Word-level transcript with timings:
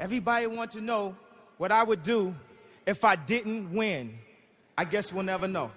Everybody 0.00 0.46
want 0.46 0.70
to 0.70 0.80
know 0.80 1.14
what 1.58 1.70
I 1.70 1.82
would 1.82 2.02
do 2.02 2.34
if 2.86 3.04
I 3.04 3.16
didn't 3.16 3.70
win. 3.70 4.18
I 4.78 4.84
guess 4.84 5.12
we'll 5.12 5.24
never 5.24 5.46
know. 5.46 5.70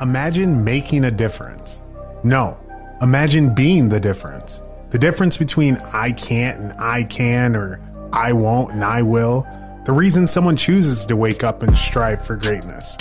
Imagine 0.00 0.64
making 0.64 1.04
a 1.04 1.12
difference. 1.12 1.80
No, 2.24 2.58
imagine 3.00 3.54
being 3.54 3.88
the 3.88 4.00
difference. 4.00 4.64
The 4.90 4.98
difference 4.98 5.36
between 5.36 5.76
I 5.92 6.10
can't 6.10 6.58
and 6.58 6.72
I 6.72 7.04
can, 7.04 7.54
or 7.54 7.80
I 8.12 8.32
won't 8.32 8.72
and 8.72 8.82
I 8.82 9.02
will. 9.02 9.46
The 9.88 9.94
reason 9.94 10.26
someone 10.26 10.54
chooses 10.58 11.06
to 11.06 11.16
wake 11.16 11.42
up 11.42 11.62
and 11.62 11.74
strive 11.74 12.22
for 12.26 12.36
greatness. 12.36 12.94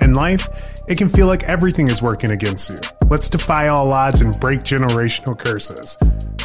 In 0.00 0.14
life, 0.14 0.48
it 0.88 0.98
can 0.98 1.08
feel 1.08 1.28
like 1.28 1.44
everything 1.44 1.86
is 1.86 2.02
working 2.02 2.32
against 2.32 2.70
you. 2.70 2.76
Let's 3.08 3.28
defy 3.28 3.68
all 3.68 3.92
odds 3.92 4.20
and 4.20 4.34
break 4.40 4.62
generational 4.62 5.38
curses. 5.38 5.96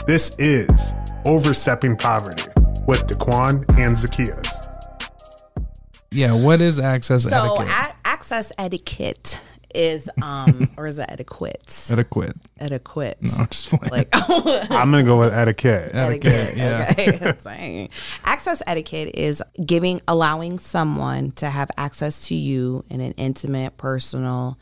This 0.05 0.35
is 0.37 0.93
Overstepping 1.25 1.95
Poverty 1.97 2.43
with 2.85 3.07
Daquan 3.07 3.65
and 3.79 3.97
Zacchaeus. 3.97 4.67
Yeah, 6.11 6.33
what 6.33 6.61
is 6.61 6.79
access 6.79 7.23
So 7.23 7.55
etiquette? 7.55 7.73
a- 7.75 8.07
access 8.07 8.51
etiquette 8.59 9.39
is 9.75 10.09
um 10.21 10.69
or 10.77 10.87
is 10.87 10.99
it 10.99 11.05
etiquette? 11.09 11.87
etiquette. 11.89 12.35
Etiquette. 12.59 13.17
No, 13.21 13.29
I'm 13.39 13.47
just 13.47 13.69
playing. 13.69 13.91
Like 13.91 14.09
I'm 14.13 14.91
going 14.91 15.03
to 15.05 15.09
go 15.09 15.17
with 15.19 15.33
etiquette. 15.33 15.93
etiquette. 15.93 16.53
Yeah. 16.55 16.93
Okay. 17.45 17.89
Access 18.23 18.61
etiquette 18.67 19.15
is 19.15 19.43
giving, 19.65 20.01
allowing 20.07 20.59
someone 20.59 21.31
to 21.33 21.49
have 21.49 21.69
access 21.77 22.27
to 22.27 22.35
you 22.35 22.83
in 22.89 23.01
an 23.01 23.13
intimate, 23.13 23.77
personal, 23.77 24.59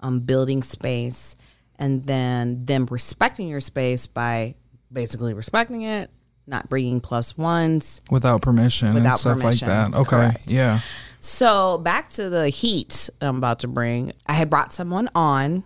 um, 0.00 0.20
building 0.20 0.62
space, 0.62 1.34
and 1.78 2.06
then 2.06 2.64
them 2.64 2.86
respecting 2.90 3.48
your 3.48 3.60
space 3.60 4.06
by 4.06 4.54
basically 4.92 5.34
respecting 5.34 5.82
it, 5.82 6.10
not 6.46 6.68
bringing 6.68 7.00
plus 7.00 7.36
ones. 7.36 8.00
Without 8.10 8.42
permission 8.42 8.88
and 8.88 8.94
Without 8.96 9.18
stuff 9.18 9.40
permission, 9.40 9.68
like 9.68 9.92
that. 9.92 9.98
Okay. 9.98 10.08
correct. 10.10 10.50
Yeah. 10.50 10.80
So 11.26 11.78
back 11.78 12.06
to 12.10 12.30
the 12.30 12.50
heat 12.50 13.10
I'm 13.20 13.36
about 13.36 13.58
to 13.58 13.68
bring. 13.68 14.12
I 14.28 14.34
had 14.34 14.48
brought 14.48 14.72
someone 14.72 15.10
on, 15.12 15.64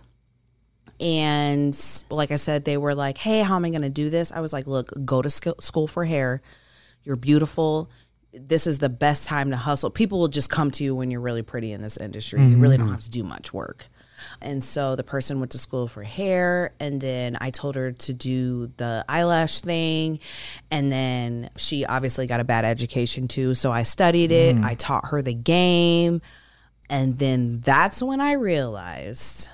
and 0.99 2.03
like 2.09 2.31
I 2.31 2.37
said, 2.37 2.65
they 2.65 2.77
were 2.77 2.95
like, 2.95 3.19
"Hey, 3.19 3.43
how 3.43 3.57
am 3.57 3.65
I 3.65 3.69
going 3.69 3.83
to 3.83 3.89
do 3.89 4.09
this?" 4.09 4.31
I 4.31 4.41
was 4.41 4.53
like, 4.53 4.65
"Look, 4.65 4.91
go 5.05 5.21
to 5.21 5.29
school 5.29 5.87
for 5.87 6.03
hair. 6.03 6.41
You're 7.03 7.15
beautiful. 7.15 7.91
This 8.33 8.65
is 8.65 8.79
the 8.79 8.89
best 8.89 9.27
time 9.27 9.51
to 9.51 9.55
hustle. 9.55 9.91
People 9.91 10.19
will 10.19 10.29
just 10.29 10.49
come 10.49 10.71
to 10.71 10.83
you 10.83 10.95
when 10.95 11.11
you're 11.11 11.21
really 11.21 11.43
pretty 11.43 11.73
in 11.73 11.83
this 11.83 11.95
industry. 11.95 12.43
You 12.43 12.57
really 12.57 12.77
don't 12.77 12.87
mm-hmm. 12.87 12.95
have 12.95 13.03
to 13.03 13.11
do 13.11 13.23
much 13.23 13.53
work." 13.53 13.87
And 14.41 14.63
so 14.63 14.95
the 14.95 15.03
person 15.03 15.39
went 15.39 15.51
to 15.51 15.57
school 15.57 15.87
for 15.87 16.03
hair, 16.03 16.73
and 16.79 16.99
then 16.99 17.37
I 17.39 17.51
told 17.51 17.75
her 17.75 17.91
to 17.91 18.13
do 18.13 18.71
the 18.77 19.05
eyelash 19.07 19.61
thing. 19.61 20.19
And 20.69 20.91
then 20.91 21.49
she 21.57 21.85
obviously 21.85 22.25
got 22.25 22.39
a 22.39 22.43
bad 22.43 22.65
education 22.65 23.27
too. 23.27 23.53
So 23.53 23.71
I 23.71 23.83
studied 23.83 24.31
it, 24.31 24.55
mm. 24.55 24.63
I 24.63 24.75
taught 24.75 25.07
her 25.07 25.21
the 25.21 25.33
game. 25.33 26.21
And 26.89 27.17
then 27.17 27.61
that's 27.61 28.03
when 28.03 28.19
I 28.19 28.33
realized 28.33 29.47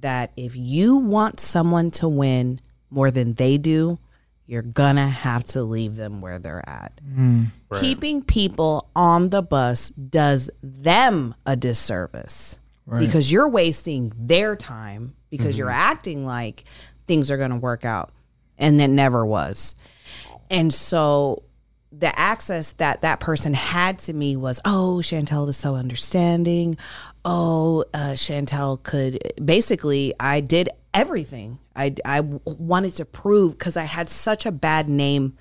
that 0.00 0.32
if 0.36 0.54
you 0.54 0.96
want 0.96 1.40
someone 1.40 1.90
to 1.92 2.08
win 2.08 2.60
more 2.90 3.10
than 3.10 3.34
they 3.34 3.56
do, 3.56 3.98
you're 4.46 4.62
gonna 4.62 5.08
have 5.08 5.44
to 5.44 5.62
leave 5.62 5.96
them 5.96 6.20
where 6.20 6.38
they're 6.38 6.68
at. 6.68 7.00
Mm. 7.02 7.46
Keeping 7.80 8.22
people 8.22 8.90
on 8.94 9.30
the 9.30 9.40
bus 9.40 9.88
does 9.90 10.50
them 10.62 11.34
a 11.46 11.56
disservice 11.56 12.58
because 12.86 13.30
you're 13.32 13.48
wasting 13.48 14.12
their 14.16 14.56
time 14.56 15.14
because 15.30 15.58
you're 15.58 15.70
acting 15.70 16.24
like 16.24 16.64
things 17.06 17.30
are 17.30 17.36
gonna 17.36 17.56
work 17.56 17.84
out, 17.84 18.10
and 18.58 18.80
it 18.80 18.88
never 18.88 19.24
was. 19.24 19.74
And 20.50 20.72
so 20.72 21.42
the 21.90 22.18
access 22.18 22.72
that 22.72 23.02
that 23.02 23.20
person 23.20 23.54
had 23.54 23.98
to 24.00 24.12
me 24.12 24.36
was, 24.36 24.60
oh, 24.64 25.00
Chantelle 25.00 25.48
is 25.48 25.56
so 25.56 25.76
understanding. 25.76 26.76
Oh, 27.24 27.84
uh, 27.94 28.16
Chantelle 28.16 28.78
could 28.78 29.18
basically, 29.44 30.12
I 30.18 30.40
did 30.40 30.68
everything. 30.92 31.58
I, 31.76 31.94
I 32.04 32.20
wanted 32.20 32.92
to 32.96 33.04
prove 33.04 33.58
because 33.58 33.76
I 33.76 33.84
had 33.84 34.08
such 34.08 34.44
a 34.44 34.52
bad 34.52 34.88
name 34.88 35.36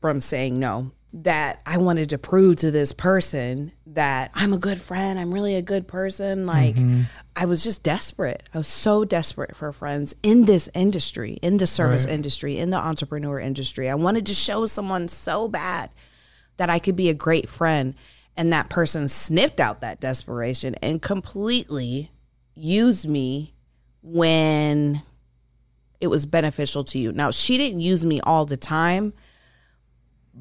from 0.00 0.20
saying 0.20 0.58
no 0.58 0.90
that 1.12 1.60
I 1.66 1.78
wanted 1.78 2.10
to 2.10 2.18
prove 2.18 2.56
to 2.56 2.70
this 2.70 2.92
person 2.92 3.72
that 3.86 4.30
I'm 4.32 4.52
a 4.52 4.58
good 4.58 4.80
friend. 4.80 5.18
I'm 5.18 5.34
really 5.34 5.56
a 5.56 5.62
good 5.62 5.88
person. 5.88 6.46
Like, 6.46 6.76
mm-hmm. 6.76 7.02
I 7.34 7.46
was 7.46 7.64
just 7.64 7.82
desperate. 7.82 8.44
I 8.54 8.58
was 8.58 8.68
so 8.68 9.04
desperate 9.04 9.56
for 9.56 9.72
friends 9.72 10.14
in 10.22 10.44
this 10.44 10.68
industry, 10.72 11.38
in 11.42 11.56
the 11.56 11.66
service 11.66 12.06
industry, 12.06 12.58
in 12.58 12.70
the 12.70 12.76
entrepreneur 12.76 13.40
industry. 13.40 13.90
I 13.90 13.96
wanted 13.96 14.26
to 14.26 14.34
show 14.34 14.66
someone 14.66 15.08
so 15.08 15.48
bad 15.48 15.90
that 16.58 16.70
I 16.70 16.78
could 16.78 16.96
be 16.96 17.08
a 17.08 17.14
great 17.14 17.48
friend. 17.48 17.94
And 18.36 18.52
that 18.52 18.70
person 18.70 19.08
sniffed 19.08 19.58
out 19.58 19.80
that 19.80 20.00
desperation 20.00 20.76
and 20.76 21.02
completely 21.02 22.10
used 22.54 23.08
me 23.08 23.54
when 24.02 25.02
it 26.00 26.06
was 26.06 26.24
beneficial 26.24 26.84
to 26.84 26.98
you. 26.98 27.12
Now, 27.12 27.30
she 27.30 27.58
didn't 27.58 27.80
use 27.80 28.04
me 28.04 28.20
all 28.20 28.44
the 28.44 28.56
time, 28.56 29.12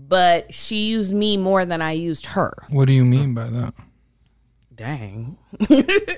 but 0.07 0.53
she 0.53 0.87
used 0.87 1.13
me 1.13 1.37
more 1.37 1.65
than 1.65 1.81
I 1.81 1.91
used 1.91 2.27
her. 2.27 2.53
What 2.69 2.85
do 2.85 2.93
you 2.93 3.05
mean 3.05 3.33
by 3.33 3.45
that? 3.45 3.73
Dang. 4.75 5.37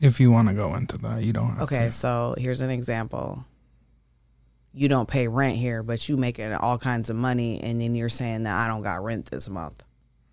If 0.00 0.20
you 0.20 0.30
want 0.30 0.46
to 0.46 0.54
go 0.54 0.76
into 0.76 0.96
that, 0.98 1.24
you 1.24 1.32
don't 1.32 1.48
have 1.48 1.58
to. 1.58 1.62
Okay, 1.64 1.86
to. 1.86 1.92
so 1.92 2.36
here's 2.38 2.60
an 2.60 2.70
example. 2.70 3.44
You 4.72 4.86
don't 4.86 5.08
pay 5.08 5.26
rent 5.26 5.56
here, 5.56 5.82
but 5.82 6.08
you 6.08 6.16
making 6.16 6.52
all 6.54 6.78
kinds 6.78 7.10
of 7.10 7.16
money, 7.16 7.60
and 7.60 7.80
then 7.82 7.96
you're 7.96 8.08
saying 8.08 8.44
that 8.44 8.56
I 8.56 8.68
don't 8.68 8.82
got 8.82 9.02
rent 9.02 9.26
this 9.26 9.48
month. 9.48 9.84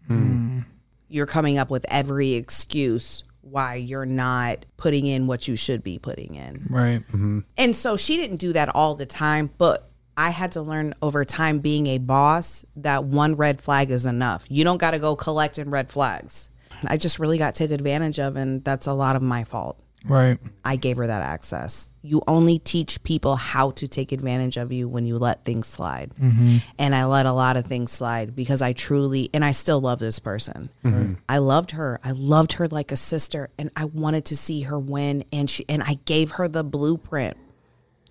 Hmm. 0.06 0.60
You're 1.08 1.26
coming 1.26 1.58
up 1.58 1.72
with 1.72 1.84
every 1.90 2.34
excuse 2.34 3.24
why 3.42 3.76
you're 3.76 4.06
not 4.06 4.66
putting 4.78 5.06
in 5.06 5.28
what 5.28 5.48
you 5.48 5.56
should 5.56 5.84
be 5.84 5.98
putting 5.98 6.36
in. 6.36 6.66
Right. 6.70 7.00
Mm-hmm. 7.08 7.40
And 7.58 7.76
so 7.76 7.96
she 7.96 8.18
didn't 8.18 8.38
do 8.38 8.54
that 8.54 8.70
all 8.76 8.96
the 8.96 9.06
time, 9.06 9.50
but 9.58 9.90
I 10.18 10.30
had 10.30 10.54
to 10.54 10.62
learn 10.62 10.94
over 11.02 11.26
time 11.26 11.60
being 11.60 11.88
a 11.88 11.98
boss 11.98 12.66
that 12.78 13.04
one 13.04 13.36
red 13.36 13.62
flag 13.62 13.92
is 13.92 14.06
enough. 14.06 14.46
You 14.50 14.64
don't 14.64 14.78
got 14.78 14.92
to 14.92 15.00
go 15.00 15.16
collecting 15.16 15.70
red 15.70 15.92
flags. 15.92 16.50
I 16.88 16.98
just 16.98 17.20
really 17.20 17.38
got 17.38 17.56
taken 17.56 17.76
advantage 17.76 18.20
of, 18.20 18.36
and 18.36 18.64
that's 18.64 18.88
a 18.88 18.94
lot 18.94 19.16
of 19.16 19.22
my 19.22 19.44
fault. 19.44 19.82
Right. 20.08 20.38
I 20.64 20.76
gave 20.76 20.98
her 20.98 21.08
that 21.08 21.22
access. 21.24 21.90
You 22.04 22.22
only 22.28 22.60
teach 22.60 23.02
people 23.04 23.36
how 23.36 23.72
to 23.72 23.88
take 23.88 24.12
advantage 24.12 24.56
of 24.56 24.72
you 24.72 24.88
when 24.88 25.06
you 25.06 25.18
let 25.18 25.44
things 25.44 25.68
slide. 25.68 26.14
Mm-hmm. 26.22 26.58
And 26.78 26.94
I 26.94 27.06
let 27.06 27.26
a 27.26 27.32
lot 27.32 27.58
of 27.58 27.66
things 27.66 27.92
slide 27.92 28.36
because 28.36 28.62
I 28.62 28.74
truly, 28.74 29.30
and 29.34 29.44
I 29.44 29.52
still 29.52 29.82
love 29.82 29.98
this 30.00 30.20
person. 30.20 30.70
Mm-hmm. 30.84 31.14
I 31.28 31.40
loved 31.40 31.72
her. 31.72 32.00
I 32.04 32.12
loved 32.12 32.54
her 32.54 32.68
like 32.68 32.92
a 32.92 32.98
sister, 32.98 33.50
and 33.58 33.72
I 33.76 33.86
wanted 33.86 34.26
to 34.26 34.38
see 34.38 34.62
her 34.62 34.78
win. 34.78 35.26
And 35.34 35.50
she, 35.50 35.66
and 35.68 35.82
I 35.82 35.96
gave 36.06 36.32
her 36.32 36.48
the 36.48 36.64
blueprint, 36.64 37.38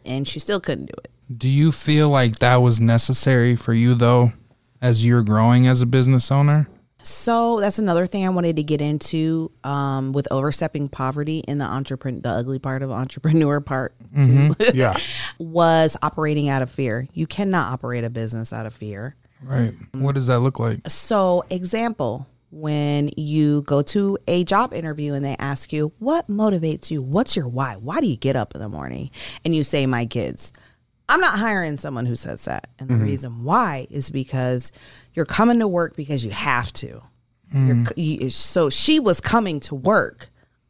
and 0.05 0.27
she 0.27 0.41
still 0.41 0.61
couldn't 0.61 0.87
do 0.87 0.95
it. 1.05 1.11
Do 1.35 1.49
you 1.49 1.73
feel 1.73 2.09
like 2.09 2.39
that 2.39 2.57
was 2.57 2.81
necessary 2.81 3.57
for 3.57 3.73
you 3.73 3.95
though, 3.95 4.33
as 4.81 5.05
you're 5.07 5.23
growing 5.23 5.67
as 5.67 5.81
a 5.83 5.87
business 5.87 6.31
owner? 6.31 6.69
So 7.03 7.61
that's 7.61 7.79
another 7.79 8.07
thing 8.07 8.25
I 8.25 8.31
wanted 8.31 8.57
to 8.57 8.63
get 8.63 8.81
into 8.81 9.51
um, 9.63 10.13
with 10.13 10.27
overstepping 10.31 10.89
poverty 10.89 11.41
in 11.41 11.59
the 11.59 11.67
entrepreneur, 11.67 12.21
the 12.23 12.31
ugly 12.31 12.59
part 12.59 12.83
of 12.83 12.91
entrepreneur 12.91 13.61
part 13.61 13.95
too. 14.23 14.57
Yeah. 14.75 14.97
was 15.39 15.97
operating 16.03 16.49
out 16.49 16.63
of 16.63 16.71
fear. 16.71 17.07
You 17.13 17.27
cannot 17.27 17.73
operate 17.73 18.05
a 18.05 18.11
business 18.11 18.53
out 18.55 18.65
of 18.65 18.73
fear. 18.73 19.17
Right. 19.43 19.75
What 19.93 20.15
does 20.15 20.29
that 20.29 20.39
look 20.41 20.59
like? 20.59 20.81
So, 20.89 21.45
example, 21.51 22.27
when 22.51 23.11
you 23.19 23.61
go 23.63 23.83
to 23.83 24.17
a 24.27 24.45
job 24.45 24.73
interview 24.73 25.13
and 25.13 25.23
they 25.23 25.37
ask 25.39 25.73
you, 25.75 25.93
What 25.99 26.29
motivates 26.29 26.91
you? 26.91 27.03
What's 27.03 27.37
your 27.37 27.49
why? 27.49 27.77
Why 27.77 28.01
do 28.01 28.07
you 28.07 28.17
get 28.17 28.37
up 28.37 28.55
in 28.55 28.63
the 28.63 28.69
morning? 28.71 29.11
And 29.45 29.55
you 29.55 29.63
say, 29.63 29.85
My 29.87 30.07
kids. 30.07 30.53
I'm 31.09 31.21
not 31.21 31.39
hiring 31.39 31.79
someone 31.79 32.07
who 32.07 32.17
says 32.17 32.45
that. 32.47 32.71
And 32.79 32.89
the 32.89 32.95
mm-hmm. 32.95 33.05
reason 33.05 33.45
why 33.45 33.87
is 33.91 34.11
because 34.11 34.73
you're 35.13 35.27
coming 35.27 35.59
to 35.59 35.69
work 35.69 35.97
because 35.97 36.25
you 36.25 36.31
have 36.31 36.73
to. 36.75 37.03
You're, 37.53 37.77
mm. 37.77 37.93
you, 37.97 38.31
so 38.31 38.69
she 38.69 38.99
was 38.99 39.21
coming 39.21 39.61
to 39.61 39.77
work 39.77 40.29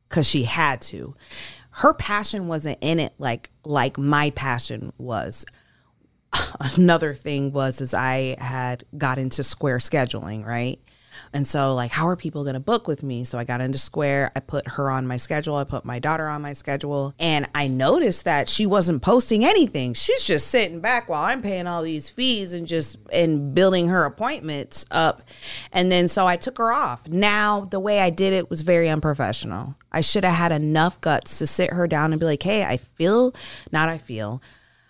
because 0.09 0.29
she 0.29 0.43
had 0.43 0.83
to. 0.83 1.15
Her 1.71 1.95
passion 1.95 2.47
wasn't 2.47 2.79
in 2.83 3.01
it 3.01 3.15
like 3.19 3.51
like 3.65 3.97
my 3.97 4.31
passion 4.31 4.93
was 4.99 5.47
another 6.77 7.15
thing 7.15 7.53
was 7.53 7.81
is 7.81 7.95
I 7.95 8.37
had 8.39 8.85
got 8.99 9.19
into 9.19 9.43
square 9.43 9.79
scheduling, 9.79 10.45
right? 10.45 10.79
And 11.35 11.49
so, 11.49 11.75
like, 11.75 11.91
how 11.91 12.07
are 12.07 12.15
people 12.15 12.45
going 12.45 12.55
to 12.55 12.61
book 12.61 12.87
with 12.87 13.03
me? 13.03 13.25
So 13.25 13.39
I 13.39 13.45
got 13.45 13.61
into 13.61 13.77
Square. 13.77 14.31
I 14.37 14.41
put 14.41 14.69
her 14.69 14.89
on 14.89 15.05
my 15.05 15.17
schedule. 15.17 15.57
I 15.57 15.65
put 15.65 15.85
my 15.85 15.99
daughter 15.99 16.29
on 16.29 16.43
my 16.43 16.53
schedule. 16.53 17.13
And 17.19 17.49
I 17.57 17.67
noticed 17.67 18.25
that 18.25 18.49
she 18.49 18.67
wasn't 18.67 19.03
posting 19.03 19.45
anything. 19.45 19.95
She's 19.95 20.23
just 20.23 20.47
sitting 20.47 20.79
back 20.79 21.09
while 21.09 21.25
I'm 21.25 21.43
paying 21.43 21.67
all 21.67 21.83
these 21.83 22.09
fees 22.09 22.53
and 22.53 22.69
just 22.69 22.99
and 23.13 23.53
building 23.53 23.89
her 23.89 24.05
appointments 24.05 24.87
up. 24.93 25.23
And 25.73 25.91
then 25.91 26.07
so 26.07 26.25
I 26.25 26.37
took 26.37 26.57
her 26.59 26.73
off. 26.73 27.09
Now, 27.09 27.63
the 27.63 27.81
way 27.81 28.01
I 28.01 28.11
did 28.11 28.33
it 28.33 28.49
was 28.49 28.63
very 28.63 28.89
unprofessional. 28.89 29.75
I 29.91 30.03
should 30.03 30.23
have 30.25 30.37
had 30.37 30.53
enough 30.53 31.01
guts 31.01 31.39
to 31.39 31.49
sit 31.49 31.73
her 31.73 31.89
down 31.89 32.13
and 32.13 32.21
be 32.21 32.27
like, 32.27 32.45
hey, 32.45 32.65
I 32.65 32.77
feel, 32.77 33.35
not 33.73 33.89
I 33.89 33.99
feel, 33.99 34.41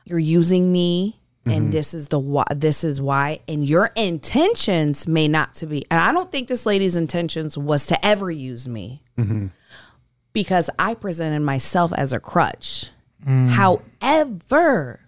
you're 0.04 0.18
using 0.18 0.70
me 0.70 1.20
and 1.46 1.54
mm-hmm. 1.54 1.70
this 1.70 1.94
is 1.94 2.08
the 2.08 2.18
why 2.18 2.44
this 2.54 2.84
is 2.84 3.00
why 3.00 3.40
and 3.46 3.64
your 3.66 3.90
intentions 3.96 5.06
may 5.06 5.28
not 5.28 5.54
to 5.54 5.66
be 5.66 5.84
and 5.90 6.00
i 6.00 6.12
don't 6.12 6.32
think 6.32 6.48
this 6.48 6.66
lady's 6.66 6.96
intentions 6.96 7.56
was 7.56 7.86
to 7.86 8.06
ever 8.06 8.30
use 8.30 8.66
me 8.66 9.02
mm-hmm. 9.18 9.46
because 10.32 10.70
i 10.78 10.94
presented 10.94 11.40
myself 11.40 11.92
as 11.92 12.12
a 12.12 12.20
crutch 12.20 12.90
mm. 13.26 13.48
however 13.50 15.00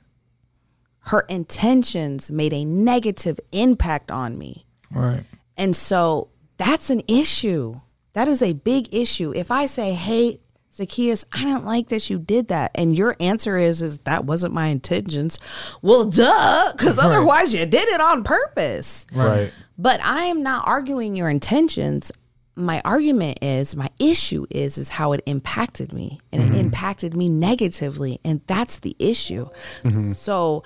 her 1.01 1.21
intentions 1.29 2.31
made 2.31 2.53
a 2.53 2.65
negative 2.65 3.39
impact 3.53 4.11
on 4.11 4.37
me 4.37 4.67
Right. 4.91 5.25
and 5.57 5.75
so 5.75 6.29
that's 6.57 6.91
an 6.91 7.03
issue. 7.09 7.81
That 8.15 8.29
is 8.29 8.43
a 8.43 8.55
big 8.55 8.93
issue. 8.93 9.33
If 9.35 9.51
I 9.51 9.67
say, 9.67 9.93
"Hey, 9.95 10.41
Zacchaeus, 10.77 11.25
I 11.33 11.45
don't 11.45 11.65
like 11.65 11.89
that 11.89 12.11
you 12.11 12.19
did 12.19 12.49
that," 12.49 12.71
and 12.75 12.95
your 12.95 13.17
answer 13.19 13.57
is, 13.57 13.83
"Is 13.83 13.99
that 14.01 14.25
wasn't 14.25 14.53
my 14.55 14.67
intentions?" 14.67 15.39
Well, 15.83 16.05
duh, 16.05 16.73
because 16.73 16.99
otherwise 16.99 17.55
you 17.55 17.65
did 17.67 17.89
it 17.89 18.01
on 18.01 18.23
purpose. 18.23 19.07
Right. 19.13 19.53
But 19.79 20.03
I 20.05 20.25
am 20.25 20.43
not 20.43 20.67
arguing 20.67 21.17
your 21.17 21.29
intentions. 21.29 22.13
My 22.55 22.81
argument 22.85 23.39
is, 23.43 23.77
my 23.77 23.91
issue 23.99 24.47
is, 24.51 24.79
is 24.79 24.91
how 24.91 25.13
it 25.13 25.23
impacted 25.27 25.93
me, 25.93 26.21
and 26.33 26.43
it 26.43 26.47
mm-hmm. 26.47 26.57
impacted 26.57 27.17
me 27.17 27.29
negatively, 27.29 28.19
and 28.25 28.41
that's 28.47 28.79
the 28.79 28.97
issue. 28.99 29.49
Mm-hmm. 29.83 30.13
So, 30.13 30.63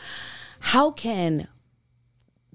how 0.61 0.91
can 0.91 1.49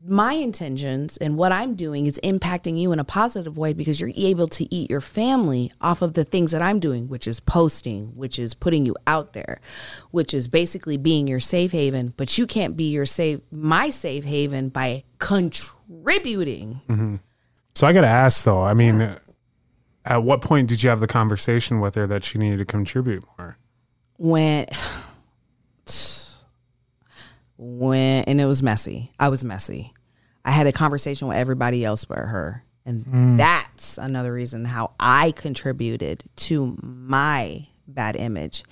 my 0.07 0.33
intentions 0.33 1.17
and 1.17 1.35
what 1.35 1.51
I'm 1.51 1.73
doing 1.73 2.05
is 2.05 2.19
impacting 2.23 2.79
you 2.79 2.91
in 2.91 2.99
a 2.99 3.03
positive 3.03 3.57
way 3.57 3.73
because 3.73 3.99
you're 3.99 4.11
able 4.15 4.47
to 4.49 4.73
eat 4.73 4.89
your 4.89 5.01
family 5.01 5.71
off 5.81 6.01
of 6.01 6.13
the 6.13 6.23
things 6.23 6.51
that 6.51 6.61
I'm 6.61 6.79
doing, 6.79 7.07
which 7.07 7.27
is 7.27 7.39
posting, 7.39 8.15
which 8.15 8.37
is 8.37 8.53
putting 8.53 8.85
you 8.85 8.95
out 9.07 9.33
there, 9.33 9.59
which 10.11 10.33
is 10.33 10.47
basically 10.47 10.97
being 10.97 11.27
your 11.27 11.39
safe 11.39 11.71
haven. 11.71 12.13
But 12.17 12.37
you 12.37 12.45
can't 12.45 12.77
be 12.77 12.91
your 12.91 13.07
safe, 13.07 13.39
my 13.51 13.89
safe 13.89 14.23
haven 14.23 14.69
by 14.69 15.03
contributing. 15.17 16.81
So 17.73 17.87
I 17.87 17.93
got 17.93 18.01
to 18.01 18.07
ask 18.07 18.43
though. 18.43 18.63
I 18.63 18.75
mean, 18.75 19.17
at 20.05 20.23
what 20.23 20.41
point 20.41 20.69
did 20.69 20.83
you 20.83 20.89
have 20.89 20.99
the 20.99 21.07
conversation 21.07 21.79
with 21.79 21.95
her 21.95 22.05
that 22.05 22.23
she 22.23 22.37
needed 22.37 22.59
to 22.59 22.65
contribute 22.65 23.23
more? 23.37 23.57
When, 24.17 24.67
when, 27.57 28.23
and 28.25 28.39
it 28.39 28.45
was 28.45 28.61
messy. 28.61 29.11
I 29.19 29.29
was 29.29 29.43
messy. 29.43 29.94
I 30.45 30.51
had 30.51 30.67
a 30.67 30.71
conversation 30.71 31.27
with 31.27 31.35
everybody 31.37 31.83
else 31.83 32.05
but 32.05 32.19
her. 32.19 32.63
And 32.85 33.39
that's 33.39 33.97
another 33.97 34.31
reason 34.31 34.63
how 34.63 34.91
I 34.99 35.31
contributed 35.31 36.23
to 36.35 36.77
my 36.81 37.65
bad 37.87 38.15
image 38.15 38.63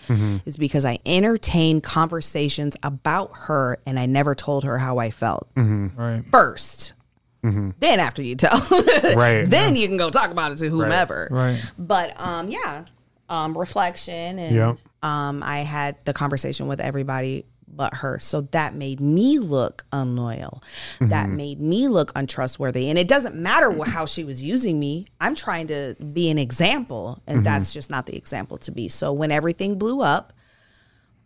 is 0.46 0.56
because 0.56 0.86
I 0.86 1.00
entertained 1.06 1.82
conversations 1.84 2.76
about 2.84 3.32
her 3.34 3.80
and 3.88 4.00
I 4.00 4.06
never 4.06 4.36
told 4.36 4.64
her 4.66 4.78
how 4.78 5.00
I 5.00 5.10
felt 5.10 5.48
Right. 5.56 6.24
1st 6.30 6.94
Then 7.42 8.00
after 8.00 8.22
you 8.22 8.36
tell, 8.36 8.60
Right. 9.16 9.44
then 9.50 9.76
you 9.76 9.88
can 9.88 9.98
go 9.98 10.12
talk 10.12 10.30
about 10.30 10.52
it 10.52 10.60
to 10.60 10.70
whomever. 10.70 11.28
Right. 11.32 11.60
But 11.80 12.14
um, 12.22 12.50
yeah, 12.50 12.86
um, 13.30 13.58
reflection 13.58 14.38
and 14.38 14.56
Yep. 14.56 14.78
um, 15.02 15.42
I 15.44 15.60
had 15.62 15.96
the 16.06 16.14
conversation 16.14 16.68
with 16.68 16.80
everybody 16.80 17.46
but 17.76 17.96
her. 17.96 18.20
So 18.20 18.42
that 18.42 18.76
made 18.76 19.00
me 19.00 19.40
look 19.40 19.86
unloyal. 19.92 20.64
That 21.00 21.28
mm-hmm. 21.28 21.36
made 21.36 21.60
me 21.60 21.88
look 21.88 22.12
untrustworthy. 22.16 22.90
And 22.90 22.98
it 22.98 23.08
doesn't 23.08 23.36
matter 23.36 23.72
how 23.84 24.06
she 24.06 24.24
was 24.24 24.44
using 24.44 24.80
me. 24.80 25.08
I'm 25.20 25.36
trying 25.36 25.68
to 25.68 25.96
be 25.96 26.30
an 26.30 26.38
example, 26.38 27.22
and 27.28 27.38
mm-hmm. 27.38 27.44
that's 27.44 27.74
just 27.74 27.90
not 27.90 28.06
the 28.06 28.16
example 28.16 28.58
to 28.60 28.72
be. 28.72 28.90
So 28.90 29.14
when 29.14 29.32
everything 29.32 29.78
blew 29.78 30.02
up, 30.02 30.34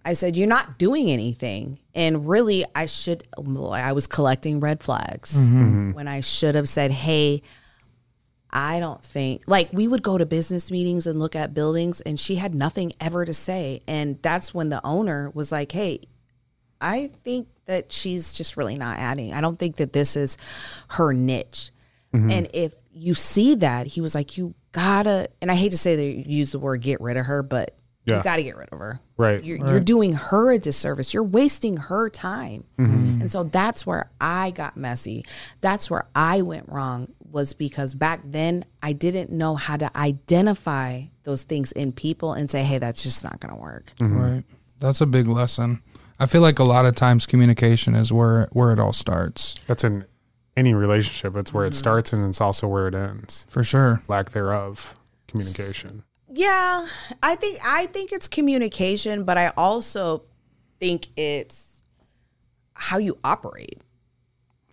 I 0.05 0.13
said, 0.13 0.38
You're 0.38 0.47
not 0.47 0.77
doing 0.77 1.11
anything. 1.11 1.79
And 1.94 2.27
really, 2.27 2.63
I 2.73 2.85
should, 2.85 3.27
I 3.38 3.91
was 3.91 4.07
collecting 4.07 4.59
red 4.59 4.81
flags 4.81 5.47
mm-hmm. 5.49 5.91
when 5.91 6.07
I 6.07 6.21
should 6.21 6.55
have 6.55 6.69
said, 6.69 6.91
Hey, 6.91 7.41
I 8.49 8.79
don't 8.79 9.03
think 9.03 9.44
like 9.45 9.69
we 9.73 9.88
would 9.88 10.01
go 10.01 10.17
to 10.17 10.25
business 10.25 10.71
meetings 10.71 11.05
and 11.05 11.19
look 11.19 11.35
at 11.35 11.53
buildings 11.53 11.99
and 12.01 12.19
she 12.19 12.35
had 12.35 12.55
nothing 12.55 12.94
ever 12.99 13.25
to 13.25 13.33
say 13.33 13.81
and 13.88 14.21
that's 14.21 14.53
when 14.53 14.69
the 14.69 14.79
owner 14.85 15.29
was 15.33 15.51
like, 15.51 15.73
"Hey, 15.73 15.99
I 16.81 17.07
think 17.24 17.47
that 17.65 17.91
she's 17.91 18.33
just 18.33 18.57
really 18.57 18.77
not 18.77 18.97
adding. 18.97 19.33
I 19.33 19.41
don't 19.41 19.57
think 19.57 19.77
that 19.77 19.94
this 19.94 20.15
is 20.15 20.38
her 20.89 21.13
niche." 21.13 21.71
Mm-hmm. 22.13 22.31
And 22.31 22.50
if 22.53 22.74
you 22.91 23.13
see 23.13 23.56
that, 23.56 23.88
he 23.88 24.01
was 24.01 24.15
like, 24.15 24.38
"You 24.38 24.56
gotta," 24.71 25.29
and 25.41 25.51
I 25.51 25.56
hate 25.56 25.71
to 25.71 25.77
say 25.77 25.95
that 25.95 26.03
you 26.03 26.24
use 26.38 26.51
the 26.51 26.59
word 26.59 26.81
"get 26.81 27.01
rid 27.01 27.18
of 27.18 27.25
her," 27.25 27.44
but 27.44 27.75
Yeah. 28.06 28.18
you 28.18 28.24
got 28.24 28.38
to 28.38 28.44
get 28.44 28.56
rid 28.56 28.69
of 28.71 28.79
her. 28.79 29.01
Right. 29.18 29.44
You're, 29.44 29.57
you're 29.57 29.79
doing 29.81 30.13
her 30.13 30.51
a 30.53 30.59
disservice. 30.59 31.13
You're 31.13 31.24
wasting 31.24 31.75
her 31.75 32.09
time. 32.09 32.63
Mm-hmm. 32.80 33.21
And 33.21 33.30
so 33.31 33.44
that's 33.44 33.85
where 33.85 34.09
I 34.21 34.51
got 34.51 34.77
messy. 34.77 35.25
That's 35.59 35.89
where 35.91 36.06
I 36.15 36.41
went 36.44 36.69
wrong 36.69 37.09
was 37.30 37.51
because 37.51 37.94
back 37.94 38.21
then 38.23 38.63
I 38.81 38.94
didn't 38.94 39.30
know 39.31 39.56
how 39.56 39.75
to 39.75 39.91
identify 39.97 41.03
those 41.23 41.44
things 41.44 41.73
in 41.73 41.91
people 41.91 42.31
and 42.33 42.50
say, 42.50 42.63
hey, 42.63 42.77
that's 42.77 43.03
just 43.03 43.23
not 43.25 43.41
going 43.41 43.53
to 43.53 43.59
work. 43.59 43.91
Right. 44.00 44.09
Mm-hmm. 44.09 44.39
That's 44.80 45.01
a 45.01 45.06
big 45.07 45.27
lesson. 45.27 45.81
I 46.19 46.25
feel 46.25 46.41
like 46.41 46.59
a 46.59 46.63
lot 46.63 46.85
of 46.85 46.95
times 46.95 47.25
communication 47.25 47.95
is 47.95 48.11
where 48.11 48.47
where 48.51 48.71
it 48.73 48.79
all 48.79 48.93
starts. 48.93 49.55
That's 49.67 49.83
in 49.83 50.05
any 50.55 50.73
relationship. 50.73 51.35
It's 51.35 51.53
where 51.53 51.65
it 51.65 51.75
starts 51.75 52.11
and 52.13 52.27
it's 52.27 52.41
also 52.41 52.67
where 52.67 52.87
it 52.87 52.95
ends. 52.95 53.45
For 53.49 53.63
sure. 53.63 54.01
Lack 54.07 54.31
thereof, 54.31 54.95
communication. 55.27 56.03
Yeah, 56.33 56.87
I 57.21 57.35
think 57.35 57.59
I 57.63 57.85
think 57.87 58.11
it's 58.11 58.27
communication, 58.27 59.23
but 59.23 59.37
I 59.37 59.53
also 59.55 60.23
think 60.79 61.07
it's 61.15 61.81
how 62.73 62.97
you 62.97 63.17
operate. 63.23 63.81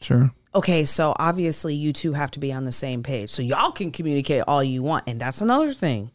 Sure. 0.01 0.31
okay, 0.55 0.85
so 0.85 1.15
obviously 1.19 1.75
you 1.75 1.91
two 1.93 2.13
have 2.13 2.31
to 2.33 2.39
be 2.39 2.53
on 2.53 2.67
the 2.67 2.73
same 2.73 3.03
page. 3.03 3.31
So 3.31 3.41
y'all 3.41 3.73
can 3.73 3.91
communicate 3.91 4.45
all 4.47 4.63
you 4.63 4.83
want. 4.83 5.05
And 5.07 5.19
that's 5.19 5.41
another 5.41 5.73
thing 5.73 6.11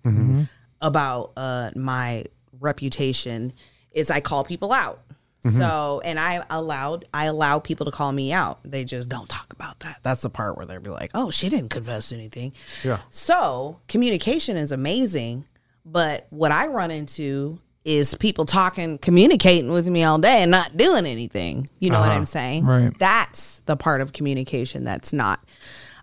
about 0.82 1.32
uh, 1.36 1.72
my 1.76 2.26
reputation 2.60 3.54
is 3.92 4.12
I 4.12 4.22
call 4.22 4.44
people 4.44 4.72
out. 4.72 5.02
Mm-hmm. 5.44 5.58
So 5.58 6.02
and 6.04 6.20
I 6.20 6.44
allowed 6.50 7.06
I 7.14 7.26
allow 7.26 7.60
people 7.60 7.86
to 7.86 7.92
call 7.92 8.12
me 8.12 8.34
out. 8.34 8.60
They 8.66 8.84
just 8.84 9.08
don't 9.08 9.30
talk 9.30 9.54
about 9.54 9.80
that. 9.80 10.00
That's 10.04 10.22
the 10.22 10.30
part 10.30 10.58
where 10.58 10.66
they'll 10.66 10.82
be 10.82 10.90
like, 10.90 11.12
"Oh, 11.14 11.32
she 11.32 11.48
didn't 11.48 11.70
confess 11.70 12.12
anything." 12.12 12.54
Yeah. 12.84 13.00
So 13.10 13.80
communication 13.88 14.58
is 14.58 14.72
amazing, 14.72 15.46
but 15.86 16.28
what 16.30 16.52
I 16.52 16.68
run 16.68 16.92
into 16.92 17.60
is 17.86 18.14
people 18.16 18.46
talking, 18.46 18.98
communicating 18.98 19.72
with 19.72 19.88
me 19.88 20.04
all 20.04 20.18
day 20.18 20.42
and 20.42 20.52
not 20.52 20.76
doing 20.76 21.06
anything. 21.06 21.70
You 21.80 21.90
know 21.90 22.00
what 22.00 22.10
uh-huh. 22.10 22.18
I'm 22.18 22.26
saying? 22.26 22.66
Right. 22.66 22.92
That's 23.00 23.60
the 23.60 23.78
part 23.78 24.02
of 24.02 24.14
communication 24.14 24.84
that's 24.84 25.14
not. 25.14 25.40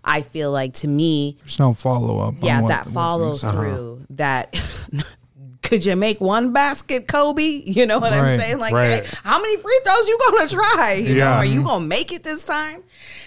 I 0.03 0.21
feel 0.21 0.51
like 0.51 0.73
to 0.75 0.87
me, 0.87 1.37
There's 1.39 1.59
no 1.59 1.73
follow 1.73 2.19
up. 2.19 2.35
yeah, 2.41 2.57
on 2.57 2.63
what, 2.63 2.69
that 2.69 2.77
what's 2.77 2.87
being 2.87 2.93
follows 2.93 3.41
said. 3.41 3.51
through. 3.53 3.93
Uh-huh. 3.93 4.05
That 4.11 5.05
could 5.67 5.85
you 5.85 5.95
make 5.95 6.19
one 6.21 6.53
basket, 6.53 7.07
Kobe? 7.07 7.43
You 7.43 7.85
know 7.85 7.99
what 7.99 8.13
I'm 8.13 8.37
saying? 8.39 8.57
Like, 8.57 8.73
Right. 8.73 9.03
that. 9.03 9.13
how 9.23 9.39
many 9.41 9.57
free 9.57 9.79
throws 9.83 10.07
you 10.07 10.17
gonna 10.29 10.47
try? 10.49 10.93
You 10.93 11.15
know, 11.15 11.27
are 11.27 11.45
you 11.45 11.63
gonna 11.63 11.85
make 11.85 12.11
it 12.11 12.23
this 12.23 12.45
time? 12.45 12.83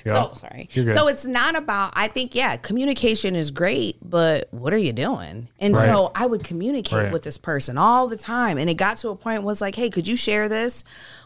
Yeah. 0.07 0.13
So 0.15 0.33
sorry. 0.35 0.69
So 0.95 1.09
it's 1.09 1.25
not 1.27 1.55
about. 1.57 1.93
I 1.95 2.09
think 2.09 2.35
yeah, 2.35 2.57
communication 2.57 3.37
is 3.37 3.51
great, 3.51 3.97
but 4.03 4.49
what 4.53 4.73
are 4.73 4.79
you 4.79 4.93
doing? 4.93 5.49
And 5.61 5.77
Right. 5.77 5.85
so 5.85 6.11
I 6.15 6.27
would 6.27 6.43
communicate 6.43 6.99
Right. 6.99 7.13
with 7.13 7.23
this 7.23 7.37
person 7.39 7.77
all 7.79 8.09
the 8.09 8.17
time, 8.17 8.57
and 8.59 8.69
it 8.71 8.75
got 8.75 8.97
to 8.99 9.11
a 9.11 9.17
point 9.17 9.43
was 9.43 9.61
like, 9.61 9.75
hey, 9.75 9.91
could 9.91 10.09
you 10.09 10.17
share 10.17 10.49
this? 10.49 10.83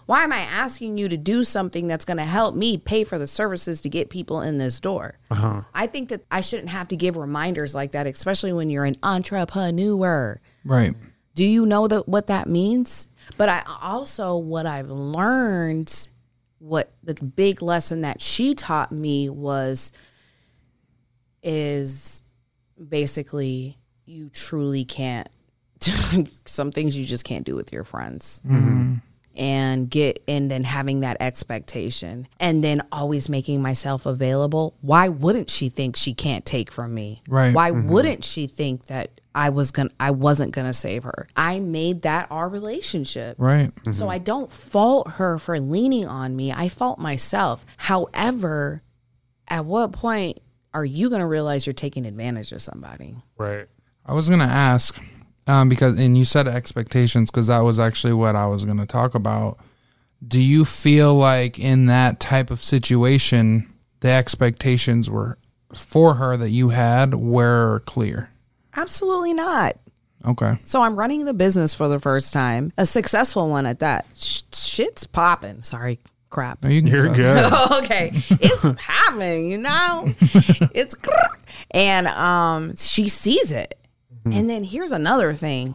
Why 0.06 0.22
am 0.24 0.32
I 0.32 0.40
asking 0.40 0.98
you 0.98 1.08
to 1.08 1.16
do 1.16 1.44
something 1.44 1.86
that's 1.86 2.04
going 2.04 2.18
to 2.18 2.24
help 2.24 2.54
me 2.54 2.76
pay 2.76 3.04
for 3.04 3.16
the 3.16 3.26
services 3.26 3.80
to 3.80 3.88
get 3.88 4.10
people 4.10 4.42
in 4.42 4.58
this 4.58 4.78
door? 4.78 5.16
Uh-huh. 5.30 5.62
I 5.74 5.86
think 5.86 6.10
that 6.10 6.26
I 6.30 6.42
shouldn't 6.42 6.68
have 6.68 6.88
to 6.88 6.96
give 6.96 7.16
reminders 7.16 7.74
like 7.74 7.92
that, 7.92 8.06
especially 8.06 8.52
when 8.52 8.68
you're 8.68 8.84
an 8.84 8.96
entrepreneur. 9.02 10.40
Right. 10.64 10.94
Do 11.34 11.44
you 11.44 11.66
know 11.66 11.88
that 11.88 12.08
what 12.08 12.26
that 12.28 12.48
means? 12.48 13.08
But 13.36 13.48
I 13.48 13.62
also 13.82 14.36
what 14.36 14.66
I've 14.66 14.90
learned, 14.90 16.08
what 16.58 16.92
the 17.02 17.14
big 17.14 17.60
lesson 17.62 18.02
that 18.02 18.20
she 18.20 18.54
taught 18.54 18.92
me 18.92 19.28
was 19.28 19.92
is 21.42 22.22
basically 22.88 23.78
you 24.06 24.28
truly 24.30 24.84
can't 24.84 25.28
some 26.46 26.72
things 26.72 26.96
you 26.96 27.04
just 27.04 27.24
can't 27.24 27.44
do 27.44 27.54
with 27.54 27.72
your 27.72 27.84
friends. 27.84 28.40
Mm-hmm. 28.46 28.94
and 29.36 29.90
get 29.90 30.22
and 30.28 30.50
then 30.50 30.62
having 30.64 31.00
that 31.00 31.16
expectation 31.20 32.28
and 32.38 32.62
then 32.62 32.82
always 32.92 33.28
making 33.28 33.60
myself 33.60 34.06
available 34.06 34.74
why 34.80 35.08
wouldn't 35.08 35.50
she 35.50 35.68
think 35.68 35.96
she 35.96 36.14
can't 36.14 36.46
take 36.46 36.70
from 36.70 36.94
me 36.94 37.20
Right. 37.28 37.52
why 37.52 37.72
mm-hmm. 37.72 37.88
wouldn't 37.88 38.24
she 38.24 38.46
think 38.46 38.86
that 38.86 39.20
i 39.34 39.48
was 39.50 39.70
gonna 39.70 39.90
i 40.00 40.10
wasn't 40.10 40.52
gonna 40.52 40.72
save 40.72 41.02
her 41.04 41.26
i 41.36 41.58
made 41.60 42.02
that 42.02 42.26
our 42.30 42.48
relationship 42.48 43.36
Right. 43.38 43.72
so 43.90 44.08
I 44.08 44.18
don't 44.18 44.52
fault 44.52 45.10
her 45.12 45.38
for 45.38 45.58
leaning 45.60 46.06
on 46.06 46.36
me. 46.36 46.52
I 46.52 46.68
fault 46.68 46.98
myself. 46.98 47.64
However, 47.76 48.82
at 49.48 49.64
what 49.64 49.92
point 49.92 50.40
are 50.72 50.84
you 50.84 51.08
going 51.08 51.20
to 51.20 51.26
realize 51.26 51.66
you're 51.66 51.72
taking 51.74 52.06
advantage 52.06 52.52
of 52.52 52.62
somebody? 52.62 53.16
Right. 53.38 53.66
I 54.06 54.12
was 54.12 54.28
gonna 54.28 54.44
ask, 54.44 55.00
um, 55.46 55.68
because 55.68 55.98
and 55.98 56.16
you 56.18 56.24
said 56.24 56.46
expectations 56.46 57.30
because 57.30 57.46
that 57.46 57.60
was 57.60 57.78
actually 57.80 58.12
what 58.12 58.36
I 58.36 58.46
was 58.46 58.64
gonna 58.64 58.86
talk 58.86 59.14
about. 59.14 59.58
Do 60.26 60.40
you 60.42 60.64
feel 60.64 61.14
like 61.14 61.58
in 61.58 61.86
that 61.86 62.20
type 62.20 62.50
of 62.50 62.62
situation, 62.62 63.72
the 64.00 64.10
expectations 64.10 65.08
were 65.10 65.38
for 65.74 66.14
her 66.14 66.36
that 66.36 66.50
you 66.50 66.68
had 66.70 67.14
were 67.14 67.82
clear? 67.86 68.30
Absolutely 68.76 69.34
not. 69.34 69.76
Okay. 70.26 70.58
So 70.64 70.82
I'm 70.82 70.96
running 70.96 71.24
the 71.26 71.34
business 71.34 71.74
for 71.74 71.88
the 71.88 72.00
first 72.00 72.32
time, 72.32 72.72
a 72.78 72.86
successful 72.86 73.48
one 73.48 73.66
at 73.66 73.80
that. 73.80 74.06
Sh- 74.14 74.42
shit's 74.52 75.06
popping. 75.06 75.62
Sorry, 75.62 76.00
crap. 76.30 76.62
No, 76.64 76.70
you 76.70 76.82
can 76.82 76.90
You're 76.90 77.08
go. 77.08 77.14
good. 77.14 77.52
okay, 77.84 78.10
it's 78.30 78.66
popping, 78.76 79.50
you 79.50 79.58
know. 79.58 80.08
It's 80.74 80.94
and 81.70 82.06
um 82.08 82.76
she 82.76 83.08
sees 83.08 83.52
it. 83.52 83.78
And 84.24 84.48
then 84.48 84.64
here's 84.64 84.90
another 84.92 85.34
thing. 85.34 85.74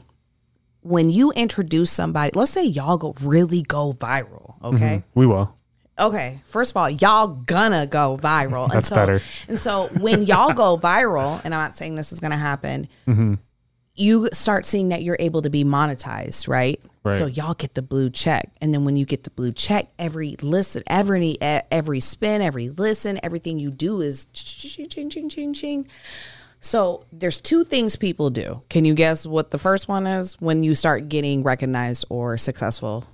When 0.81 1.11
you 1.11 1.31
introduce 1.33 1.91
somebody, 1.91 2.31
let's 2.33 2.49
say 2.49 2.65
y'all 2.65 2.97
go 2.97 3.13
really 3.21 3.61
go 3.61 3.93
viral, 3.93 4.55
okay? 4.63 5.03
We 5.13 5.27
will. 5.27 5.55
Okay, 5.99 6.39
first 6.45 6.71
of 6.71 6.77
all, 6.77 6.89
y'all 6.89 7.27
gonna 7.27 7.85
go 7.87 8.17
viral. 8.17 8.63
And 8.65 8.73
That's 8.73 8.87
so, 8.87 8.95
better. 8.95 9.21
And 9.47 9.59
so 9.59 9.87
when 9.99 10.23
y'all 10.25 10.53
go 10.53 10.77
viral, 10.81 11.41
and 11.43 11.53
I'm 11.53 11.59
not 11.61 11.75
saying 11.75 11.95
this 11.95 12.11
is 12.11 12.19
gonna 12.19 12.37
happen, 12.37 12.87
Mm-hmm. 13.07 13.33
you 13.95 14.29
start 14.31 14.65
seeing 14.65 14.89
that 14.89 15.03
you're 15.03 15.17
able 15.19 15.41
to 15.41 15.49
be 15.49 15.63
monetized, 15.65 16.47
right? 16.47 16.81
Right. 17.03 17.17
So 17.19 17.25
y'all 17.27 17.53
get 17.53 17.73
the 17.75 17.81
blue 17.81 18.09
check, 18.09 18.51
and 18.61 18.73
then 18.73 18.85
when 18.85 18.95
you 18.95 19.05
get 19.05 19.23
the 19.23 19.29
blue 19.29 19.51
check, 19.51 19.87
every 19.97 20.35
listen, 20.41 20.83
every 20.87 21.37
every 21.41 21.99
spin, 21.99 22.41
every 22.41 22.69
listen, 22.69 23.19
everything 23.23 23.57
you 23.59 23.71
do 23.71 24.01
is 24.01 24.25
ching 24.33 24.87
ching 24.89 25.09
ching 25.09 25.29
ching 25.29 25.53
ching. 25.53 25.87
So 26.61 27.05
there's 27.13 27.39
two 27.39 27.63
things 27.63 27.95
people 27.95 28.29
do. 28.29 28.61
Can 28.69 28.83
you 28.83 28.93
guess 28.93 29.25
what 29.25 29.51
the 29.51 29.57
first 29.57 29.87
one 29.87 30.05
is 30.07 30.33
when 30.41 30.61
you 30.61 30.75
start 30.75 31.07
getting 31.07 31.41
recognized 31.41 32.03
or 32.09 32.37
successful 32.37 33.05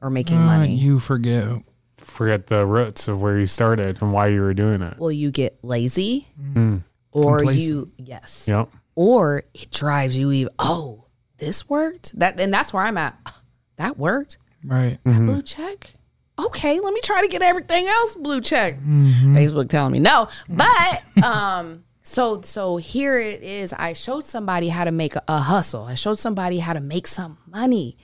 or 0.00 0.10
making 0.10 0.36
Uh, 0.36 0.44
money? 0.46 0.74
you 0.74 0.98
forget. 1.00 1.62
Forget 2.04 2.46
the 2.46 2.64
roots 2.66 3.08
of 3.08 3.20
where 3.22 3.38
you 3.38 3.46
started 3.46 4.00
and 4.00 4.12
why 4.12 4.28
you 4.28 4.40
were 4.42 4.54
doing 4.54 4.82
it. 4.82 4.98
Well, 4.98 5.10
you 5.12 5.30
get 5.30 5.58
lazy, 5.62 6.28
mm. 6.40 6.54
Mm. 6.54 6.82
or 7.12 7.38
Complacent. 7.38 7.62
you 7.64 7.92
yes, 7.98 8.44
Yep. 8.46 8.68
or 8.94 9.42
it 9.54 9.70
drives 9.70 10.16
you 10.16 10.30
even. 10.32 10.52
Oh, 10.58 11.04
this 11.38 11.68
worked. 11.68 12.18
That 12.18 12.38
and 12.38 12.52
that's 12.52 12.72
where 12.72 12.82
I'm 12.84 12.98
at. 12.98 13.16
That 13.76 13.98
worked. 13.98 14.38
Right. 14.64 14.98
That 15.04 15.26
blue 15.26 15.42
check. 15.42 15.94
Okay, 16.38 16.78
let 16.78 16.92
me 16.94 17.00
try 17.02 17.22
to 17.22 17.28
get 17.28 17.42
everything 17.42 17.88
else 17.88 18.14
blue 18.14 18.40
check. 18.40 18.78
Mm-hmm. 18.78 19.36
Facebook 19.36 19.68
telling 19.68 19.92
me 19.92 19.98
no, 19.98 20.28
but 20.48 21.02
um. 21.24 21.82
So 22.06 22.40
so 22.42 22.76
here 22.76 23.18
it 23.18 23.42
is. 23.42 23.72
I 23.72 23.94
showed 23.94 24.24
somebody 24.24 24.68
how 24.68 24.84
to 24.84 24.92
make 24.92 25.16
a, 25.16 25.22
a 25.26 25.38
hustle. 25.38 25.84
I 25.84 25.94
showed 25.96 26.18
somebody 26.18 26.58
how 26.58 26.72
to 26.74 26.80
make 26.80 27.06
some 27.08 27.38
money, 27.48 27.96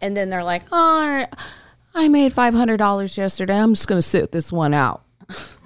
and 0.00 0.16
then 0.16 0.30
they're 0.30 0.42
like, 0.42 0.62
"Oh, 0.72 1.26
I 1.94 2.08
made 2.08 2.32
five 2.32 2.54
hundred 2.54 2.78
dollars 2.78 3.16
yesterday. 3.16 3.58
I'm 3.58 3.74
just 3.74 3.88
gonna 3.88 4.02
sit 4.02 4.32
this 4.32 4.52
one 4.52 4.74
out." 4.74 5.02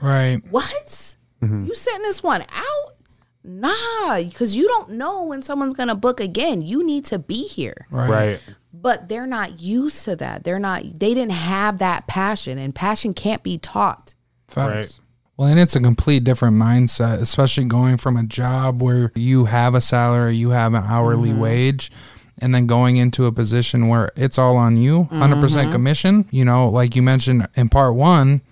Right. 0.00 0.40
What? 0.50 1.16
Mm-hmm. 1.42 1.64
You 1.66 1.74
sitting 1.74 2.02
this 2.02 2.22
one 2.22 2.42
out? 2.42 2.96
Nah, 3.42 4.22
because 4.22 4.56
you 4.56 4.66
don't 4.66 4.90
know 4.90 5.24
when 5.24 5.42
someone's 5.42 5.74
gonna 5.74 5.94
book 5.94 6.20
again. 6.20 6.60
You 6.60 6.84
need 6.84 7.04
to 7.06 7.18
be 7.18 7.46
here. 7.46 7.86
Right. 7.90 8.10
Right. 8.10 8.40
But 8.72 9.08
they're 9.08 9.26
not 9.26 9.60
used 9.60 10.04
to 10.04 10.16
that. 10.16 10.44
They're 10.44 10.58
not 10.58 10.98
they 10.98 11.14
didn't 11.14 11.32
have 11.32 11.78
that 11.78 12.06
passion 12.06 12.58
and 12.58 12.74
passion 12.74 13.14
can't 13.14 13.42
be 13.42 13.58
taught. 13.58 14.14
Facts. 14.48 14.98
Right. 14.98 15.00
Well, 15.36 15.48
and 15.48 15.60
it's 15.60 15.76
a 15.76 15.80
complete 15.80 16.24
different 16.24 16.56
mindset, 16.56 17.20
especially 17.20 17.66
going 17.66 17.98
from 17.98 18.16
a 18.16 18.22
job 18.22 18.82
where 18.82 19.12
you 19.14 19.44
have 19.44 19.74
a 19.74 19.82
salary, 19.82 20.34
you 20.34 20.50
have 20.50 20.72
an 20.72 20.82
hourly 20.82 21.28
mm-hmm. 21.28 21.40
wage, 21.40 21.90
and 22.38 22.54
then 22.54 22.66
going 22.66 22.96
into 22.96 23.26
a 23.26 23.32
position 23.32 23.88
where 23.88 24.10
it's 24.16 24.38
all 24.38 24.56
on 24.56 24.76
you, 24.76 25.08
100% 25.10 25.40
mm-hmm. 25.40 25.72
commission. 25.72 26.28
You 26.30 26.44
know, 26.44 26.68
like 26.68 26.94
you 26.94 27.02
mentioned 27.02 27.48
in 27.54 27.68
part 27.68 27.94
one, 27.94 28.42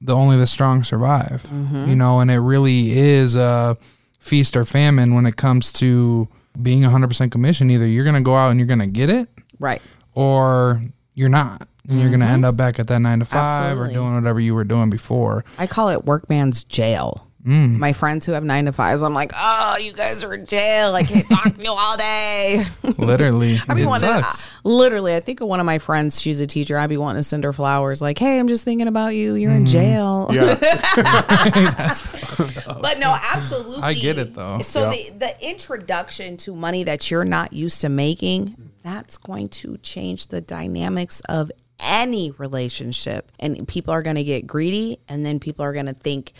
the 0.00 0.14
only 0.14 0.36
the 0.36 0.46
strong 0.46 0.82
survive. 0.82 1.42
Mm-hmm. 1.44 1.88
You 1.88 1.96
know, 1.96 2.20
and 2.20 2.30
it 2.30 2.38
really 2.38 2.98
is 2.98 3.36
a 3.36 3.76
feast 4.18 4.56
or 4.56 4.64
famine 4.64 5.14
when 5.14 5.26
it 5.26 5.36
comes 5.36 5.72
to 5.74 6.28
being 6.60 6.82
100% 6.82 7.30
commission. 7.30 7.70
Either 7.70 7.86
you're 7.86 8.04
going 8.04 8.14
to 8.14 8.20
go 8.20 8.34
out 8.36 8.50
and 8.50 8.58
you're 8.58 8.66
going 8.66 8.80
to 8.80 8.86
get 8.86 9.10
it, 9.10 9.28
Right. 9.58 9.82
or 10.14 10.82
you're 11.14 11.28
not. 11.28 11.66
And 11.88 11.98
you're 11.98 12.08
going 12.08 12.20
to 12.20 12.26
mm-hmm. 12.26 12.34
end 12.34 12.44
up 12.44 12.56
back 12.56 12.78
at 12.78 12.86
that 12.86 13.00
nine 13.00 13.18
to 13.18 13.24
five 13.24 13.72
Absolutely. 13.72 13.96
or 13.96 13.98
doing 13.98 14.14
whatever 14.14 14.38
you 14.38 14.54
were 14.54 14.64
doing 14.64 14.90
before. 14.90 15.44
I 15.58 15.66
call 15.66 15.88
it 15.88 16.04
workman's 16.04 16.62
jail. 16.62 17.26
Mm. 17.44 17.78
My 17.78 17.94
friends 17.94 18.26
who 18.26 18.32
have 18.32 18.44
nine 18.44 18.66
to 18.66 18.72
fives, 18.72 19.02
I'm 19.02 19.14
like, 19.14 19.32
oh, 19.34 19.78
you 19.80 19.94
guys 19.94 20.22
are 20.24 20.34
in 20.34 20.44
jail. 20.44 20.94
I 20.94 21.02
can't 21.04 21.26
talk 21.28 21.54
to 21.54 21.62
you 21.62 21.70
all 21.70 21.96
day. 21.96 22.64
Literally. 22.98 23.56
I 23.68 23.74
be 23.74 23.82
it 23.82 23.86
wanting, 23.86 24.08
sucks. 24.08 24.46
literally, 24.62 25.16
I 25.16 25.20
think 25.20 25.40
of 25.40 25.48
one 25.48 25.58
of 25.58 25.64
my 25.64 25.78
friends. 25.78 26.20
She's 26.20 26.40
a 26.40 26.46
teacher. 26.46 26.76
I'd 26.76 26.88
be 26.90 26.98
wanting 26.98 27.20
to 27.20 27.22
send 27.22 27.44
her 27.44 27.54
flowers, 27.54 28.02
like, 28.02 28.18
"Hey, 28.18 28.38
I'm 28.38 28.48
just 28.48 28.64
thinking 28.64 28.88
about 28.88 29.14
you. 29.14 29.34
You're 29.34 29.52
in 29.52 29.64
mm. 29.64 29.68
jail." 29.68 30.28
Yeah. 30.32 31.94
But 32.80 32.98
no, 32.98 33.14
absolutely. 33.34 33.82
I 33.82 33.92
get 33.92 34.16
it, 34.16 34.34
though. 34.34 34.60
So 34.60 34.90
Yeah. 34.90 35.10
the 35.18 35.18
the 35.18 35.48
introduction 35.48 36.36
to 36.38 36.54
money 36.54 36.84
that 36.84 37.10
you're 37.10 37.24
not 37.24 37.52
used 37.52 37.82
to 37.82 37.88
making, 37.90 38.56
that's 38.82 39.18
going 39.18 39.50
to 39.50 39.76
change 39.78 40.28
the 40.28 40.40
dynamics 40.40 41.20
of 41.28 41.52
any 41.78 42.30
relationship. 42.32 43.30
And 43.38 43.66
people 43.68 43.92
are 43.92 44.02
going 44.02 44.16
to 44.16 44.24
get 44.24 44.46
greedy 44.46 44.98
and 45.08 45.24
then 45.24 45.40
people 45.40 45.64
are 45.64 45.72
going 45.72 45.86
to 45.86 45.94
think 45.94 46.32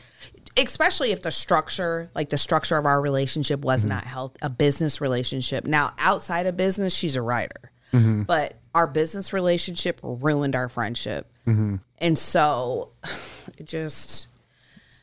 especially 0.57 1.13
if 1.13 1.23
the 1.23 1.31
structure, 1.31 2.11
like 2.15 2.29
the 2.29 2.39
structure 2.39 2.77
of 2.77 2.87
our 2.87 3.01
relationship 3.01 3.61
was 3.61 3.81
mm-hmm. 3.81 3.91
not 3.91 4.05
health, 4.05 4.37
a 4.43 4.51
business 4.51 5.01
relationship. 5.01 5.65
Now, 5.65 5.93
outside 5.99 6.47
of 6.47 6.57
business, 6.57 6.95
she's 6.95 7.17
a 7.17 7.23
writer. 7.23 7.71
Mm-hmm. 7.93 8.23
But 8.23 8.57
our 8.75 8.87
business 8.87 9.33
relationship 9.33 10.01
ruined 10.03 10.55
our 10.55 10.69
friendship. 10.69 11.27
Mm-hmm. 11.47 11.77
And 11.99 12.19
so 12.19 12.91
it 13.59 13.67
just 13.67 14.29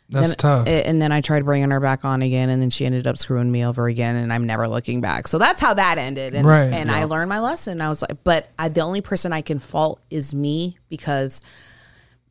That's 0.10 0.30
then- 0.30 0.38
tough. 0.38 0.68
a- 0.68 0.88
And 0.88 1.02
then 1.02 1.12
I 1.12 1.22
tried 1.22 1.44
bringing 1.44 1.70
her 1.72 1.80
back 1.82 2.06
on 2.06 2.22
again, 2.22 2.50
and 2.50 2.62
then 2.62 2.70
she 2.70 2.86
ended 2.86 3.08
up 3.08 3.18
screwing 3.18 3.52
me 3.52 3.66
over 3.66 3.88
again, 3.88 4.16
and 4.16 4.32
I'm 4.32 4.46
never 4.46 4.68
looking 4.70 5.02
back. 5.02 5.28
So 5.28 5.38
that's 5.38 5.60
how 5.60 5.74
that 5.74 5.98
ended. 5.98 6.34
And, 6.36 6.48
Right. 6.48 6.72
and 6.72 6.90
I 6.90 7.04
learned 7.06 7.28
my 7.30 7.40
lesson. 7.40 7.82
I 7.82 7.90
was 7.90 8.02
like, 8.02 8.24
but 8.24 8.50
I, 8.58 8.70
the 8.70 8.82
only 8.82 9.02
person 9.02 9.34
I 9.34 9.42
can 9.42 9.60
fault 9.60 10.02
is 10.10 10.34
me 10.34 10.78
because 10.88 11.42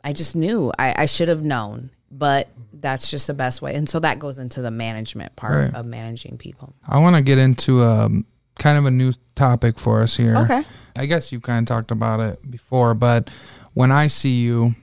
I 0.03 0.13
just 0.15 0.35
knew 0.37 0.73
I, 0.79 0.95
I 1.03 1.07
should 1.07 1.29
have 1.29 1.43
known. 1.45 1.91
But 2.11 2.49
that's 2.73 3.11
just 3.11 3.27
the 3.27 3.35
best 3.35 3.61
way. 3.63 3.75
And 3.75 3.89
so 3.89 3.99
that 4.01 4.19
goes 4.19 4.39
into 4.39 4.63
the 4.63 4.71
management 4.71 5.35
part 5.37 5.55
Right. 5.73 5.75
of 5.75 5.87
managing 5.87 6.39
people. 6.39 6.75
I 6.87 6.99
want 6.99 7.17
to 7.17 7.23
get 7.23 7.39
into 7.39 7.83
um, 7.83 8.25
kind 8.59 8.79
of 8.79 8.85
a 8.87 8.91
new 8.91 9.13
topic 9.35 9.79
for 9.79 10.03
us 10.03 10.17
here. 10.17 10.37
Okay. 10.37 10.63
I 10.97 11.07
guess 11.07 11.33
you've 11.33 11.43
kind 11.43 11.69
of 11.69 11.75
talked 11.75 11.91
about 11.91 12.21
it 12.21 12.51
before, 12.51 12.95
but 12.95 13.29
when 13.75 13.91
I 13.93 14.07
see 14.07 14.37
you, 14.41 14.75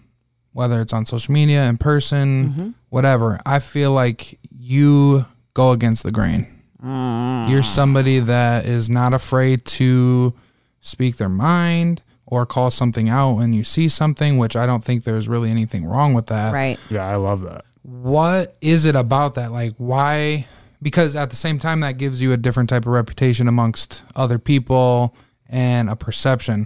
whether 0.52 0.82
it's 0.82 0.94
on 0.94 1.06
social 1.06 1.34
media, 1.34 1.64
in 1.66 1.78
person, 1.78 2.50
Mm-hmm. 2.50 2.70
whatever, 2.90 3.40
I 3.46 3.60
feel 3.60 3.92
like 3.94 4.38
you 4.56 5.26
go 5.54 5.72
against 5.72 6.04
the 6.04 6.12
grain. 6.12 6.48
Mm. 6.84 7.50
You're 7.50 7.64
somebody 7.64 8.20
that 8.20 8.66
is 8.66 8.90
not 8.90 9.14
afraid 9.14 9.64
to 9.66 10.34
speak 10.82 11.18
their 11.18 11.30
mind 11.30 12.04
or 12.34 12.46
call 12.46 12.72
something 12.72 13.10
out 13.10 13.34
when 13.34 13.54
you 13.54 13.64
see 13.64 13.88
something, 13.88 14.38
which 14.38 14.56
I 14.56 14.66
don't 14.66 14.84
think 14.84 15.04
there's 15.04 15.30
really 15.30 15.52
anything 15.52 15.86
wrong 15.86 16.14
with 16.14 16.28
that. 16.28 16.54
Right. 16.54 16.80
Yeah, 16.90 17.08
I 17.08 17.16
love 17.16 17.42
that. 17.44 17.66
what 17.84 18.56
is 18.62 18.86
it 18.86 18.96
about 18.96 19.36
that 19.36 19.52
like 19.52 19.74
why 19.78 20.48
because 20.82 21.18
at 21.18 21.30
the 21.30 21.36
same 21.36 21.60
time 21.60 21.82
that 21.82 21.98
gives 21.98 22.22
you 22.22 22.32
a 22.32 22.38
different 22.38 22.70
type 22.70 22.86
of 22.86 22.94
reputation 22.94 23.48
amongst 23.48 24.04
other 24.16 24.40
people 24.40 25.14
and 25.50 25.90
a 25.90 25.96
perception 25.96 26.66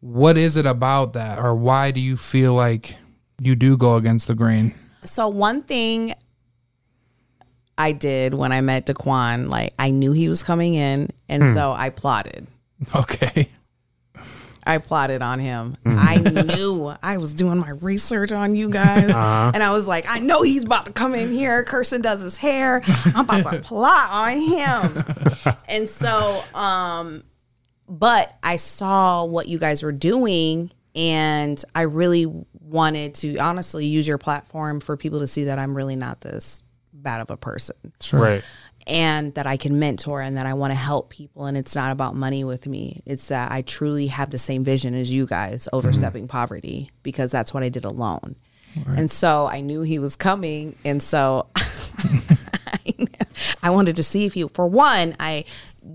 what 0.00 0.36
is 0.36 0.56
it 0.56 0.64
about 0.64 1.14
that 1.14 1.38
or 1.40 1.52
why 1.54 1.90
do 1.90 1.98
you 1.98 2.16
feel 2.16 2.54
like 2.54 2.96
you 3.40 3.56
do 3.56 3.76
go 3.76 3.96
against 3.96 4.28
the 4.28 4.36
grain 4.36 4.72
So 5.02 5.26
one 5.26 5.62
thing 5.62 6.14
I 7.78 7.92
did 7.92 8.34
when 8.34 8.52
I 8.52 8.60
met 8.60 8.86
Daquan, 8.86 9.48
like 9.48 9.74
I 9.78 9.90
knew 9.90 10.12
he 10.12 10.28
was 10.28 10.42
coming 10.42 10.74
in, 10.74 11.10
and 11.28 11.42
hmm. 11.42 11.52
so 11.52 11.72
I 11.72 11.90
plotted. 11.90 12.46
okay 12.94 13.48
I 14.66 14.78
plotted 14.78 15.22
on 15.22 15.38
him. 15.38 15.76
I 15.86 16.16
knew 16.18 16.92
I 17.02 17.16
was 17.18 17.34
doing 17.34 17.58
my 17.58 17.70
research 17.70 18.32
on 18.32 18.54
you 18.54 18.68
guys. 18.68 19.10
And 19.10 19.62
I 19.62 19.70
was 19.70 19.86
like, 19.86 20.06
I 20.08 20.18
know 20.18 20.42
he's 20.42 20.64
about 20.64 20.86
to 20.86 20.92
come 20.92 21.14
in 21.14 21.32
here. 21.32 21.62
Kirsten 21.64 22.00
does 22.02 22.20
his 22.20 22.36
hair. 22.36 22.82
I'm 23.14 23.24
about 23.24 23.50
to 23.52 23.60
plot 23.62 24.10
on 24.10 24.40
him. 24.40 25.54
and 25.68 25.88
so 25.88 26.42
um 26.54 27.24
but 27.88 28.34
I 28.42 28.56
saw 28.56 29.24
what 29.24 29.46
you 29.48 29.58
guys 29.58 29.82
were 29.82 29.92
doing 29.92 30.72
and 30.94 31.62
I 31.74 31.82
really 31.82 32.26
wanted 32.60 33.14
to 33.16 33.36
honestly 33.36 33.86
use 33.86 34.08
your 34.08 34.18
platform 34.18 34.80
for 34.80 34.96
people 34.96 35.20
to 35.20 35.26
see 35.28 35.44
that 35.44 35.58
I'm 35.58 35.76
really 35.76 35.94
not 35.94 36.20
this 36.20 36.64
bad 36.92 37.20
of 37.20 37.30
a 37.30 37.36
person 37.36 37.76
Sure. 38.00 38.20
Right. 38.20 38.44
And 38.86 39.34
that 39.34 39.46
I 39.46 39.56
can 39.56 39.78
mentor 39.78 40.20
and 40.20 40.36
that 40.36 40.46
I 40.46 40.54
want 40.54 40.70
to 40.70 40.76
help 40.76 41.10
people 41.10 41.46
and 41.46 41.56
it's 41.56 41.74
not 41.74 41.90
about 41.90 42.14
money 42.14 42.44
with 42.44 42.66
me. 42.66 43.02
It's 43.04 43.28
that 43.28 43.50
I 43.50 43.62
truly 43.62 44.06
have 44.08 44.30
the 44.30 44.38
same 44.38 44.62
vision 44.64 44.94
as 44.94 45.10
you 45.10 45.26
guys, 45.26 45.68
overstepping 45.72 46.24
mm-hmm. 46.24 46.38
poverty, 46.38 46.90
because 47.02 47.30
that's 47.30 47.52
what 47.52 47.62
I 47.62 47.68
did 47.68 47.84
alone. 47.84 48.36
And 48.86 49.10
so 49.10 49.46
I 49.46 49.62
knew 49.62 49.80
he 49.80 49.98
was 49.98 50.16
coming 50.16 50.76
and 50.84 51.02
so 51.02 51.48
I 53.62 53.70
wanted 53.70 53.96
to 53.96 54.02
see 54.02 54.26
if 54.26 54.36
you 54.36 54.48
for 54.48 54.66
one, 54.66 55.16
I 55.18 55.44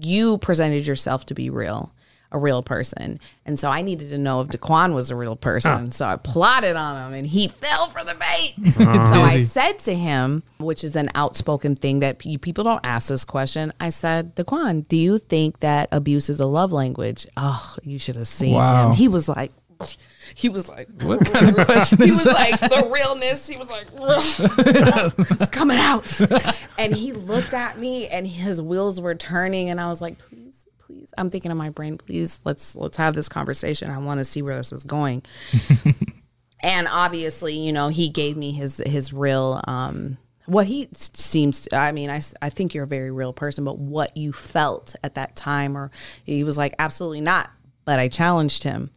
you 0.02 0.38
presented 0.40 0.88
yourself 0.88 1.26
to 1.28 1.34
be 1.34 1.50
real. 1.50 1.94
A 2.34 2.40
real 2.40 2.64
person, 2.64 3.20
and 3.46 3.60
so 3.60 3.70
I 3.70 3.82
needed 3.82 4.08
to 4.10 4.18
know 4.18 4.40
if 4.42 4.48
Daquan 4.48 4.94
was 4.94 5.12
a 5.12 5.16
real 5.18 5.36
person. 5.36 5.92
So 5.92 6.06
I 6.06 6.16
plotted 6.16 6.76
on 6.78 7.08
him, 7.12 7.18
and 7.18 7.28
he 7.28 7.48
fell 7.62 7.88
for 7.90 8.04
the 8.06 8.16
bait. 8.16 8.54
Uh-huh. 8.80 9.14
so 9.14 9.22
I 9.22 9.42
said 9.42 9.80
to 9.80 9.94
him, 9.94 10.44
which 10.58 10.84
is 10.86 10.96
an 10.96 11.10
outspoken 11.14 11.76
thing 11.76 12.00
that 12.00 12.26
you, 12.26 12.40
people 12.40 12.64
don't 12.64 12.80
ask 12.86 13.10
this 13.10 13.26
question. 13.26 13.74
I 13.82 13.90
said, 13.90 14.36
Daquan, 14.36 14.88
do 14.88 14.96
you 14.96 15.18
think 15.20 15.60
that 15.60 15.90
abuse 15.92 16.30
is 16.30 16.40
a 16.40 16.46
love 16.46 16.72
language? 16.72 17.28
Oh, 17.36 17.76
you 17.84 18.00
should 18.00 18.16
have 18.16 18.30
seen 18.30 18.54
Wow. 18.54 18.90
him. 18.92 18.96
He 18.96 19.08
was 19.10 19.28
like, 19.28 19.52
he 20.36 20.48
was 20.48 20.70
like, 20.70 20.88
What 21.02 21.26
kind 21.32 21.50
of 21.50 21.66
question 21.66 21.98
he 21.98 22.12
was 22.12 22.26
like 22.26 22.60
the 22.62 22.90
realness. 22.94 23.48
He 23.48 23.58
was 23.58 23.70
like, 23.70 23.88
it's 25.30 25.48
coming 25.50 25.78
out. 25.78 26.08
And 26.78 26.96
he 26.96 27.12
looked 27.12 27.54
at 27.54 27.78
me, 27.78 28.08
and 28.08 28.26
his 28.28 28.62
wheels 28.62 29.02
were 29.02 29.16
turning, 29.16 29.70
and 29.70 29.80
I 29.82 29.88
was 29.90 30.02
like, 30.02 30.18
please, 30.18 30.51
please. 31.02 31.14
I'm 31.18 31.30
thinking 31.30 31.52
in 31.52 31.58
my 31.58 31.70
brain, 31.70 31.98
please, 31.98 32.42
let's 32.46 32.76
let's 32.76 32.98
have 32.98 33.16
this 33.16 33.30
conversation. 33.30 33.90
I 33.90 33.98
want 33.98 34.20
to 34.20 34.24
see 34.24 34.42
where 34.42 34.56
this 34.56 34.72
is 34.72 34.84
going. 34.84 35.24
and 36.62 36.88
obviously, 36.90 37.58
you 37.58 37.74
know, 37.74 37.88
he 37.88 38.10
gave 38.10 38.38
me 38.38 38.52
his 38.52 38.82
his 38.86 39.14
real. 39.14 39.62
um 39.68 40.18
what 40.48 40.66
he 40.66 40.90
seems 40.94 41.68
i 41.72 41.92
mean 41.92 42.10
I, 42.10 42.20
I 42.42 42.50
think 42.50 42.74
you're 42.74 42.84
a 42.86 42.88
very 42.88 43.12
real 43.12 43.32
person 43.32 43.64
but 43.64 43.78
what 43.78 44.18
you 44.18 44.34
felt 44.34 44.96
at 45.04 45.14
that 45.14 45.36
time 45.36 45.78
or 45.78 45.92
he 46.24 46.44
was 46.44 46.58
like 46.58 46.74
absolutely 46.80 47.22
not 47.22 47.52
but 47.86 48.00
i 48.00 48.08
challenged 48.08 48.64
him 48.64 48.90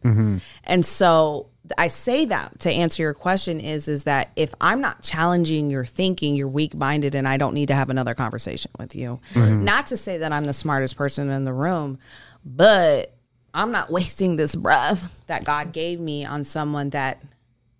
and 0.63 0.83
so 0.83 1.49
i 1.77 1.87
say 1.87 2.25
that 2.25 2.59
to 2.59 2.71
answer 2.71 3.03
your 3.03 3.13
question 3.13 3.59
is 3.59 3.87
is 3.87 4.03
that 4.03 4.31
if 4.35 4.53
i'm 4.61 4.81
not 4.81 5.01
challenging 5.01 5.69
your 5.69 5.85
thinking 5.85 6.35
you're 6.35 6.47
weak-minded 6.47 7.15
and 7.15 7.27
i 7.27 7.37
don't 7.37 7.53
need 7.53 7.67
to 7.67 7.75
have 7.75 7.89
another 7.89 8.13
conversation 8.13 8.71
with 8.77 8.95
you. 8.95 9.19
Mm-hmm. 9.33 9.63
Not 9.63 9.87
to 9.87 9.97
say 9.97 10.17
that 10.19 10.31
i'm 10.31 10.45
the 10.45 10.53
smartest 10.53 10.95
person 10.97 11.29
in 11.29 11.43
the 11.43 11.53
room 11.53 11.99
but 12.43 13.13
i'm 13.53 13.71
not 13.71 13.91
wasting 13.91 14.35
this 14.35 14.55
breath 14.55 15.11
that 15.27 15.43
god 15.43 15.71
gave 15.71 15.99
me 15.99 16.25
on 16.25 16.43
someone 16.43 16.89
that 16.91 17.21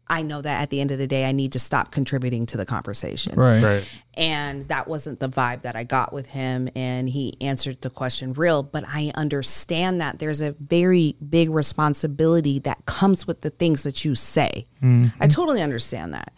i 0.08 0.22
know 0.22 0.42
that 0.42 0.62
at 0.62 0.70
the 0.70 0.80
end 0.82 0.92
of 0.92 0.98
the 0.98 1.08
day 1.08 1.26
i 1.26 1.32
need 1.32 1.52
to 1.52 1.60
stop 1.60 1.92
contributing 1.92 2.46
to 2.46 2.58
the 2.58 2.66
conversation 2.66 3.36
Right. 3.40 3.64
Right. 3.64 3.90
and 4.16 4.68
that 4.68 4.88
wasn't 4.88 5.20
the 5.20 5.30
vibe 5.30 5.64
that 5.64 5.76
I 5.76 5.84
got 5.84 6.14
with 6.14 6.28
him. 6.28 6.70
And 6.76 7.10
he 7.10 7.36
answered 7.42 7.82
the 7.82 7.90
question 7.90 8.32
real, 8.34 8.64
but 8.64 8.84
I 8.88 9.12
understand 9.16 10.00
that 10.00 10.20
there's 10.20 10.40
a 10.42 10.54
very 10.54 11.16
big 11.28 11.50
responsibility 11.50 12.60
that 12.60 12.86
comes 12.86 13.28
with 13.28 13.42
the 13.42 13.50
things 13.50 13.84
that 13.84 14.06
you 14.06 14.16
say. 14.16 14.68
Mm-hmm. 14.82 15.22
I 15.22 15.28
totally 15.28 15.62
understand 15.62 16.14
that. 16.14 16.32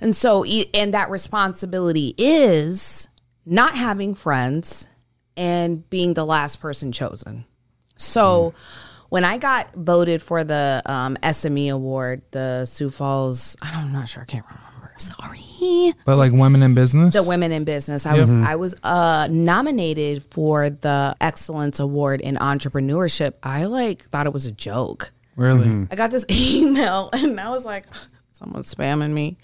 And 0.00 0.14
so, 0.14 0.44
e- 0.46 0.70
and 0.74 0.94
that 0.94 1.10
responsibility 1.10 2.14
is 2.16 3.08
not 3.44 3.74
having 3.74 4.14
friends 4.14 4.86
and 5.36 5.88
being 5.90 6.14
the 6.14 6.24
last 6.26 6.60
person 6.60 6.92
chosen. 6.92 7.44
So, 7.96 8.50
mm-hmm. 8.50 8.93
When 9.14 9.24
I 9.24 9.38
got 9.38 9.72
voted 9.76 10.22
for 10.22 10.42
the 10.42 10.82
um, 10.86 11.16
SME 11.22 11.70
award, 11.72 12.22
the 12.32 12.66
Sioux 12.66 12.90
Falls, 12.90 13.54
I 13.62 13.70
don't, 13.70 13.84
I'm 13.84 13.92
not 13.92 14.08
sure, 14.08 14.22
I 14.22 14.24
can't 14.24 14.44
remember. 14.44 14.92
Sorry 14.96 15.92
But 16.04 16.16
like 16.16 16.32
women 16.32 16.64
in 16.64 16.74
business. 16.74 17.14
the 17.14 17.22
women 17.22 17.52
in 17.52 17.62
business. 17.62 18.06
I 18.06 18.18
was 18.18 18.34
I 18.34 18.56
was 18.56 18.74
uh, 18.82 19.28
nominated 19.30 20.24
for 20.32 20.68
the 20.68 21.16
excellence 21.20 21.78
award 21.78 22.20
in 22.20 22.34
entrepreneurship. 22.36 23.34
I 23.42 23.66
like 23.66 24.02
thought 24.10 24.26
it 24.26 24.32
was 24.32 24.46
a 24.46 24.52
joke. 24.52 25.12
really. 25.36 25.86
I 25.92 25.94
got 25.94 26.10
this 26.10 26.26
email 26.30 27.10
and 27.12 27.40
I 27.40 27.50
was 27.50 27.64
like, 27.64 27.86
someone's 28.32 28.72
spamming 28.74 29.12
me. 29.12 29.36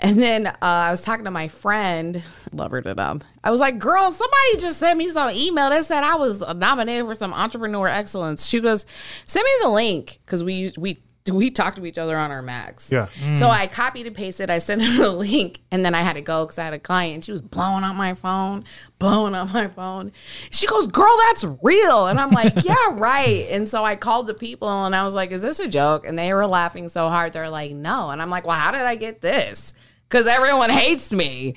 And 0.00 0.20
then 0.20 0.46
uh, 0.46 0.54
I 0.60 0.90
was 0.90 1.02
talking 1.02 1.24
to 1.24 1.30
my 1.30 1.48
friend, 1.48 2.22
love 2.52 2.70
her 2.70 2.82
to 2.82 2.94
death. 2.94 3.24
I 3.42 3.50
was 3.50 3.60
like, 3.60 3.78
girl, 3.78 4.10
somebody 4.12 4.58
just 4.58 4.78
sent 4.78 4.98
me 4.98 5.08
some 5.08 5.30
email 5.30 5.70
that 5.70 5.84
said 5.84 6.04
I 6.04 6.16
was 6.16 6.40
nominated 6.40 7.06
for 7.06 7.14
some 7.14 7.32
entrepreneur 7.32 7.88
excellence. 7.88 8.46
She 8.46 8.60
goes, 8.60 8.84
send 9.24 9.44
me 9.44 9.50
the 9.62 9.70
link 9.70 10.20
because 10.24 10.44
we 10.44 10.72
we 10.76 10.98
we 11.32 11.50
talked 11.50 11.76
to 11.76 11.86
each 11.86 11.98
other 11.98 12.16
on 12.16 12.30
our 12.30 12.42
Macs. 12.42 12.90
Yeah. 12.90 13.08
So 13.34 13.48
I 13.48 13.66
copied 13.66 14.06
and 14.06 14.14
pasted. 14.14 14.50
I 14.50 14.58
sent 14.58 14.82
her 14.82 14.96
the 15.02 15.10
link, 15.10 15.60
and 15.70 15.84
then 15.84 15.94
I 15.94 16.02
had 16.02 16.14
to 16.14 16.20
go 16.20 16.44
because 16.44 16.58
I 16.58 16.64
had 16.64 16.74
a 16.74 16.78
client. 16.78 17.14
And 17.14 17.24
she 17.24 17.32
was 17.32 17.42
blowing 17.42 17.84
up 17.84 17.96
my 17.96 18.14
phone, 18.14 18.64
blowing 18.98 19.34
up 19.34 19.52
my 19.52 19.68
phone. 19.68 20.12
She 20.50 20.66
goes, 20.66 20.86
"Girl, 20.86 21.16
that's 21.28 21.44
real," 21.62 22.06
and 22.06 22.20
I'm 22.20 22.30
like, 22.30 22.52
"Yeah, 22.64 22.74
right." 22.92 23.46
And 23.50 23.68
so 23.68 23.84
I 23.84 23.96
called 23.96 24.26
the 24.26 24.34
people, 24.34 24.84
and 24.84 24.94
I 24.94 25.04
was 25.04 25.14
like, 25.14 25.32
"Is 25.32 25.42
this 25.42 25.58
a 25.58 25.68
joke?" 25.68 26.06
And 26.06 26.18
they 26.18 26.32
were 26.32 26.46
laughing 26.46 26.88
so 26.88 27.08
hard. 27.08 27.32
They're 27.32 27.50
like, 27.50 27.72
"No," 27.72 28.10
and 28.10 28.22
I'm 28.22 28.30
like, 28.30 28.46
"Well, 28.46 28.58
how 28.58 28.70
did 28.70 28.82
I 28.82 28.96
get 28.96 29.20
this?" 29.20 29.74
Because 30.08 30.26
everyone 30.26 30.70
hates 30.70 31.12
me. 31.12 31.54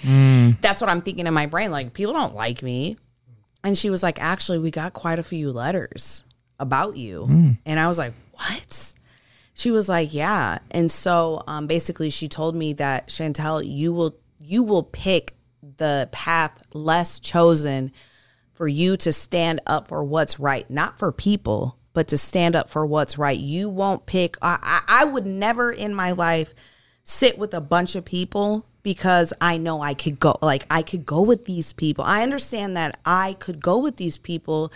That's 0.62 0.82
what 0.82 0.90
I'm 0.90 1.02
thinking 1.02 1.28
in 1.28 1.34
my 1.34 1.46
brain. 1.46 1.72
Like 1.72 1.94
people 1.94 2.14
don't 2.14 2.36
like 2.36 2.62
me. 2.64 2.98
And 3.64 3.78
she 3.78 3.90
was 3.90 4.02
like, 4.02 4.22
"Actually, 4.22 4.60
we 4.60 4.72
got 4.72 4.94
quite 4.94 5.20
a 5.20 5.24
few 5.24 5.52
letters 5.52 6.24
about 6.60 6.96
you," 6.98 7.26
and 7.66 7.80
I 7.80 7.88
was 7.88 7.98
like, 7.98 8.14
"What?" 8.34 8.94
She 9.54 9.70
was 9.72 9.90
like, 9.90 10.14
"Yeah." 10.14 10.60
And 10.72 10.90
so 10.90 11.44
um, 11.46 11.68
basically, 11.68 12.10
she 12.10 12.28
told 12.30 12.56
me 12.56 12.74
that 12.74 13.12
Chantelle, 13.12 13.62
you 13.62 13.92
will 13.94 14.16
you 14.40 14.64
will 14.64 14.84
pick 14.84 15.36
the 15.78 16.08
path 16.14 16.66
less 16.74 17.20
chosen 17.20 17.92
for 18.54 18.68
you 18.68 18.96
to 18.98 19.12
stand 19.12 19.62
up 19.68 19.90
for 19.90 20.04
what's 20.04 20.40
right, 20.40 20.70
not 20.70 20.98
for 20.98 21.12
people, 21.12 21.78
but 21.94 22.08
to 22.10 22.18
stand 22.18 22.56
up 22.56 22.70
for 22.70 22.86
what's 22.86 23.18
right. 23.18 23.38
You 23.38 23.70
won't 23.70 24.06
pick. 24.06 24.38
I, 24.42 24.58
I, 24.88 25.02
I 25.02 25.06
would 25.06 25.26
never 25.26 25.72
in 25.72 25.94
my 25.94 26.12
life 26.14 26.54
sit 27.04 27.38
with 27.38 27.54
a 27.54 27.62
bunch 27.62 27.96
of 27.96 28.06
people 28.06 28.66
because 28.84 29.34
I 29.42 29.58
know 29.58 29.82
I 29.82 29.94
could 29.94 30.20
go 30.20 30.38
like 30.42 30.66
I 30.70 30.82
could 30.82 31.06
go 31.06 31.22
with 31.22 31.46
these 31.46 31.74
people. 31.74 32.04
I 32.04 32.24
understand 32.24 32.78
that 32.78 33.00
I 33.06 33.34
could 33.40 33.62
go 33.62 33.80
with 33.80 33.98
these 33.98 34.18
people 34.18 34.72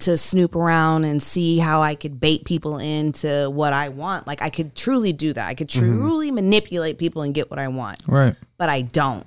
to 0.00 0.16
snoop 0.16 0.54
around 0.54 1.04
and 1.04 1.22
see 1.22 1.58
how 1.58 1.82
I 1.82 1.94
could 1.94 2.18
bait 2.18 2.44
people 2.44 2.78
into 2.78 3.50
what 3.50 3.72
I 3.72 3.90
want. 3.90 4.26
Like 4.26 4.42
I 4.42 4.50
could 4.50 4.74
truly 4.74 5.12
do 5.12 5.32
that. 5.32 5.46
I 5.46 5.54
could 5.54 5.68
mm-hmm. 5.68 5.98
truly 5.98 6.30
manipulate 6.30 6.98
people 6.98 7.22
and 7.22 7.34
get 7.34 7.50
what 7.50 7.58
I 7.58 7.68
want. 7.68 8.00
Right. 8.06 8.36
But 8.56 8.68
I 8.68 8.82
don't. 8.82 9.26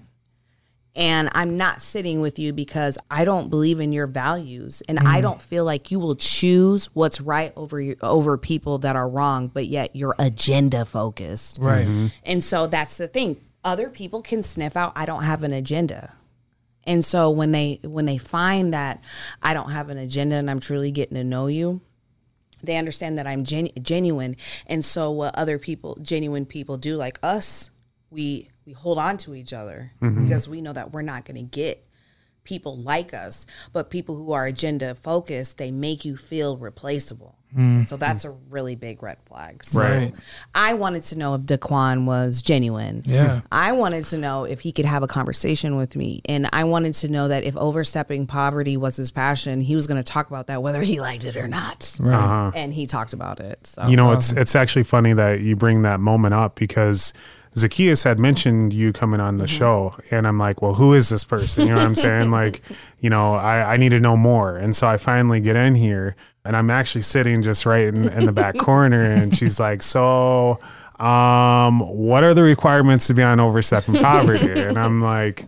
And 0.96 1.30
I'm 1.34 1.58
not 1.58 1.82
sitting 1.82 2.22
with 2.22 2.40
you 2.40 2.54
because 2.54 2.98
I 3.12 3.26
don't 3.26 3.50
believe 3.50 3.82
in 3.82 3.92
your 3.92 4.08
values 4.08 4.82
and 4.88 4.98
I 5.00 5.20
mm. 5.20 5.24
don't 5.24 5.42
feel 5.42 5.66
like 5.66 5.92
you 5.92 6.00
will 6.00 6.16
choose 6.16 6.86
what's 6.94 7.20
right 7.20 7.52
over 7.58 7.82
your, 7.82 7.96
over 8.02 8.38
people 8.38 8.78
that 8.80 8.96
are 8.96 9.10
wrong, 9.10 9.50
but 9.50 9.68
yet 9.68 9.94
you're 9.94 10.16
agenda 10.18 10.86
focused. 10.86 11.58
Right. 11.60 11.86
Mm-hmm. 11.86 12.08
And 12.24 12.44
so 12.44 12.68
that's 12.68 12.96
the 12.96 13.10
thing. 13.10 13.42
Other 13.66 13.90
people 13.90 14.22
can 14.22 14.42
sniff 14.42 14.78
out 14.78 14.94
I 14.96 15.06
don't 15.06 15.24
have 15.24 15.44
an 15.44 15.52
agenda. 15.52 16.14
And 16.86 17.04
so 17.04 17.30
when 17.30 17.52
they 17.52 17.80
when 17.84 18.06
they 18.06 18.18
find 18.18 18.74
that 18.74 19.04
I 19.42 19.54
don't 19.54 19.72
have 19.72 19.90
an 19.90 19.98
agenda 19.98 20.36
and 20.36 20.50
I'm 20.50 20.60
truly 20.60 20.92
getting 20.92 21.16
to 21.16 21.24
know 21.24 21.48
you, 21.48 21.82
they 22.64 22.78
understand 22.78 23.18
that 23.18 23.28
I'm 23.28 23.44
genu- 23.44 23.74
genuine. 23.82 24.38
And 24.68 24.86
so 24.86 25.12
what 25.12 25.36
other 25.36 25.58
people, 25.58 25.98
genuine 26.02 26.46
people 26.46 26.78
do 26.78 26.96
like 26.96 27.20
us, 27.24 27.72
we 28.10 28.50
we 28.66 28.74
hold 28.74 28.98
on 28.98 29.18
to 29.18 29.36
each 29.36 29.54
other 29.54 29.92
mm-hmm. 30.02 30.24
because 30.24 30.48
we 30.48 30.62
know 30.62 30.74
that 30.74 30.92
we're 30.92 31.02
not 31.02 31.26
going 31.26 31.38
to 31.38 31.44
get 31.44 31.86
people 32.46 32.78
like 32.78 33.14
us, 33.14 33.46
but 33.74 33.90
people 33.90 34.16
who 34.16 34.32
are 34.32 34.46
agenda 34.46 34.96
focused, 34.96 35.58
they 35.58 35.72
make 35.72 36.06
you 36.06 36.16
feel 36.16 36.58
replaceable. 36.58 37.36
Mm-hmm. 37.56 37.84
So 37.84 37.96
that's 37.96 38.26
a 38.26 38.32
really 38.50 38.76
big 38.76 39.02
red 39.02 39.18
flag. 39.26 39.64
So 39.64 39.80
Right. 39.80 40.14
I 40.54 40.74
wanted 40.74 41.04
to 41.04 41.18
know 41.18 41.36
if 41.36 41.42
Daquan 41.42 42.06
was 42.06 42.42
genuine. 42.42 43.04
Yeah. 43.06 43.42
I 43.50 43.72
wanted 43.72 44.04
to 44.06 44.18
know 44.18 44.44
if 44.44 44.60
he 44.60 44.74
could 44.74 44.84
have 44.84 45.04
a 45.04 45.08
conversation 45.08 45.78
with 45.78 45.96
me. 45.96 46.22
And 46.26 46.50
I 46.52 46.66
wanted 46.66 46.96
to 46.96 47.08
know 47.08 47.30
that 47.30 47.46
if 47.46 47.56
overstepping 47.56 48.28
poverty 48.28 48.76
was 48.76 48.98
his 48.98 49.10
passion, 49.10 49.62
he 49.62 49.76
was 49.76 49.88
going 49.88 50.04
to 50.04 50.04
talk 50.04 50.28
about 50.30 50.48
that, 50.48 50.62
whether 50.62 50.82
he 50.82 51.00
liked 51.00 51.24
it 51.24 51.38
or 51.38 51.48
not. 51.48 51.96
Right. 51.98 52.52
And 52.56 52.72
uh-huh. 52.72 52.76
he 52.76 52.88
talked 52.88 53.14
about 53.14 53.40
it. 53.40 53.66
So 53.66 53.88
You 53.88 53.96
know, 53.96 54.12
it's 54.12 54.34
it's 54.34 54.56
actually 54.56 54.84
funny 54.84 55.14
that 55.14 55.40
you 55.40 55.56
bring 55.56 55.84
that 55.84 56.02
moment 56.02 56.34
up 56.34 56.56
because 56.56 57.14
Zacchaeus 57.58 58.04
had 58.04 58.20
mentioned 58.20 58.74
you 58.74 58.92
coming 58.92 59.22
on 59.22 59.38
the 59.38 59.48
show, 59.48 59.96
and 60.12 60.28
I'm 60.28 60.38
like, 60.38 60.62
well, 60.62 60.74
who 60.74 60.94
is 60.94 61.08
this 61.08 61.24
person? 61.24 61.64
You 61.64 61.70
know 61.70 61.76
what 61.76 61.86
I'm 61.86 61.96
saying? 61.96 62.30
like, 62.42 62.62
you 63.00 63.10
know, 63.10 63.36
I, 63.36 63.74
I 63.74 63.78
need 63.78 63.90
to 63.90 64.00
know 64.00 64.18
more. 64.18 64.58
And 64.58 64.76
so 64.76 64.88
I 64.88 64.98
finally 64.98 65.40
get 65.40 65.56
in 65.56 65.76
here, 65.76 66.18
and 66.44 66.56
I'm 66.58 66.70
actually 66.70 67.04
sitting 67.04 67.42
just 67.42 67.66
right 67.66 67.88
in, 67.88 68.10
in 68.10 68.26
the 68.26 68.34
back 68.34 68.58
corner, 68.60 69.02
and 69.02 69.36
she's 69.36 69.60
like, 69.60 69.82
so. 69.82 70.60
Um, 71.00 71.80
what 71.80 72.24
are 72.24 72.34
the 72.34 72.44
requirements 72.44 73.08
to 73.08 73.14
be 73.14 73.22
on 73.22 73.38
Overstep 73.42 73.90
overstepping 73.90 74.02
poverty? 74.02 74.62
And 74.62 74.80
I'm 74.80 75.02
like, 75.02 75.46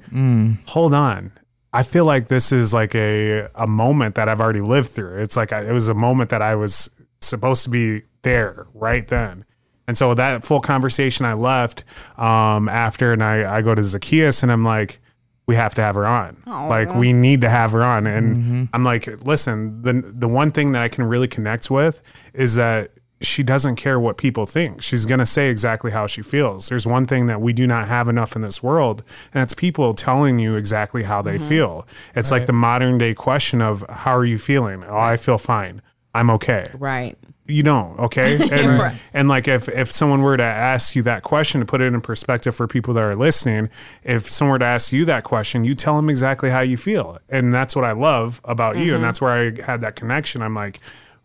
hold 0.68 0.94
on. 0.94 1.32
I 1.72 1.84
feel 1.84 2.04
like 2.06 2.28
this 2.28 2.52
is 2.52 2.74
like 2.74 2.96
a 2.96 3.48
a 3.56 3.68
moment 3.68 4.16
that 4.16 4.28
I've 4.28 4.42
already 4.42 4.62
lived 4.62 4.90
through. 4.90 5.22
It's 5.22 5.38
like 5.38 5.54
I, 5.54 5.62
it 5.62 5.72
was 5.72 5.88
a 5.88 5.94
moment 5.94 6.32
that 6.32 6.42
I 6.42 6.56
was 6.56 6.90
supposed 7.22 7.64
to 7.64 7.70
be 7.70 8.02
there 8.24 8.68
right 8.74 9.08
then. 9.08 9.46
And 9.88 9.98
so 9.98 10.14
that 10.14 10.46
full 10.46 10.60
conversation 10.60 11.26
I 11.26 11.34
left 11.34 11.84
um, 12.20 12.68
after, 12.68 13.14
and 13.14 13.24
I, 13.24 13.58
I 13.58 13.62
go 13.62 13.74
to 13.74 13.82
Zacchaeus 13.84 14.44
and 14.44 14.52
I'm 14.52 14.66
like, 14.66 15.00
we 15.48 15.56
have 15.56 15.74
to 15.76 15.82
have 15.82 15.96
her 15.96 16.06
on. 16.06 16.44
Like 16.46 16.94
we 16.94 17.14
need 17.14 17.40
to 17.42 17.50
have 17.50 17.72
her 17.72 17.82
on. 17.82 18.06
And 18.06 18.70
I'm 18.74 18.84
like, 18.84 19.08
listen, 19.26 19.82
the 19.82 19.94
the 19.94 20.28
one 20.28 20.50
thing 20.52 20.74
that 20.74 20.82
I 20.82 20.90
can 20.90 21.06
really 21.06 21.30
connect 21.30 21.72
with 21.72 22.02
is 22.34 22.56
that 22.56 22.92
she 23.22 23.44
doesn't 23.44 23.78
care 23.78 23.98
what 24.00 24.18
people 24.18 24.46
think. 24.46 24.82
She's 24.84 25.06
going 25.06 25.20
to 25.20 25.26
say 25.26 25.50
exactly 25.50 25.90
how 25.92 26.06
she 26.06 26.22
feels. 26.22 26.68
There's 26.70 26.86
one 26.86 27.06
thing 27.06 27.28
that 27.28 27.42
we 27.42 27.54
do 27.54 27.66
not 27.66 27.88
have 27.88 28.10
enough 28.10 28.36
in 28.36 28.42
this 28.42 28.62
world, 28.62 29.04
and 29.34 29.42
it's 29.42 29.54
people 29.54 29.94
telling 29.94 30.38
you 30.38 30.56
exactly 30.56 31.04
how 31.04 31.22
they 31.22 31.38
feel. 31.38 31.88
It's 32.14 32.30
like 32.30 32.46
the 32.46 32.54
modern 32.54 32.98
day 32.98 33.14
question 33.16 33.62
of 33.62 33.84
how 33.90 34.16
are 34.18 34.26
you 34.26 34.38
feeling? 34.38 34.84
Oh, 34.84 34.98
I 34.98 35.18
feel 35.18 35.38
fine. 35.38 35.82
I'm 36.14 36.30
okay 36.32 36.66
Right. 36.78 37.18
You 37.48 37.64
don't 37.64 37.98
okay? 38.00 38.38
And, 38.52 38.80
Right. 38.80 38.96
and 39.14 39.28
like 39.28 39.48
if 39.48 39.68
if 39.70 39.92
someone 39.92 40.22
were 40.22 40.38
to 40.38 40.44
ask 40.44 40.96
you 40.96 41.02
that 41.04 41.24
question 41.24 41.60
to 41.62 41.66
put 41.66 41.82
it 41.82 41.94
in 41.94 42.02
perspective 42.02 42.56
for 42.56 42.68
people 42.68 42.94
that 42.96 43.04
are 43.04 43.16
listening 43.16 43.70
if 44.04 44.28
someone 44.30 44.54
were 44.54 44.60
to 44.60 44.66
ask 44.66 44.92
you 44.92 45.06
that 45.06 45.24
question 45.24 45.64
you 45.64 45.74
tell 45.74 45.96
them 45.96 46.10
exactly 46.10 46.50
how 46.50 46.62
you 46.62 46.78
feel. 46.78 47.18
And 47.30 47.54
that's 47.54 47.76
what 47.76 47.86
i 47.86 47.92
love 47.92 48.42
about 48.44 48.78
you 48.78 48.82
and 48.82 48.92
mm-hmm. 48.94 49.04
that's 49.04 49.22
where 49.22 49.32
i 49.32 49.62
had 49.62 49.82
that 49.82 49.96
connection. 49.96 50.42
I'm 50.42 50.56
like 50.56 50.80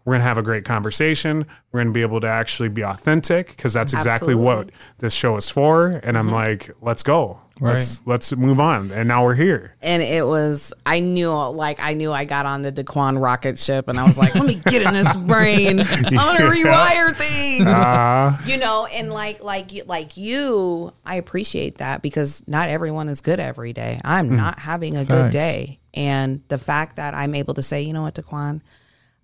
we're 0.05 0.15
gonna 0.15 0.25
have 0.25 0.39
a 0.39 0.43
great 0.43 0.65
conversation. 0.65 1.47
We're 1.71 1.81
gonna 1.81 1.93
be 1.93 2.03
able 2.03 2.21
to 2.21 2.27
actually 2.27 2.69
be 2.69 2.83
authentic 2.83 3.49
because 3.49 3.73
that's 3.73 3.93
exactly 3.93 4.35
what 4.35 4.71
this 4.99 5.15
show 5.15 5.37
is 5.37 5.49
for. 5.49 6.01
And 6.03 6.19
i'm 6.19 6.27
mm-hmm. 6.27 6.35
like 6.35 6.71
let's 6.81 7.03
go 7.03 7.41
let's 7.63 8.07
let's 8.07 8.33
move 8.37 8.59
on 8.61 8.91
and 8.91 9.07
now 9.09 9.25
we're 9.25 9.35
here 9.35 9.75
and 9.83 10.03
it 10.03 10.27
was 10.27 10.73
I 10.85 11.01
knew 11.01 11.31
like 11.33 11.79
I 11.81 11.95
knew 11.95 12.13
I 12.13 12.25
got 12.25 12.45
on 12.47 12.63
the 12.63 12.73
Daquan 12.73 13.21
rocket 13.23 13.59
ship 13.59 13.89
and 13.89 13.99
I 13.99 14.05
was 14.05 14.19
like, 14.19 14.35
let 14.35 14.47
me 14.47 14.61
get 14.67 14.83
in 14.83 14.93
this 14.93 15.17
brain. 15.17 15.81
I'm 15.81 15.87
gonna 16.03 16.51
rewire 16.51 17.15
things. 17.15 17.67
uh, 17.67 18.37
you 18.47 18.57
know, 18.59 18.87
and 18.87 19.11
like 19.13 19.43
like 19.43 19.73
you 19.73 19.85
like 19.85 20.17
you, 20.17 20.93
I 21.05 21.17
appreciate 21.17 21.79
that 21.79 22.03
because 22.03 22.43
not 22.47 22.69
everyone 22.69 23.09
is 23.09 23.21
good 23.21 23.41
every 23.41 23.73
day. 23.73 24.01
I'm 24.05 24.37
not 24.37 24.59
having 24.59 24.97
a 24.97 25.05
good 25.05 25.31
day. 25.31 25.79
And 25.95 26.43
the 26.49 26.59
fact 26.59 26.97
that 26.97 27.15
I'm 27.15 27.35
able 27.35 27.55
to 27.55 27.63
say, 27.63 27.83
you 27.83 27.93
know 27.93 28.03
what, 28.03 28.15
Daquan, 28.15 28.63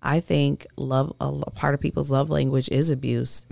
I 0.01 0.19
think 0.19 0.67
love 0.77 1.13
a 1.19 1.51
part 1.51 1.73
of 1.73 1.79
people's 1.81 2.11
love 2.11 2.29
language 2.29 2.69
is 2.71 2.89
abuse. 2.89 3.45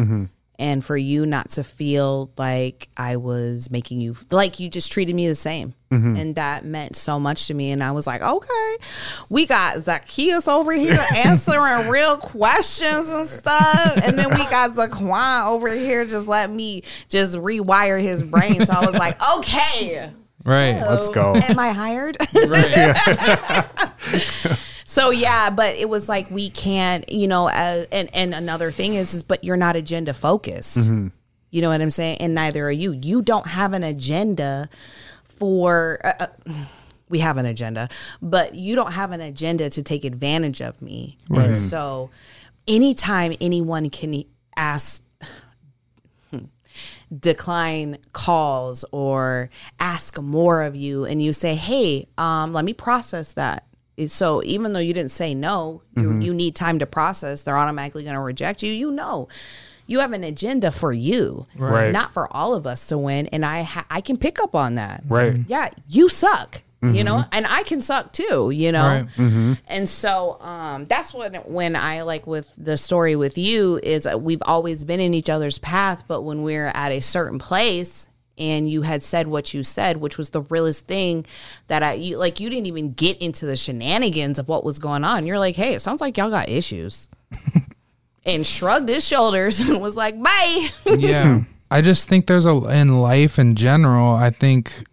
And 0.59 0.83
for 0.83 0.97
you 0.97 1.25
not 1.25 1.49
to 1.51 1.63
feel 1.63 2.31
like 2.37 2.89
I 2.97 3.17
was 3.17 3.69
making 3.69 4.01
you 4.01 4.15
like 4.31 4.59
you 4.59 4.69
just 4.69 4.91
treated 4.91 5.13
me 5.13 5.27
the 5.27 5.35
same. 5.35 5.75
Mm-hmm. 5.91 6.15
And 6.15 6.35
that 6.35 6.65
meant 6.65 6.95
so 6.95 7.19
much 7.19 7.47
to 7.47 7.53
me. 7.53 7.71
And 7.71 7.83
I 7.83 7.91
was 7.91 8.07
like, 8.07 8.21
okay, 8.21 8.75
we 9.29 9.45
got 9.45 9.79
Zacchaeus 9.79 10.47
over 10.47 10.73
here 10.73 10.99
answering 11.15 11.87
real 11.87 12.17
questions 12.17 13.11
and 13.11 13.25
stuff. 13.27 13.97
And 14.03 14.17
then 14.17 14.29
we 14.31 14.37
got 14.49 14.71
Zaquan 14.71 15.47
over 15.47 15.69
here 15.69 16.05
just 16.05 16.27
let 16.27 16.49
me 16.49 16.83
just 17.07 17.37
rewire 17.37 18.01
his 18.01 18.23
brain. 18.23 18.65
So 18.65 18.73
I 18.73 18.85
was 18.85 18.95
like, 18.95 19.17
okay. 19.37 20.11
Right. 20.45 20.79
let's 20.79 21.09
go 21.09 21.35
Am 21.35 21.59
I 21.59 21.69
hired? 21.69 22.17
so 24.89 25.09
yeah, 25.09 25.49
but 25.49 25.75
it 25.75 25.89
was 25.89 26.07
like 26.07 26.31
we 26.31 26.49
can't, 26.49 27.11
you 27.11 27.27
know, 27.27 27.49
as, 27.49 27.87
and 27.91 28.09
and 28.13 28.33
another 28.33 28.71
thing 28.71 28.95
is, 28.95 29.13
is 29.13 29.21
but 29.21 29.43
you're 29.43 29.57
not 29.57 29.75
agenda 29.75 30.13
focused. 30.13 30.77
You 31.49 31.61
know 31.61 31.69
what 31.69 31.81
I'm 31.81 31.89
saying? 31.89 32.19
And 32.19 32.33
neither 32.33 32.65
are 32.65 32.71
you. 32.71 32.93
You 32.93 33.21
don't 33.21 33.47
have 33.47 33.73
an 33.73 33.83
agenda 33.83 34.69
for. 35.25 35.99
Uh, 36.05 36.13
uh, 36.21 36.27
we 37.09 37.19
have 37.19 37.35
an 37.35 37.45
agenda, 37.45 37.89
but 38.21 38.55
you 38.55 38.75
don't 38.75 38.93
have 38.93 39.11
an 39.11 39.19
agenda 39.19 39.69
to 39.71 39.83
take 39.83 40.05
advantage 40.05 40.61
of 40.61 40.81
me. 40.81 41.17
And 41.29 41.57
so, 41.57 42.09
anytime 42.65 43.33
anyone 43.41 43.89
can 43.89 44.23
ask 44.55 45.03
decline 47.19 47.97
calls 48.13 48.85
or 48.93 49.49
ask 49.81 50.17
more 50.21 50.61
of 50.61 50.77
you 50.77 51.05
and 51.05 51.21
you 51.21 51.31
say 51.31 51.55
hey 51.55 52.07
um, 52.17 52.51
let 52.51 52.65
me 52.65 52.73
process 52.73 53.33
that 53.33 53.66
so 54.07 54.43
even 54.43 54.73
though 54.73 54.79
you 54.79 54.93
didn't 54.93 55.11
say 55.11 55.33
no 55.33 55.81
you, 55.95 56.19
you 56.19 56.33
need 56.33 56.55
time 56.55 56.77
to 56.79 56.85
process. 56.85 57.43
They're 57.43 57.57
automatically 57.57 58.03
going 58.03 58.15
to 58.15 58.21
reject 58.21 58.61
you. 58.63 58.71
You 58.71 58.91
know 58.91 59.27
you 59.89 59.99
have 59.99 60.11
an 60.11 60.23
agenda 60.23 60.69
for 60.71 60.91
you 60.91 61.47
Right. 61.55 61.91
not 61.93 62.11
for 62.13 62.31
all 62.35 62.53
of 62.53 62.67
us 62.67 62.87
to 62.87 62.97
win. 62.97 63.27
And 63.27 63.45
i 63.45 63.61
ha- 63.63 63.85
i 63.89 64.01
can 64.01 64.17
pick 64.17 64.39
up 64.39 64.53
on 64.55 64.75
that. 64.75 65.03
Right. 65.07 65.39
yeah 65.47 65.69
you 65.89 66.09
suck 66.09 66.61
you 66.83 67.03
know? 67.03 67.23
And 67.31 67.47
i 67.47 67.63
can 67.63 67.81
suck 67.81 68.13
too 68.13 68.51
you 68.53 68.71
know? 68.71 69.07
Right. 69.17 69.57
and 69.67 69.89
so 69.89 70.39
um, 70.41 70.85
that's 70.85 71.11
when 71.13 71.33
when 71.35 71.75
I 71.75 72.03
like 72.03 72.27
with 72.27 72.53
the 72.55 72.77
story 72.77 73.15
with 73.15 73.35
you 73.37 73.79
is 73.81 74.05
uh, 74.05 74.17
we've 74.17 74.43
always 74.45 74.83
been 74.83 74.99
in 74.99 75.13
each 75.15 75.29
other's 75.29 75.57
path, 75.57 76.03
but 76.07 76.21
when 76.21 76.43
we're 76.43 76.67
at 76.67 76.91
a 76.91 76.99
certain 77.01 77.39
place 77.39 78.07
and 78.37 78.69
you 78.69 78.83
had 78.83 79.03
said 79.03 79.27
what 79.27 79.53
you 79.53 79.63
said, 79.63 79.97
which 79.97 80.17
was 80.17 80.31
the 80.31 80.41
realest 80.41 80.87
thing 80.87 81.25
that 81.67 81.83
I 81.83 81.93
you 81.93 82.17
like 82.17 82.39
you 82.39 82.49
didn't 82.49 82.67
even 82.67 82.93
get 82.93 83.17
into 83.17 83.45
the 83.45 83.55
shenanigans 83.55 84.39
of 84.39 84.47
what 84.47 84.63
was 84.63 84.79
going 84.79 85.03
on. 85.03 85.25
You're 85.25 85.39
like, 85.39 85.55
hey, 85.55 85.73
it 85.73 85.79
sounds 85.79 86.01
like 86.01 86.17
y'all 86.17 86.29
got 86.29 86.49
issues. 86.49 87.07
and 88.27 88.45
shrugged 88.45 88.89
his 88.89 89.07
shoulders 89.07 89.59
and 89.67 89.81
was 89.81 89.95
like, 89.95 90.21
bye. 90.21 90.67
yeah 90.85 91.41
i 91.71 91.81
just 91.81 92.07
think 92.07 92.27
there's 92.27 92.45
a 92.45 92.55
in 92.69 92.97
life 92.97 93.39
in 93.39 93.55
general 93.55 94.13
i 94.15 94.29
think 94.29 94.83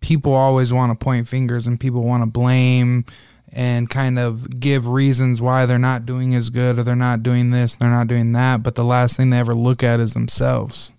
people 0.00 0.32
always 0.32 0.72
want 0.72 0.90
to 0.90 1.04
point 1.04 1.26
fingers 1.26 1.66
and 1.66 1.80
people 1.80 2.02
want 2.02 2.22
to 2.22 2.26
blame 2.26 3.04
and 3.52 3.88
kind 3.88 4.18
of 4.18 4.60
give 4.60 4.88
reasons 4.88 5.40
why 5.40 5.66
they're 5.66 5.78
not 5.78 6.04
doing 6.04 6.34
as 6.34 6.50
good 6.50 6.78
or 6.78 6.82
they're 6.82 6.96
not 6.96 7.22
doing 7.22 7.50
this 7.50 7.76
they're 7.76 7.90
not 7.90 8.06
doing 8.06 8.32
that 8.32 8.62
but 8.62 8.74
the 8.74 8.84
last 8.84 9.16
thing 9.16 9.30
they 9.30 9.38
ever 9.38 9.54
look 9.54 9.82
at 9.82 10.00
is 10.00 10.14
themselves 10.14 10.92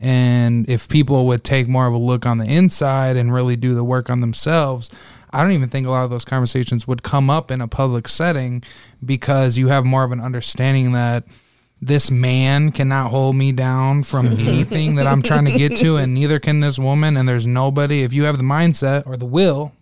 and 0.00 0.68
if 0.68 0.88
people 0.88 1.26
would 1.26 1.42
take 1.42 1.68
more 1.68 1.86
of 1.86 1.94
a 1.94 1.98
look 1.98 2.24
on 2.26 2.38
the 2.38 2.46
inside 2.46 3.16
and 3.16 3.32
really 3.32 3.56
do 3.56 3.74
the 3.74 3.84
work 3.84 4.08
on 4.10 4.20
themselves, 4.20 4.90
I 5.30 5.42
don't 5.42 5.52
even 5.52 5.68
think 5.68 5.86
a 5.86 5.90
lot 5.90 6.04
of 6.04 6.10
those 6.10 6.24
conversations 6.24 6.86
would 6.86 7.02
come 7.02 7.28
up 7.28 7.50
in 7.50 7.60
a 7.60 7.68
public 7.68 8.08
setting 8.08 8.62
because 9.04 9.58
you 9.58 9.68
have 9.68 9.84
more 9.84 10.04
of 10.04 10.12
an 10.12 10.20
understanding 10.20 10.92
that 10.92 11.24
this 11.80 12.10
man 12.10 12.72
cannot 12.72 13.10
hold 13.10 13.36
me 13.36 13.52
down 13.52 14.02
from 14.02 14.26
anything 14.38 14.96
that 14.96 15.06
I'm 15.06 15.22
trying 15.22 15.44
to 15.44 15.52
get 15.52 15.76
to, 15.78 15.96
and 15.96 16.14
neither 16.14 16.38
can 16.38 16.60
this 16.60 16.78
woman. 16.78 17.16
And 17.16 17.28
there's 17.28 17.46
nobody, 17.46 18.02
if 18.02 18.12
you 18.12 18.24
have 18.24 18.38
the 18.38 18.44
mindset 18.44 19.06
or 19.06 19.16
the 19.16 19.26
will, 19.26 19.72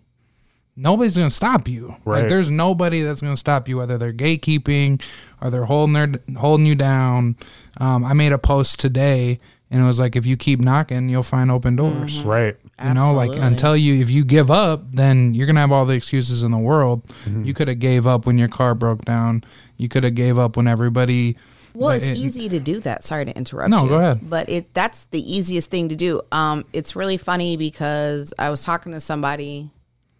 nobody's 0.75 1.17
going 1.17 1.29
to 1.29 1.35
stop 1.35 1.67
you. 1.67 1.95
Right. 2.05 2.21
Like 2.21 2.29
there's 2.29 2.51
nobody 2.51 3.01
that's 3.01 3.21
going 3.21 3.33
to 3.33 3.39
stop 3.39 3.67
you, 3.67 3.77
whether 3.77 3.97
they're 3.97 4.13
gatekeeping 4.13 5.01
or 5.41 5.49
they're 5.49 5.65
holding 5.65 5.93
their 5.93 6.11
holding 6.37 6.65
you 6.65 6.75
down. 6.75 7.35
Um, 7.79 8.05
I 8.05 8.13
made 8.13 8.31
a 8.31 8.37
post 8.37 8.79
today, 8.79 9.39
and 9.69 9.81
it 9.81 9.85
was 9.85 9.99
like, 9.99 10.15
if 10.15 10.25
you 10.25 10.37
keep 10.37 10.59
knocking, 10.61 11.09
you'll 11.09 11.23
find 11.23 11.51
open 11.51 11.75
doors. 11.75 12.21
right 12.23 12.55
You 12.83 12.93
know, 12.93 13.11
like 13.13 13.35
until 13.35 13.75
you, 13.75 14.01
if 14.01 14.09
you 14.09 14.23
give 14.23 14.49
up, 14.49 14.91
then 14.91 15.33
you're 15.33 15.47
gonna 15.47 15.59
have 15.59 15.71
all 15.71 15.85
the 15.85 15.93
excuses 15.95 16.43
in 16.43 16.51
the 16.51 16.57
world. 16.57 17.03
You 17.43 17.53
could 17.53 17.67
have 17.67 17.79
gave 17.79 18.07
up 18.07 18.25
when 18.25 18.37
your 18.37 18.47
car 18.47 18.75
broke 18.75 19.03
down. 19.05 19.43
You 19.77 19.89
could 19.89 20.03
have 20.03 20.15
gave 20.15 20.37
up 20.37 20.55
when 20.57 20.67
everybody. 20.67 21.37
Well, 21.73 21.91
it's 21.91 22.07
it- 22.07 22.17
easy 22.17 22.49
to 22.49 22.59
do 22.59 22.79
that. 22.79 23.03
Sorry 23.03 23.25
to 23.25 23.35
interrupt 23.37 23.69
No, 23.69 23.83
you. 23.83 23.89
go 23.89 23.95
ahead. 23.97 24.21
But 24.29 24.49
it 24.49 24.73
that's 24.73 25.05
the 25.05 25.21
easiest 25.21 25.69
thing 25.69 25.89
to 25.89 25.95
do. 25.95 26.21
Um, 26.31 26.65
it's 26.73 26.95
really 26.95 27.17
funny 27.17 27.55
because 27.57 28.33
I 28.39 28.49
was 28.49 28.61
talking 28.63 28.93
to 28.93 28.99
somebody 28.99 29.69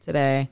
today 0.01 0.49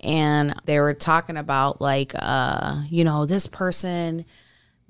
and 0.00 0.54
they 0.64 0.80
were 0.80 0.94
talking 0.94 1.36
about 1.36 1.80
like 1.80 2.12
uh, 2.18 2.82
you 2.90 3.04
know, 3.04 3.26
this 3.26 3.46
person 3.46 4.24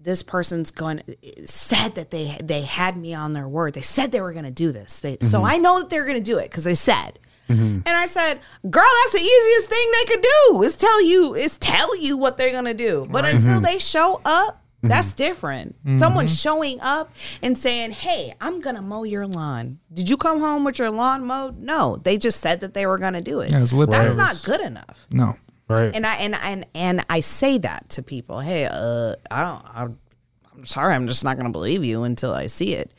this 0.03 0.23
person's 0.23 0.71
going 0.71 1.03
said 1.45 1.95
that 1.95 2.11
they 2.11 2.37
they 2.43 2.63
had 2.63 2.97
me 2.97 3.15
on 3.15 3.33
their 3.33 3.49
word. 3.49 3.75
They 3.75 3.83
said 3.83 4.13
they 4.13 4.21
were 4.21 4.33
going 4.33 4.45
to 4.45 4.51
do 4.51 4.73
this. 4.73 5.01
They, 5.01 5.19
So 5.21 5.45
I 5.45 5.59
know 5.59 5.79
that 5.81 5.91
they're 5.91 6.05
going 6.05 6.23
to 6.23 6.31
do 6.33 6.39
it 6.39 6.51
because 6.51 6.65
they 6.65 6.75
said. 6.75 7.19
And 7.49 7.87
I 7.87 8.07
said, 8.07 8.41
"Girl, 8.71 8.91
that's 9.03 9.13
the 9.13 9.21
easiest 9.21 9.69
thing 9.69 9.87
they 9.93 10.15
could 10.15 10.23
do 10.49 10.63
is 10.63 10.75
tell 10.75 11.03
you 11.03 11.35
is 11.35 11.59
tell 11.59 11.95
you 12.01 12.17
what 12.17 12.39
they're 12.39 12.51
going 12.53 12.65
to 12.65 12.73
do. 12.73 13.07
But 13.11 13.27
until 13.27 13.61
they 13.61 13.79
show 13.79 14.23
up, 14.25 14.63
that's 14.83 15.13
different. 15.13 15.77
Someone 15.99 16.29
showing 16.29 16.81
up 16.81 17.13
and 17.43 17.59
saying, 17.59 17.91
"Hey, 17.91 18.35
I'm 18.41 18.61
going 18.63 18.77
to 18.77 18.83
mow 18.83 19.05
your 19.05 19.27
lawn. 19.27 19.81
Did 19.93 20.09
you 20.09 20.17
come 20.17 20.41
home 20.41 20.65
with 20.65 20.79
your 20.79 20.91
lawn 20.91 21.27
mowed?" 21.27 21.59
No, 21.59 22.01
they 22.03 22.17
just 22.17 22.41
said 22.41 22.61
that 22.61 22.73
they 22.73 22.87
were 22.87 22.97
going 22.99 23.13
to 23.13 23.21
do 23.21 23.41
it. 23.41 23.51
Yeah, 23.51 23.67
lip 23.73 23.91
that's 23.91 24.17
not 24.17 24.43
good 24.45 24.61
enough. 24.63 25.07
No, 25.13 25.37
right 25.73 25.95
And 25.95 26.07
I 26.07 26.15
and 26.17 26.35
and 26.35 26.67
and 26.75 27.05
I 27.09 27.21
say 27.21 27.59
that 27.59 27.89
to 27.91 28.03
people. 28.03 28.41
Hey, 28.41 28.67
uh, 28.67 29.17
I 29.31 29.43
don't. 29.43 29.65
I, 29.65 29.89
I'm 30.55 30.65
sorry. 30.67 30.95
I'm 30.95 31.07
just 31.07 31.25
not 31.25 31.37
going 31.37 31.47
to 31.47 31.53
believe 31.53 31.85
you 31.85 32.03
until 32.05 32.33
I 32.35 32.47
see 32.47 32.75
it. 32.75 32.93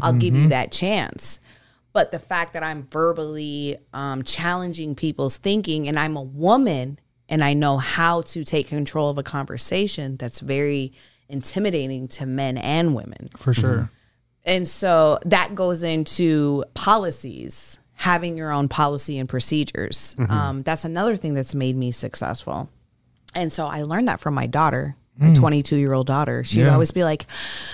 I'll 0.00 0.12
give 0.12 0.34
you 0.34 0.48
that 0.48 0.72
chance. 0.72 1.40
But 1.92 2.12
the 2.12 2.18
fact 2.18 2.52
that 2.52 2.62
I'm 2.62 2.86
verbally 2.90 3.76
um, 3.92 4.22
challenging 4.22 4.94
people's 4.94 5.36
thinking, 5.36 5.88
and 5.88 5.98
I'm 5.98 6.16
a 6.16 6.22
woman, 6.22 6.98
and 7.28 7.42
I 7.42 7.54
know 7.54 7.78
how 7.78 8.22
to 8.22 8.44
take 8.44 8.68
control 8.68 9.10
of 9.10 9.18
a 9.18 9.22
conversation, 9.22 10.16
that's 10.16 10.40
very 10.40 10.92
intimidating 11.28 12.08
to 12.08 12.26
men 12.26 12.56
and 12.56 12.94
women. 12.94 13.30
for 13.36 13.52
sure. 13.52 13.90
And 14.44 14.66
so 14.66 15.18
that 15.26 15.54
goes 15.54 15.82
into 15.82 16.64
policies. 16.74 17.78
Having 17.98 18.36
your 18.36 18.50
own 18.52 18.68
policy 18.68 19.18
and 19.18 19.28
procedures. 19.28 20.14
Um, 20.28 20.62
that's 20.62 20.84
another 20.84 21.16
thing 21.16 21.34
that's 21.34 21.54
made 21.54 21.76
me 21.76 21.92
successful. 21.92 22.70
And 23.34 23.52
so 23.52 23.66
I 23.66 23.82
learned 23.82 24.08
that 24.08 24.20
from 24.20 24.34
my 24.34 24.46
daughter, 24.46 24.96
my 25.18 25.32
22 25.34 25.76
year 25.76 25.92
old 25.92 26.06
daughter. 26.06 26.44
She'd 26.44 26.60
Yeah. 26.60 26.72
always 26.72 26.92
be 26.92 27.02
like, 27.04 27.26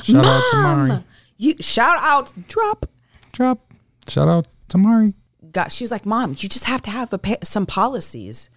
Shout 0.03 0.25
out 0.25 0.43
to 0.51 0.57
"Mom, 0.57 0.89
Mari. 0.89 1.05
You 1.37 1.55
shout 1.61 1.99
out, 2.01 2.33
drop. 2.49 2.87
Drop. 3.33 3.71
Shout 4.09 4.29
out 4.29 4.47
to 4.69 4.79
Mari. 4.79 5.15
God, 5.53 5.69
she's 5.71 5.91
like, 5.91 6.07
Mom, 6.07 6.31
you 6.39 6.49
just 6.49 6.65
have 6.65 6.81
to 6.83 6.91
have 6.91 7.13
a, 7.13 7.21
some 7.45 7.67
policies. 7.67 8.49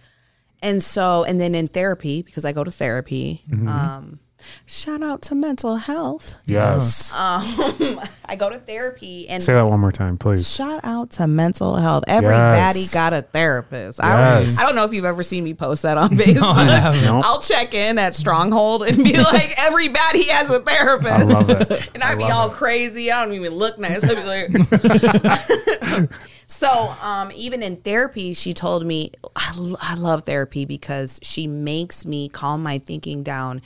And 0.62 0.82
so, 0.82 1.22
and 1.24 1.38
then 1.38 1.54
in 1.54 1.68
therapy, 1.68 2.22
because 2.22 2.44
I 2.44 2.52
go 2.52 2.64
to 2.64 2.70
therapy, 2.70 3.44
Mm-hmm. 3.50 3.68
um, 3.68 4.20
shout 4.66 5.02
out 5.02 5.22
to 5.22 5.34
mental 5.34 5.76
health. 5.76 6.34
Yes. 6.46 7.12
Um, 7.14 7.42
I 8.24 8.36
go 8.36 8.50
to 8.50 8.58
therapy 8.58 9.28
and 9.28 9.42
Say 9.42 9.54
that 9.54 9.62
one 9.62 9.80
more 9.80 9.92
time, 9.92 10.18
please. 10.18 10.48
Shout 10.52 10.80
out 10.84 11.10
to 11.12 11.26
mental 11.26 11.76
health. 11.76 12.04
Every 12.06 12.30
Yes. 12.30 12.76
baddie 12.76 12.94
got 12.94 13.12
a 13.12 13.22
therapist. 13.22 14.00
I, 14.02 14.40
Yes. 14.40 14.56
don't, 14.56 14.62
I 14.64 14.66
don't 14.68 14.76
know 14.76 14.84
if 14.84 14.92
you've 14.92 15.04
ever 15.04 15.22
seen 15.22 15.44
me 15.44 15.54
post 15.54 15.82
that 15.82 15.96
on 15.98 16.10
Facebook. 16.16 17.02
Nope. 17.04 17.24
I'll 17.26 17.40
check 17.40 17.74
in 17.74 17.98
at 17.98 18.14
Stronghold 18.14 18.82
and 18.84 18.96
be 19.02 19.16
like, 19.16 19.54
every 19.58 19.88
baddie 19.88 20.28
has 20.28 20.50
a 20.50 20.60
therapist. 20.60 21.10
I 21.12 21.22
love 21.22 21.50
it. 21.50 21.90
and 21.94 22.02
I'd 22.02 22.18
be 22.18 22.24
all 22.24 22.50
crazy. 22.50 23.10
I 23.10 23.24
don't 23.24 23.34
even 23.34 23.54
look 23.54 23.78
nice. 23.78 24.04
I'd 24.04 24.16
be 24.16 24.24
like, 24.26 26.10
so, 26.50 26.94
um, 27.02 27.30
even 27.34 27.62
in 27.62 27.76
therapy, 27.76 28.32
she 28.32 28.54
told 28.54 28.84
me, 28.86 29.12
I 29.36 29.94
love 29.96 30.22
therapy 30.24 30.64
because 30.64 31.20
she 31.22 31.46
makes 31.46 32.06
me 32.06 32.30
calm 32.30 32.62
my 32.62 32.78
thinking 32.78 33.22
down 33.22 33.60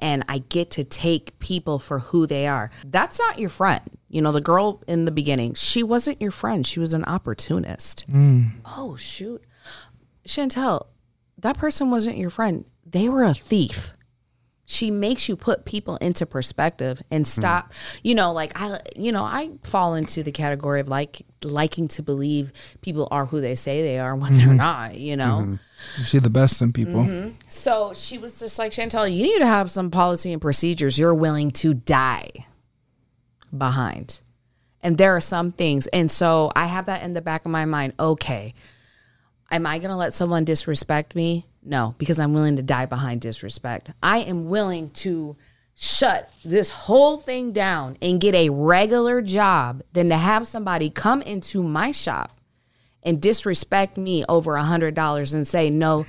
and 0.00 0.22
I 0.28 0.38
get 0.38 0.70
to 0.72 0.84
take 0.84 1.38
people 1.38 1.78
for 1.78 1.98
who 1.98 2.26
they 2.26 2.46
are. 2.46 2.70
That's 2.84 3.18
not 3.18 3.38
your 3.38 3.48
friend. 3.48 3.80
You 4.10 4.20
know, 4.20 4.32
the 4.32 4.42
girl 4.42 4.82
in 4.86 5.06
the 5.06 5.10
beginning, 5.10 5.54
she 5.54 5.82
wasn't 5.82 6.20
your 6.20 6.30
friend. 6.30 6.66
She 6.66 6.78
was 6.78 6.92
an 6.92 7.04
opportunist. 7.06 8.04
Oh, 8.66 8.96
shoot. 8.96 9.42
Chantelle, 10.26 10.88
that 11.38 11.56
person 11.56 11.90
wasn't 11.90 12.18
your 12.18 12.30
friend. 12.30 12.66
They 12.84 13.08
were 13.08 13.24
a 13.24 13.34
thief 13.34 13.94
she 14.66 14.90
makes 14.90 15.28
you 15.28 15.36
put 15.36 15.64
people 15.64 15.96
into 15.98 16.26
perspective 16.26 17.00
and 17.10 17.24
hmm. 17.24 17.28
stop 17.28 17.72
you 18.02 18.14
know 18.14 18.32
like 18.32 18.52
i 18.60 18.78
you 18.96 19.12
know 19.12 19.22
i 19.22 19.50
fall 19.62 19.94
into 19.94 20.22
the 20.22 20.32
category 20.32 20.80
of 20.80 20.88
like 20.88 21.22
liking 21.42 21.88
to 21.88 22.02
believe 22.02 22.52
people 22.82 23.08
are 23.10 23.26
who 23.26 23.40
they 23.40 23.54
say 23.54 23.80
they 23.80 23.98
are 23.98 24.14
when 24.14 24.34
they're 24.34 24.48
mm-hmm. 24.48 24.56
not 24.56 24.96
you 24.96 25.16
know? 25.16 25.38
Mm-hmm. 25.42 25.54
You 25.98 26.04
see 26.04 26.18
the 26.18 26.30
best 26.30 26.60
in 26.60 26.72
people. 26.72 27.04
Mm-hmm. 27.04 27.36
so 27.48 27.92
she 27.94 28.18
was 28.18 28.40
just 28.40 28.58
like 28.58 28.72
chantelle 28.72 29.08
you 29.08 29.22
need 29.22 29.38
to 29.38 29.46
have 29.46 29.70
some 29.70 29.90
policy 29.90 30.32
and 30.32 30.42
procedures. 30.42 30.98
You're 30.98 31.14
willing 31.14 31.50
to 31.52 31.72
die 31.74 32.30
behind. 33.56 34.20
And 34.82 34.98
there 34.98 35.16
are 35.16 35.20
some 35.20 35.52
things. 35.52 35.86
And 35.88 36.10
so 36.10 36.50
i 36.56 36.66
have 36.66 36.86
that 36.86 37.02
in 37.02 37.12
the 37.12 37.22
back 37.22 37.44
of 37.44 37.50
my 37.50 37.64
mind. 37.64 37.94
Okay 37.98 38.54
Am 39.50 39.66
I 39.66 39.78
going 39.78 39.90
to 39.90 39.96
let 39.96 40.12
someone 40.12 40.44
disrespect 40.44 41.14
me? 41.14 41.46
No, 41.62 41.94
because 41.98 42.18
I'm 42.18 42.34
willing 42.34 42.56
to 42.56 42.62
die 42.62 42.86
behind 42.86 43.20
disrespect. 43.20 43.90
I 44.02 44.18
am 44.18 44.48
willing 44.48 44.90
to 44.90 45.36
shut 45.74 46.30
this 46.44 46.70
whole 46.70 47.18
thing 47.18 47.52
down 47.52 47.98
and 48.00 48.20
get 48.20 48.34
a 48.34 48.48
regular 48.50 49.20
job 49.20 49.82
than 49.92 50.08
to 50.08 50.16
have 50.16 50.46
somebody 50.46 50.90
come 50.90 51.22
into 51.22 51.62
my 51.62 51.92
shop 51.92 52.40
and 53.02 53.20
disrespect 53.20 53.96
me 53.96 54.24
over 54.28 54.56
a 54.56 54.64
hundred 54.64 54.94
dollars 54.94 55.34
and 55.34 55.46
say, 55.46 55.70
no, 55.70 56.06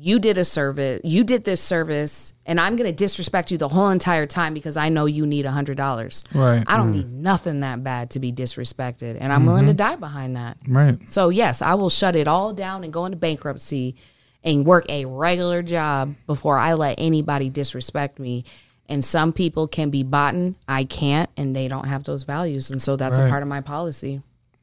you 0.00 0.20
did 0.20 0.38
a 0.38 0.44
service, 0.44 1.00
you 1.02 1.24
did 1.24 1.42
this 1.42 1.60
service, 1.60 2.32
and 2.46 2.60
I'm 2.60 2.76
going 2.76 2.88
to 2.88 2.94
disrespect 2.94 3.50
you 3.50 3.58
the 3.58 3.66
whole 3.66 3.88
entire 3.88 4.26
time 4.26 4.54
because 4.54 4.76
I 4.76 4.90
know 4.90 5.06
you 5.06 5.26
need 5.26 5.44
a 5.44 5.50
hundred 5.50 5.76
dollars. 5.76 6.24
Right. 6.32 6.62
I 6.68 6.76
don't 6.76 6.92
mm. 6.92 6.96
need 6.96 7.12
nothing 7.12 7.60
that 7.60 7.82
bad 7.82 8.10
to 8.10 8.20
be 8.20 8.32
disrespected, 8.32 9.18
and 9.20 9.32
I'm 9.32 9.44
willing 9.44 9.66
to 9.66 9.72
mm-hmm. 9.72 9.76
die 9.76 9.96
behind 9.96 10.36
that. 10.36 10.56
Right. 10.68 10.98
So 11.10 11.30
yes, 11.30 11.62
I 11.62 11.74
will 11.74 11.90
shut 11.90 12.14
it 12.14 12.28
all 12.28 12.54
down 12.54 12.84
and 12.84 12.92
go 12.92 13.06
into 13.06 13.16
bankruptcy 13.16 13.96
and 14.44 14.64
work 14.64 14.86
a 14.88 15.04
regular 15.04 15.62
job 15.62 16.14
before 16.28 16.58
I 16.58 16.74
let 16.74 16.94
anybody 16.98 17.50
disrespect 17.50 18.20
me. 18.20 18.44
And 18.88 19.04
some 19.04 19.32
people 19.32 19.66
can 19.66 19.90
be 19.90 20.02
bought, 20.04 20.34
I 20.66 20.84
can't, 20.84 21.28
and 21.36 21.54
they 21.54 21.68
don't 21.68 21.88
have 21.88 22.04
those 22.04 22.22
values. 22.22 22.70
And 22.70 22.80
so 22.80 22.96
that's 22.96 23.18
a 23.18 23.28
part 23.28 23.42
of 23.42 23.48
my 23.48 23.60
policy. 23.60 24.22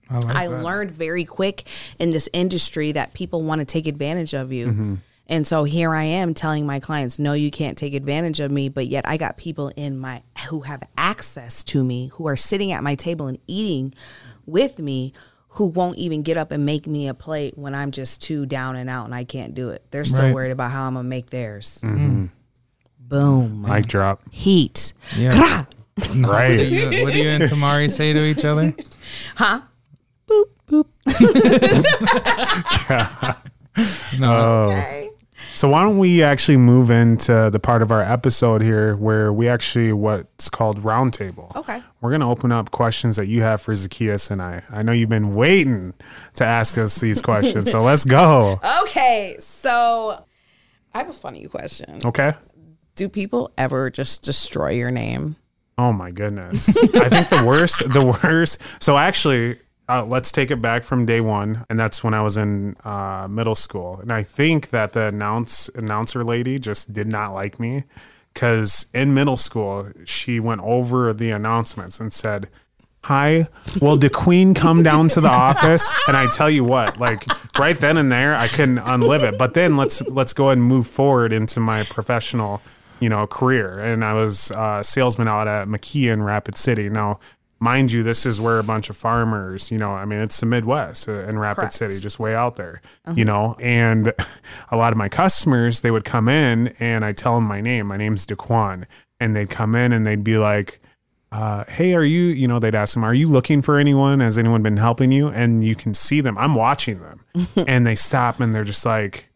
I 0.10 0.17
like 0.17 0.36
I 0.36 0.48
learned 0.48 0.91
very 0.91 1.26
quick 1.26 1.67
in 2.00 2.10
this 2.10 2.30
industry 2.34 2.93
that 2.93 3.13
people 3.13 3.43
want 3.43 3.60
to 3.60 3.65
take 3.65 3.86
advantage 3.86 4.34
of 4.34 4.52
you. 4.52 4.67
Mm-hmm. 4.67 4.95
And 5.27 5.47
so 5.47 5.63
here 5.63 5.93
I 5.95 6.03
am 6.03 6.35
telling 6.35 6.67
my 6.67 6.79
clients, 6.79 7.17
no, 7.17 7.33
you 7.33 7.49
can't 7.49 7.77
take 7.77 7.95
advantage 7.95 8.39
of 8.39 8.51
me. 8.51 8.69
But 8.69 8.88
yet 8.88 9.07
I 9.07 9.17
got 9.17 9.38
people 9.38 9.69
in 9.75 9.97
my 9.97 10.21
who 10.49 10.61
have 10.61 10.83
access 10.97 11.63
to 11.65 11.83
me, 11.83 12.07
who 12.13 12.27
are 12.27 12.38
sitting 12.38 12.71
at 12.71 12.83
my 12.83 12.93
table 12.95 13.25
and 13.27 13.39
eating 13.47 13.93
with 14.45 14.77
me, 14.77 15.13
who 15.49 15.65
won't 15.67 15.97
even 15.97 16.21
get 16.21 16.35
up 16.38 16.51
and 16.51 16.65
make 16.65 16.85
me 16.85 17.07
a 17.07 17.13
plate 17.13 17.57
when 17.57 17.73
I'm 17.73 17.91
just 17.91 18.21
too 18.21 18.45
down 18.45 18.75
and 18.75 18.89
out 18.89 19.05
and 19.05 19.15
I 19.15 19.23
can't 19.23 19.55
do 19.55 19.69
it. 19.69 19.83
They're 19.89 20.03
still 20.05 20.25
Right. 20.25 20.33
worried 20.33 20.51
about 20.51 20.71
how 20.71 20.85
I'm 20.85 20.93
gonna 20.95 21.07
make 21.07 21.29
theirs. 21.31 21.79
Mm-hmm. 21.81 22.25
Boom. 22.99 23.61
Mic 23.61 23.88
drop. 23.88 24.21
Heat. 24.31 24.91
Yeah. 25.17 25.31
Grah. 25.33 25.67
What 25.95 26.11
do 26.13 26.21
Right. 26.27 26.59
you, 26.67 27.03
what 27.05 27.13
do 27.13 27.19
you 27.23 27.29
and 27.29 27.43
Tamari 27.45 27.89
say 27.89 28.11
to 28.13 28.21
each 28.23 28.43
other? 28.45 28.75
Huh? 29.35 29.61
Boop 30.27 30.45
boop. 30.67 30.88
no. 34.19 34.33
Oh. 34.33 34.69
Okay. 34.71 35.09
So 35.55 35.69
why 35.69 35.83
don't 35.83 35.97
we 35.97 36.21
actually 36.21 36.57
move 36.57 36.91
into 36.91 37.49
the 37.49 37.61
part 37.61 37.81
of 37.81 37.89
our 37.89 38.01
episode 38.01 38.61
here 38.61 38.97
where 38.97 39.31
we 39.31 39.47
actually 39.47 39.93
what's 39.93 40.49
called 40.49 40.81
roundtable. 40.83 41.55
Okay. 41.55 41.81
We're 42.01 42.11
gonna 42.11 42.29
open 42.29 42.51
up 42.51 42.71
questions 42.71 43.15
that 43.15 43.27
you 43.27 43.41
have 43.41 43.61
for 43.61 43.73
Zacchaeus 43.73 44.29
and 44.29 44.41
I. 44.41 44.63
I 44.69 44.83
know 44.83 44.91
you've 44.91 45.07
been 45.07 45.33
waiting 45.33 45.93
to 46.33 46.43
ask 46.45 46.77
us 46.77 46.97
these 46.97 47.21
questions, 47.21 47.71
so 47.71 47.81
let's 47.81 48.03
go. 48.03 48.59
Okay. 48.85 49.37
So 49.39 50.23
I 50.93 50.97
have 50.99 51.09
a 51.09 51.13
funny 51.13 51.45
question. 51.47 51.99
Okay. 52.03 52.33
Do 52.95 53.09
people 53.09 53.51
ever 53.57 53.89
just 53.89 54.23
destroy 54.23 54.71
your 54.71 54.91
name? 54.91 55.37
Oh 55.77 55.91
my 55.91 56.11
goodness. 56.11 56.69
I 56.77 57.09
think 57.09 57.29
the 57.29 57.45
worst, 57.45 57.79
the 57.89 58.17
worst. 58.21 58.61
So 58.83 58.97
actually, 58.97 59.59
uh, 59.88 60.04
let's 60.06 60.32
take 60.32 60.50
it 60.52 60.62
back 60.62 60.84
from 60.84 61.06
day 61.06 61.21
one, 61.21 61.65
and 61.69 61.80
that's 61.80 62.04
when 62.04 62.13
I 62.13 62.21
was 62.21 62.38
in 62.38 62.76
uh, 62.84 63.28
middle 63.30 63.56
school. 63.56 64.00
And 64.02 64.12
I 64.12 64.24
think 64.24 64.69
that 64.69 64.93
the 64.93 65.08
announce 65.08 65.69
announcer 65.69 66.24
lady 66.24 66.58
just 66.58 66.91
did 66.91 67.08
not 67.08 67.34
like 67.34 67.60
me 67.60 67.84
because 68.34 68.88
in 68.93 69.13
middle 69.13 69.38
school 69.38 69.91
she 70.06 70.39
went 70.39 70.62
over 70.62 71.13
the 71.13 71.32
announcements 71.32 72.00
and 72.00 72.12
said. 72.12 72.50
Hi, 73.04 73.50
will 73.80 73.98
the 73.98 74.10
queen 74.10 74.56
come 74.56 74.82
down 74.82 75.10
to 75.10 75.21
the 75.21 75.30
office? 75.30 75.93
And 76.08 76.17
I 76.17 76.26
tell 76.32 76.50
you 76.50 76.63
what, 76.63 77.00
like 77.00 77.24
right 77.56 77.78
then 77.78 77.98
and 77.98 78.12
there, 78.12 78.34
I 78.34 78.48
couldn't 78.48 78.80
unlive 78.80 79.21
it. 79.21 79.38
But 79.38 79.54
then 79.54 79.78
let's 79.78 80.02
let's 80.08 80.34
go 80.34 80.50
and 80.50 80.63
move 80.63 80.88
forward 80.88 81.32
into 81.32 81.60
my 81.60 81.84
professional, 81.84 82.63
you 83.00 83.10
know, 83.10 83.28
career. 83.28 83.78
And 83.78 84.04
I 84.04 84.13
was 84.13 84.50
uh, 84.50 84.82
salesman 84.82 85.28
out 85.28 85.48
at 85.48 85.67
McKee 85.67 86.12
in 86.12 86.24
Rapid 86.24 86.58
City. 86.58 86.89
Now, 86.89 87.19
mind 87.65 87.91
you, 87.91 88.04
this 88.04 88.25
is 88.25 88.39
where 88.39 88.60
a 88.60 88.63
bunch 88.63 88.89
of 88.89 88.95
farmers, 88.95 89.71
you 89.71 89.78
know, 89.78 89.91
I 89.91 90.06
mean, 90.06 90.19
it's 90.19 90.39
the 90.39 90.45
Midwest 90.45 91.10
uh, 91.10 91.28
in 91.28 91.38
Rapid 91.38 91.56
Correct. 91.62 91.73
City, 91.73 91.99
just 91.99 92.19
way 92.19 92.34
out 92.34 92.56
there, 92.56 92.82
you 93.13 93.25
know. 93.25 93.56
And 93.60 94.13
a 94.71 94.78
lot 94.78 94.93
of 94.93 94.97
my 94.97 95.10
customers, 95.10 95.82
they 95.82 95.91
would 95.91 96.06
come 96.06 96.30
in 96.30 96.69
and 96.80 97.04
I 97.04 97.12
tell 97.12 97.36
them 97.36 97.43
my 97.43 97.60
name. 97.60 97.88
My 97.88 97.97
name's 97.97 98.25
Daquan, 98.25 98.86
and 99.19 99.36
they'd 99.36 99.49
come 99.49 99.75
in 99.75 99.91
and 99.91 100.06
they'd 100.06 100.23
be 100.23 100.38
like 100.38 100.80
uh, 101.36 101.65
hey, 101.67 101.93
are 101.93 102.04
you, 102.04 102.28
you 102.28 102.47
know, 102.47 102.60
they'd 102.60 102.75
ask 102.75 102.93
them, 102.93 103.04
are 103.04 103.13
you 103.13 103.28
looking 103.28 103.62
for 103.62 103.78
anyone? 103.78 104.21
Has 104.21 104.38
anyone 104.38 104.63
been 104.63 104.78
helping 104.78 105.12
you? 105.12 105.28
And 105.28 105.65
you 105.65 105.75
can 105.75 105.93
see 105.93 106.21
them. 106.21 106.38
I'm 106.38 106.56
watching 106.56 107.01
them 107.01 107.25
and 107.67 107.86
they 107.86 107.95
stop 107.95 108.39
and 108.39 108.56
they're 108.56 108.63
just 108.63 108.86
like, 108.86 109.28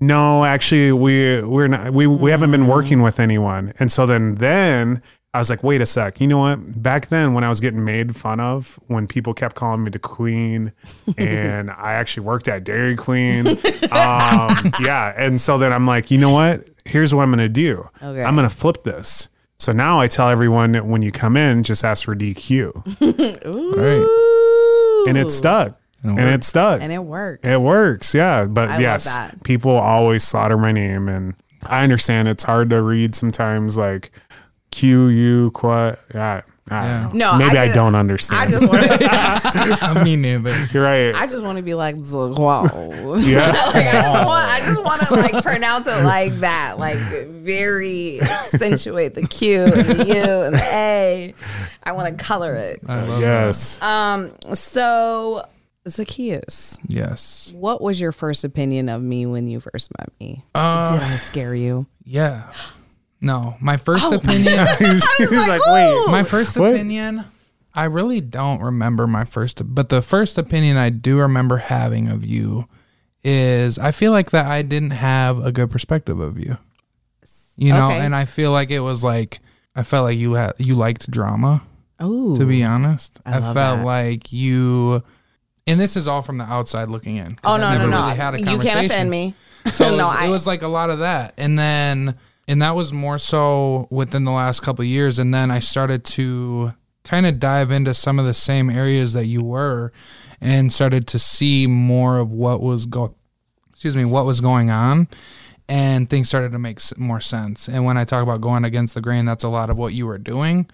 no, 0.00 0.44
actually 0.44 0.90
we, 0.90 1.40
we're 1.42 1.68
not, 1.68 1.92
we, 1.92 2.08
we 2.08 2.32
haven't 2.32 2.50
been 2.50 2.66
working 2.66 3.00
with 3.00 3.20
anyone. 3.20 3.72
And 3.78 3.92
so 3.92 4.06
then, 4.06 4.36
then 4.36 5.02
I 5.34 5.38
was 5.38 5.48
like, 5.48 5.62
wait 5.62 5.80
a 5.80 5.86
sec. 5.86 6.20
You 6.20 6.26
know 6.26 6.38
what? 6.38 6.82
Back 6.82 7.08
then 7.08 7.32
when 7.32 7.42
I 7.42 7.48
was 7.48 7.60
getting 7.60 7.84
made 7.84 8.14
fun 8.16 8.38
of, 8.38 8.78
when 8.88 9.06
people 9.06 9.32
kept 9.32 9.56
calling 9.56 9.82
me 9.82 9.90
the 9.90 9.98
queen 9.98 10.72
and 11.16 11.70
I 11.70 11.94
actually 11.94 12.26
worked 12.26 12.48
at 12.48 12.64
Dairy 12.64 12.96
Queen. 12.96 13.46
Um, 13.46 13.54
yeah. 14.80 15.14
And 15.16 15.40
so 15.40 15.56
then 15.56 15.72
I'm 15.72 15.86
like, 15.86 16.10
you 16.10 16.18
know 16.18 16.32
what? 16.32 16.66
Here's 16.84 17.14
what 17.14 17.22
I'm 17.22 17.30
going 17.30 17.38
to 17.38 17.48
do. 17.48 17.88
Okay. 18.02 18.22
I'm 18.22 18.34
going 18.36 18.48
to 18.48 18.54
flip 18.54 18.84
this. 18.84 19.30
So 19.58 19.72
now 19.72 20.00
I 20.00 20.06
tell 20.08 20.28
everyone 20.28 20.72
that 20.72 20.84
when 20.86 21.02
you 21.02 21.12
come 21.12 21.36
in, 21.36 21.62
just 21.62 21.84
ask 21.84 22.04
for 22.04 22.16
DQ, 22.16 22.72
Right. 23.76 25.06
and 25.08 25.16
it 25.16 25.30
stuck, 25.30 25.78
and 26.02 26.16
worked. 26.16 26.28
it 26.28 26.44
stuck. 26.44 26.80
And 26.82 26.92
it 26.92 26.98
works. 26.98 27.48
It 27.48 27.60
works, 27.60 28.12
yeah. 28.12 28.44
But 28.46 28.70
I 28.70 28.78
yes, 28.80 29.32
people 29.44 29.70
always 29.70 30.24
slaughter 30.24 30.58
my 30.58 30.72
name, 30.72 31.08
and 31.08 31.34
I 31.64 31.84
understand 31.84 32.26
it's 32.26 32.42
hard 32.42 32.70
to 32.70 32.82
read 32.82 33.14
sometimes, 33.14 33.78
like 33.78 34.10
Q 34.72 35.06
U 35.08 35.50
Qua. 35.52 35.94
Yeah, 36.12 36.40
I 36.70 36.84
Yeah. 36.86 37.02
don't 37.04 37.14
know. 37.14 37.32
No, 37.32 37.38
maybe 37.38 37.58
I 37.58 37.64
I, 37.64 37.72
don't 37.72 37.94
understand. 37.94 38.40
I 38.40 38.44
understand. 38.56 39.00
just 39.00 39.54
want 39.54 39.78
to. 39.80 39.84
I 40.00 40.02
mean, 40.02 40.22
neither. 40.22 40.52
You're 40.72 40.82
right. 40.82 41.14
I 41.14 41.26
just 41.26 41.42
want 41.44 41.58
to 41.58 41.62
be 41.62 41.74
like, 41.74 41.94
wow. 41.98 42.64
yeah, 43.18 43.50
like 43.74 43.86
I 43.86 43.92
just 43.92 44.26
want, 44.26 44.48
I 44.50 44.60
just 44.64 44.82
want 44.84 45.02
to 45.02 45.14
like 45.14 45.44
pronounce 45.44 45.86
it 45.86 46.02
like 46.04 46.32
that, 46.40 46.78
like 46.78 46.96
very 46.98 48.20
accentuate 48.22 49.14
the 49.14 49.26
Q 49.26 49.64
and 49.64 49.72
the 49.74 50.04
U 50.06 50.14
and 50.22 50.54
the 50.54 50.68
A. 50.72 51.34
I 51.84 51.92
want 51.92 52.16
to 52.18 52.24
color 52.24 52.54
it. 52.54 52.80
I 52.88 53.02
love 53.02 53.20
yes. 53.20 53.80
Um, 53.82 54.32
so 54.54 55.42
Zacchaeus, 55.88 56.78
Yes. 56.86 57.52
what 57.56 57.82
was 57.82 58.00
your 58.00 58.12
first 58.12 58.44
opinion 58.44 58.88
of 58.88 59.02
me 59.02 59.26
when 59.26 59.46
you 59.48 59.58
first 59.60 59.90
met 59.98 60.10
me? 60.20 60.44
Uh, 60.54 60.92
Did 60.94 61.02
I 61.02 61.16
scare 61.16 61.54
you? 61.54 61.86
yeah. 62.04 62.52
No, 63.22 63.56
my 63.60 63.76
first 63.78 64.04
Oh. 64.04 64.14
opinion. 64.16 64.66
He's 64.78 65.30
like, 65.30 65.64
wait. 65.66 66.04
my 66.08 66.22
first 66.24 66.56
What? 66.58 66.74
opinion. 66.74 67.24
I 67.74 67.84
really 67.84 68.20
don't 68.20 68.60
remember 68.60 69.06
my 69.06 69.24
first, 69.24 69.62
but 69.74 69.88
the 69.88 70.02
first 70.02 70.36
opinion 70.36 70.76
I 70.76 70.90
do 70.90 71.18
remember 71.18 71.56
having 71.58 72.08
of 72.08 72.22
you 72.24 72.66
is 73.24 73.78
I 73.78 73.92
feel 73.92 74.12
like 74.12 74.30
that 74.32 74.44
I 74.46 74.60
didn't 74.62 74.90
have 74.90 75.38
a 75.42 75.52
good 75.52 75.70
perspective 75.70 76.20
of 76.20 76.38
you. 76.38 76.58
You 77.56 77.72
know, 77.72 77.86
Okay. 77.88 78.00
and 78.00 78.14
I 78.14 78.24
feel 78.26 78.50
like 78.50 78.70
it 78.70 78.80
was 78.80 79.02
like 79.04 79.40
I 79.76 79.82
felt 79.84 80.04
like 80.06 80.18
you 80.18 80.34
had 80.34 80.52
you 80.58 80.74
liked 80.74 81.10
drama. 81.10 81.62
Oh, 82.00 82.34
to 82.34 82.44
be 82.44 82.64
honest. 82.64 83.20
I, 83.24 83.38
love 83.38 83.54
felt 83.54 83.78
that. 83.78 83.84
like 83.86 84.32
you, 84.32 85.02
and 85.68 85.80
this 85.80 85.96
is 85.96 86.08
all 86.08 86.20
from 86.20 86.38
the 86.38 86.44
outside 86.44 86.88
looking 86.88 87.16
in. 87.16 87.26
'cause 87.36 87.38
oh 87.44 87.52
I 87.52 87.58
no, 87.58 87.70
no, 87.72 87.78
never 87.78 87.90
no! 87.90 88.02
Really 88.02 88.16
had 88.16 88.34
a 88.34 88.38
you 88.40 88.44
can't 88.44 88.60
conversation. 88.60 88.86
offend 88.90 89.10
me. 89.10 89.34
So 89.72 89.84
it, 89.94 89.96
no, 89.96 90.08
was, 90.08 90.16
I, 90.18 90.26
it 90.26 90.30
was 90.30 90.46
like 90.46 90.62
a 90.62 90.68
lot 90.68 90.90
of 90.90 90.98
that, 90.98 91.34
and 91.38 91.56
then 91.58 92.16
and 92.48 92.60
that 92.62 92.74
was 92.74 92.92
more 92.92 93.18
so 93.18 93.86
within 93.90 94.24
the 94.24 94.30
last 94.30 94.60
couple 94.60 94.84
years, 94.84 95.18
and 95.18 95.32
then 95.32 95.50
I 95.50 95.58
started 95.58 96.04
to 96.04 96.74
kind 97.04 97.26
of 97.26 97.40
dive 97.40 97.70
into 97.70 97.94
some 97.94 98.18
of 98.18 98.24
the 98.24 98.34
same 98.34 98.70
areas 98.70 99.12
that 99.12 99.26
you 99.26 99.42
were, 99.42 99.92
and 100.40 100.72
started 100.72 101.06
to 101.08 101.18
see 101.18 101.66
more 101.66 102.18
of 102.18 102.32
what 102.32 102.60
was 102.60 102.86
go, 102.86 103.14
excuse 103.70 103.96
me, 103.96 104.04
what 104.04 104.26
was 104.26 104.40
going 104.40 104.70
on. 104.70 105.08
And 105.68 106.10
things 106.10 106.28
started 106.28 106.52
to 106.52 106.58
make 106.58 106.80
more 106.98 107.20
sense. 107.20 107.68
And 107.68 107.84
when 107.84 107.96
I 107.96 108.04
talk 108.04 108.22
about 108.22 108.42
going 108.42 108.64
against 108.64 108.94
the 108.94 109.00
grain, 109.00 109.24
that's 109.24 109.44
a 109.44 109.48
lot 109.48 109.70
of 109.70 109.78
what 109.78 109.94
you 109.94 110.06
were 110.06 110.18
doing 110.18 110.68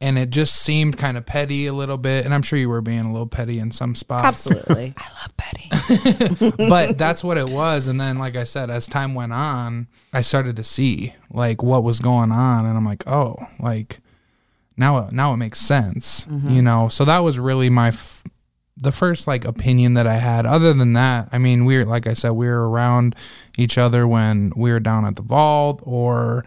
and 0.00 0.16
it 0.18 0.30
just 0.30 0.54
seemed 0.54 0.96
kind 0.96 1.16
of 1.16 1.26
petty 1.26 1.66
a 1.66 1.72
little 1.72 1.98
bit 1.98 2.24
and 2.24 2.32
i'm 2.32 2.42
sure 2.42 2.58
you 2.58 2.68
were 2.68 2.80
being 2.80 3.00
a 3.00 3.12
little 3.12 3.26
petty 3.26 3.58
in 3.58 3.70
some 3.70 3.94
spots 3.94 4.26
absolutely. 4.26 4.94
I 4.98 5.08
love 5.20 5.36
petty. 5.36 6.56
but 6.68 6.96
that's 6.98 7.24
what 7.24 7.38
it 7.38 7.48
was 7.48 7.86
and 7.86 8.00
then 8.00 8.18
like 8.18 8.36
i 8.36 8.44
said 8.44 8.70
as 8.70 8.86
time 8.86 9.14
went 9.14 9.32
on 9.32 9.88
i 10.12 10.20
started 10.20 10.56
to 10.56 10.64
see 10.64 11.14
like 11.30 11.62
what 11.62 11.82
was 11.82 12.00
going 12.00 12.30
on 12.32 12.64
and 12.66 12.76
i'm 12.76 12.84
like 12.84 13.06
oh 13.08 13.36
like 13.58 13.98
now 14.76 14.98
it, 14.98 15.12
now 15.12 15.32
it 15.32 15.36
makes 15.38 15.58
sense 15.60 16.26
you 16.46 16.62
know 16.62 16.88
so 16.88 17.04
that 17.04 17.18
was 17.20 17.38
really 17.38 17.68
my 17.70 17.88
f- 17.88 18.22
the 18.76 18.92
first 18.92 19.26
like 19.26 19.44
opinion 19.44 19.94
that 19.94 20.06
i 20.06 20.14
had 20.14 20.46
other 20.46 20.72
than 20.72 20.92
that 20.92 21.28
i 21.32 21.38
mean 21.38 21.64
we 21.64 21.76
are 21.76 21.84
like 21.84 22.06
i 22.06 22.14
said 22.14 22.30
we 22.30 22.46
were 22.46 22.68
around 22.70 23.16
each 23.56 23.76
other 23.76 24.06
when 24.06 24.52
we 24.54 24.70
were 24.70 24.78
down 24.78 25.04
at 25.04 25.16
the 25.16 25.22
vault 25.22 25.82
or 25.84 26.44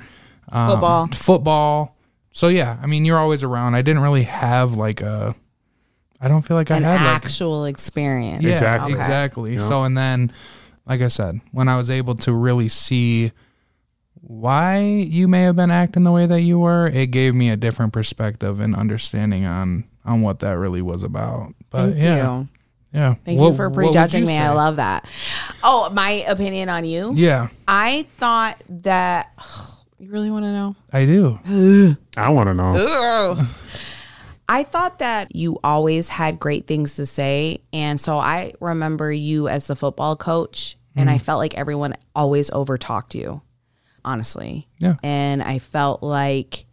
um, 0.53 0.69
Football. 0.71 1.07
football 1.13 1.97
so 2.31 2.47
yeah 2.47 2.77
i 2.81 2.85
mean 2.87 3.03
you're 3.05 3.17
always 3.19 3.43
around 3.43 3.75
i 3.75 3.81
didn't 3.81 4.01
really 4.01 4.23
have 4.23 4.73
like 4.73 5.01
a 5.01 5.35
i 6.21 6.27
don't 6.27 6.43
feel 6.43 6.55
like 6.57 6.69
An 6.69 6.83
i 6.85 6.91
had 6.93 7.05
like 7.05 7.23
actual 7.25 7.65
experience. 7.65 8.43
yeah, 8.43 8.51
Exactly. 8.53 8.93
exactly. 8.93 9.57
So 9.57 9.83
and 9.83 9.97
then, 9.97 10.31
like 10.85 11.01
I 11.01 11.07
said, 11.09 11.39
when 11.51 11.67
I 11.67 11.77
was 11.77 11.89
able 11.89 12.15
to 12.15 12.33
really 12.33 12.69
see 12.69 13.31
why 14.21 14.79
you 14.81 15.27
may 15.27 15.43
have 15.43 15.55
been 15.55 15.71
acting 15.71 16.03
the 16.03 16.11
way 16.11 16.25
that 16.27 16.41
you 16.41 16.59
were, 16.59 16.87
it 16.87 17.07
gave 17.07 17.33
me 17.33 17.49
a 17.49 17.57
different 17.57 17.91
perspective 17.93 18.59
and 18.59 18.75
understanding 18.75 19.45
on 19.45 19.85
on 20.05 20.21
what 20.21 20.39
that 20.39 20.57
really 20.57 20.81
was 20.81 21.03
about. 21.03 21.53
But 21.69 21.91
Thank 21.91 21.97
yeah, 21.97 22.37
you. 22.39 22.47
yeah. 22.93 23.13
Thank 23.25 23.39
What- 23.39 23.49
you 23.49 23.55
for 23.55 23.69
prejudging 23.69 24.21
you 24.21 24.27
me. 24.27 24.37
I 24.37 24.51
love 24.51 24.75
that. 24.77 25.07
Oh, 25.63 25.89
my 25.91 26.11
opinion 26.27 26.69
on 26.69 26.85
you? 26.85 27.11
Yeah, 27.15 27.47
I 27.67 28.05
thought 28.17 28.63
that. 28.69 29.31
You 30.01 30.09
really 30.09 30.31
want 30.31 30.45
to 30.45 30.51
know? 30.51 30.75
I 30.91 31.05
do. 31.05 31.37
I 32.17 32.29
want 32.29 32.47
to 32.47 32.55
know. 32.55 33.45
I 34.49 34.63
thought 34.63 34.97
that 34.97 35.35
you 35.35 35.59
always 35.63 36.07
had 36.07 36.39
great 36.39 36.65
things 36.65 36.95
to 36.95 37.05
say. 37.05 37.59
And 37.71 38.01
so 38.01 38.17
I 38.17 38.53
remember 38.59 39.11
you 39.11 39.47
as 39.47 39.67
the 39.67 39.75
football 39.75 40.15
coach, 40.15 40.75
and 40.95 41.07
I 41.07 41.19
felt 41.19 41.37
like 41.37 41.53
everyone 41.53 41.93
always 42.15 42.49
overtalked 42.49 43.13
you, 43.13 43.43
honestly. 44.03 44.67
Yeah. 44.79 44.95
And 45.03 45.43
I 45.43 45.59
felt 45.59 46.01
like 46.01 46.65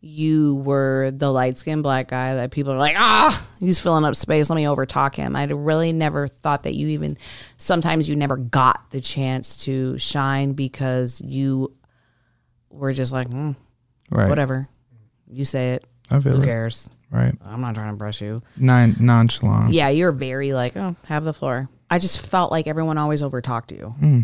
you 0.00 0.56
were 0.56 1.12
the 1.12 1.30
light 1.32 1.56
skinned 1.58 1.84
black 1.84 2.08
guy 2.08 2.34
that 2.34 2.50
people 2.50 2.72
are 2.72 2.78
like, 2.78 2.96
ah, 2.98 3.48
he's 3.60 3.78
filling 3.78 4.04
up 4.04 4.16
space. 4.16 4.50
Let 4.50 4.56
me 4.56 4.64
overtalk 4.64 5.14
him. 5.14 5.36
I 5.36 5.44
really 5.44 5.92
never 5.92 6.26
thought 6.26 6.64
that 6.64 6.74
you 6.74 6.88
even, 6.88 7.16
sometimes 7.58 8.08
you 8.08 8.16
never 8.16 8.36
got 8.36 8.90
the 8.90 9.00
chance 9.00 9.56
to 9.58 9.96
shine 9.98 10.52
because 10.52 11.20
you 11.20 11.72
were 12.76 12.92
just 12.92 13.12
like, 13.12 13.28
mm, 13.28 13.56
Right. 14.10 14.28
whatever. 14.28 14.68
You 15.28 15.44
say 15.44 15.72
it. 15.74 15.86
I 16.10 16.20
feel 16.20 16.36
Who 16.36 16.42
it. 16.42 16.46
cares? 16.46 16.88
Right. 17.10 17.34
I'm 17.44 17.60
not 17.60 17.74
trying 17.74 17.90
to 17.92 17.96
brush 17.96 18.20
you. 18.20 18.42
Nine 18.56 18.96
nonchalant. 19.00 19.72
Yeah, 19.72 19.88
you're 19.88 20.12
very 20.12 20.52
like, 20.52 20.76
oh, 20.76 20.94
have 21.08 21.24
the 21.24 21.32
floor. 21.32 21.68
I 21.90 21.98
just 21.98 22.20
felt 22.20 22.50
like 22.50 22.66
everyone 22.66 22.98
always 22.98 23.22
overtalked 23.22 23.70
you. 23.76 23.88
Hmm. 23.98 24.20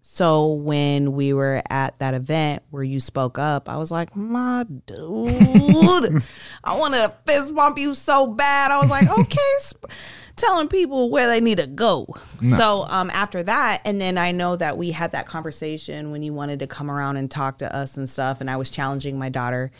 So 0.00 0.52
when 0.52 1.12
we 1.14 1.32
were 1.32 1.62
at 1.68 1.98
that 1.98 2.14
event 2.14 2.62
where 2.70 2.82
you 2.84 3.00
spoke 3.00 3.38
up, 3.38 3.68
I 3.68 3.76
was 3.76 3.90
like, 3.90 4.14
my 4.14 4.64
dude, 4.86 6.22
I 6.64 6.76
wanted 6.78 6.98
to 6.98 7.12
fist 7.26 7.54
bump 7.54 7.78
you 7.78 7.92
so 7.92 8.26
bad. 8.28 8.70
I 8.70 8.78
was 8.80 8.88
like, 8.90 9.08
okay, 9.18 9.52
sp- 9.66 9.90
telling 10.36 10.68
people 10.68 11.10
where 11.10 11.26
they 11.28 11.40
need 11.40 11.56
to 11.58 11.66
go. 11.66 12.06
So 12.42 12.82
um, 12.88 13.10
after 13.10 13.42
that, 13.42 13.80
and 13.84 14.00
then 14.00 14.18
I 14.18 14.32
know 14.32 14.54
that 14.56 14.76
we 14.76 14.90
had 14.90 15.12
that 15.12 15.26
conversation 15.26 16.10
when 16.10 16.22
you 16.22 16.32
wanted 16.34 16.58
to 16.60 16.66
come 16.66 16.90
around 16.90 17.16
and 17.16 17.30
talk 17.30 17.58
to 17.58 17.74
us 17.74 17.96
and 17.96 18.08
stuff, 18.08 18.40
and 18.40 18.50
I 18.50 18.56
was 18.56 18.68
challenging 18.70 19.18
my 19.18 19.28
daughter. 19.30 19.70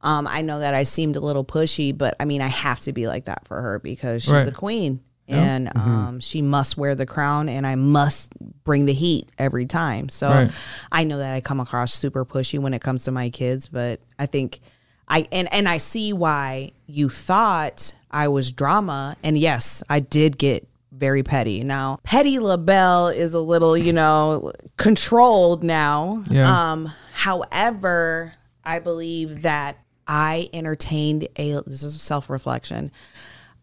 Um, 0.00 0.28
I 0.28 0.42
know 0.42 0.60
that 0.60 0.74
I 0.74 0.84
seemed 0.84 1.16
a 1.16 1.20
little 1.20 1.44
pushy, 1.44 1.96
but 1.96 2.14
I 2.20 2.24
mean, 2.24 2.40
I 2.40 2.46
have 2.46 2.78
to 2.80 2.92
be 2.92 3.08
like 3.08 3.24
that 3.24 3.46
for 3.48 3.60
her 3.60 3.80
because 3.80 4.22
she's 4.22 4.32
Right. 4.32 4.46
a 4.46 4.52
queen 4.52 5.00
and 5.26 5.70
um, 5.76 6.20
she 6.20 6.40
must 6.40 6.78
wear 6.78 6.94
the 6.94 7.04
crown 7.04 7.48
and 7.50 7.66
I 7.66 7.74
must 7.74 8.32
bring 8.64 8.86
the 8.86 8.94
heat 8.94 9.28
every 9.38 9.66
time. 9.66 10.08
So 10.08 10.30
Right. 10.30 10.50
I 10.92 11.02
know 11.04 11.18
that 11.18 11.34
I 11.34 11.40
come 11.40 11.58
across 11.60 11.92
super 11.92 12.24
pushy 12.24 12.58
when 12.60 12.72
it 12.74 12.80
comes 12.80 13.04
to 13.04 13.10
my 13.10 13.28
kids, 13.28 13.66
but 13.66 14.00
I 14.18 14.26
think 14.26 14.60
I 15.08 15.26
and 15.32 15.52
and 15.52 15.68
I 15.68 15.78
see 15.78 16.12
why 16.12 16.72
you 16.86 17.08
thought 17.08 17.92
I 18.10 18.28
was 18.28 18.52
drama. 18.52 19.16
And 19.22 19.38
yes, 19.38 19.82
I 19.88 20.00
did 20.00 20.38
get 20.38 20.66
very 20.92 21.22
petty. 21.22 21.62
Now, 21.64 22.00
petty 22.02 22.38
LaBelle 22.38 23.08
is 23.08 23.32
a 23.34 23.40
little, 23.40 23.76
you 23.76 23.92
know, 23.92 24.52
controlled 24.76 25.62
now. 25.62 26.22
Yeah. 26.30 26.72
Um, 26.72 26.90
however, 27.12 28.32
I 28.64 28.78
believe 28.80 29.42
that 29.42 29.78
I 30.06 30.48
entertained 30.52 31.28
a 31.36 31.60
this 31.66 31.82
is 31.82 32.00
self 32.00 32.28
reflection. 32.30 32.90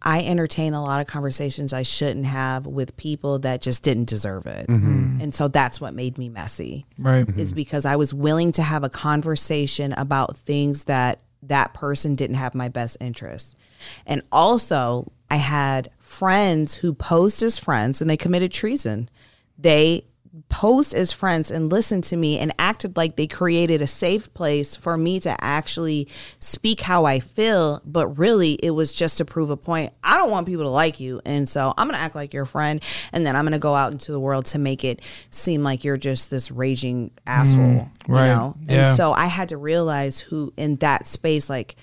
I 0.01 0.23
entertain 0.23 0.75
a 0.75 0.83
lot 0.83 1.01
of 1.01 1.07
conversations 1.07 1.73
I 1.73 1.81
shouldn't 1.81 2.27
have 2.27 2.67
with 2.67 2.95
people 2.95 3.39
that 3.39 3.61
just 3.63 3.81
didn't 3.81 4.07
deserve 4.07 4.45
it. 4.45 4.67
And 4.69 5.33
so 5.33 5.47
that's 5.47 5.81
what 5.81 5.95
made 5.95 6.19
me 6.19 6.29
messy 6.29 6.85
Right. 6.99 7.27
is 7.37 7.51
because 7.51 7.85
I 7.85 7.95
was 7.95 8.13
willing 8.13 8.51
to 8.51 8.61
have 8.61 8.83
a 8.83 8.89
conversation 8.89 9.93
about 9.93 10.37
things 10.37 10.83
that 10.83 11.21
that 11.49 11.73
person 11.73 12.15
didn't 12.15 12.37
have 12.37 12.55
my 12.55 12.67
best 12.67 12.97
interest. 12.99 13.57
And 14.05 14.21
also, 14.31 15.11
I 15.29 15.37
had 15.37 15.89
friends 15.99 16.75
who 16.75 16.93
posed 16.93 17.41
as 17.43 17.59
friends 17.59 18.01
and 18.01 18.09
they 18.09 18.17
committed 18.17 18.51
treason. 18.51 19.09
They 19.57 20.05
posed 20.49 20.93
as 20.93 21.11
friends 21.11 21.51
and 21.51 21.71
listened 21.71 22.03
to 22.05 22.17
me 22.17 22.39
and 22.39 22.53
acted 22.59 22.97
like 22.97 23.15
they 23.15 23.27
created 23.27 23.81
a 23.81 23.87
safe 23.87 24.33
place 24.33 24.75
for 24.75 24.97
me 24.97 25.19
to 25.19 25.35
actually 25.43 26.07
speak 26.39 26.81
how 26.81 27.05
I 27.05 27.19
feel, 27.19 27.81
but 27.85 28.07
really 28.17 28.53
it 28.53 28.71
was 28.71 28.93
just 28.93 29.17
to 29.17 29.25
prove 29.25 29.49
a 29.49 29.57
point. 29.57 29.93
I 30.03 30.17
don't 30.17 30.31
want 30.31 30.47
people 30.47 30.65
to 30.65 30.69
like 30.69 30.99
you, 30.99 31.21
and 31.25 31.47
so 31.47 31.73
I'm 31.77 31.87
going 31.87 31.97
to 31.97 32.03
act 32.03 32.15
like 32.15 32.33
your 32.33 32.45
friend 32.45 32.81
and 33.13 33.25
then 33.25 33.35
I'm 33.35 33.45
going 33.45 33.53
to 33.53 33.59
go 33.59 33.75
out 33.75 33.91
into 33.91 34.11
the 34.11 34.19
world 34.19 34.45
to 34.47 34.59
make 34.59 34.83
it 34.83 35.01
seem 35.29 35.63
like 35.63 35.83
you're 35.83 35.97
just 35.97 36.29
this 36.29 36.51
raging 36.51 37.11
asshole, 37.25 37.59
mm, 37.59 37.89
right. 38.07 38.27
you 38.27 38.33
know? 38.33 38.57
Yeah. 38.63 38.87
And 38.87 38.97
so 38.97 39.13
I 39.13 39.27
had 39.27 39.49
to 39.49 39.57
realize 39.57 40.19
who 40.19 40.53
in 40.57 40.77
that 40.77 41.07
space 41.07 41.49
like 41.49 41.75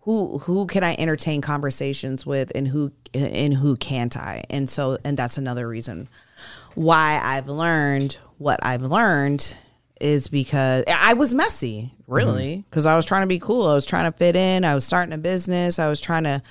who 0.00 0.38
who 0.38 0.66
can 0.66 0.84
I 0.84 0.94
entertain 0.98 1.40
conversations 1.40 2.24
with 2.24 2.52
and 2.54 2.68
who 2.68 2.92
and 3.12 3.52
who 3.52 3.76
can't 3.76 4.16
I? 4.16 4.44
And 4.50 4.70
so 4.70 4.98
and 5.04 5.16
that's 5.16 5.36
another 5.36 5.66
reason 5.66 6.08
why 6.76 7.20
I've 7.22 7.48
learned 7.48 8.18
what 8.38 8.60
I've 8.62 8.82
learned 8.82 9.56
is 10.00 10.28
because 10.28 10.84
I 10.88 11.14
was 11.14 11.34
messy, 11.34 11.94
really, 12.06 12.48
mm-hmm. 12.48 12.60
because 12.62 12.86
I 12.86 12.96
was 12.96 13.04
trying 13.04 13.22
to 13.22 13.26
be 13.26 13.38
cool. 13.38 13.66
I 13.66 13.74
was 13.74 13.86
trying 13.86 14.10
to 14.10 14.16
fit 14.16 14.36
in. 14.36 14.64
I 14.64 14.74
was 14.74 14.84
starting 14.84 15.12
a 15.12 15.18
business. 15.18 15.78
I 15.78 15.88
was 15.88 16.00
trying 16.00 16.24
to 16.24 16.42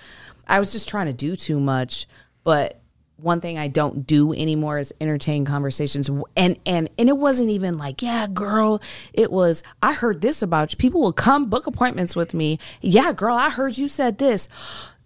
I 0.48 0.60
was 0.60 0.72
just 0.72 0.90
trying 0.90 1.08
to 1.08 1.14
do 1.14 1.36
too 1.36 1.60
much, 1.60 2.08
but 2.44 2.82
one 3.18 3.40
thing 3.40 3.58
I 3.58 3.70
don't 3.70 4.06
do 4.06 4.34
anymore 4.34 4.78
is 4.78 4.94
entertain 5.00 5.46
conversations. 5.46 6.10
And 6.36 6.60
and 6.66 6.90
and 6.98 7.10
it 7.10 7.18
wasn't 7.18 7.50
even 7.50 7.78
like 7.78 8.02
yeah 8.02 8.28
girl. 8.28 8.82
It 9.14 9.32
was 9.32 9.64
I 9.82 9.94
heard 9.94 10.22
this 10.22 10.42
about 10.42 10.74
you. 10.74 10.78
People 10.78 11.02
will 11.02 11.14
come 11.14 11.50
book 11.50 11.68
appointments 11.68 12.16
with 12.16 12.34
me. 12.34 12.60
Yeah 12.82 13.14
girl 13.14 13.36
I 13.36 13.50
heard 13.50 13.78
you 13.78 13.88
said 13.88 14.18
this 14.18 14.50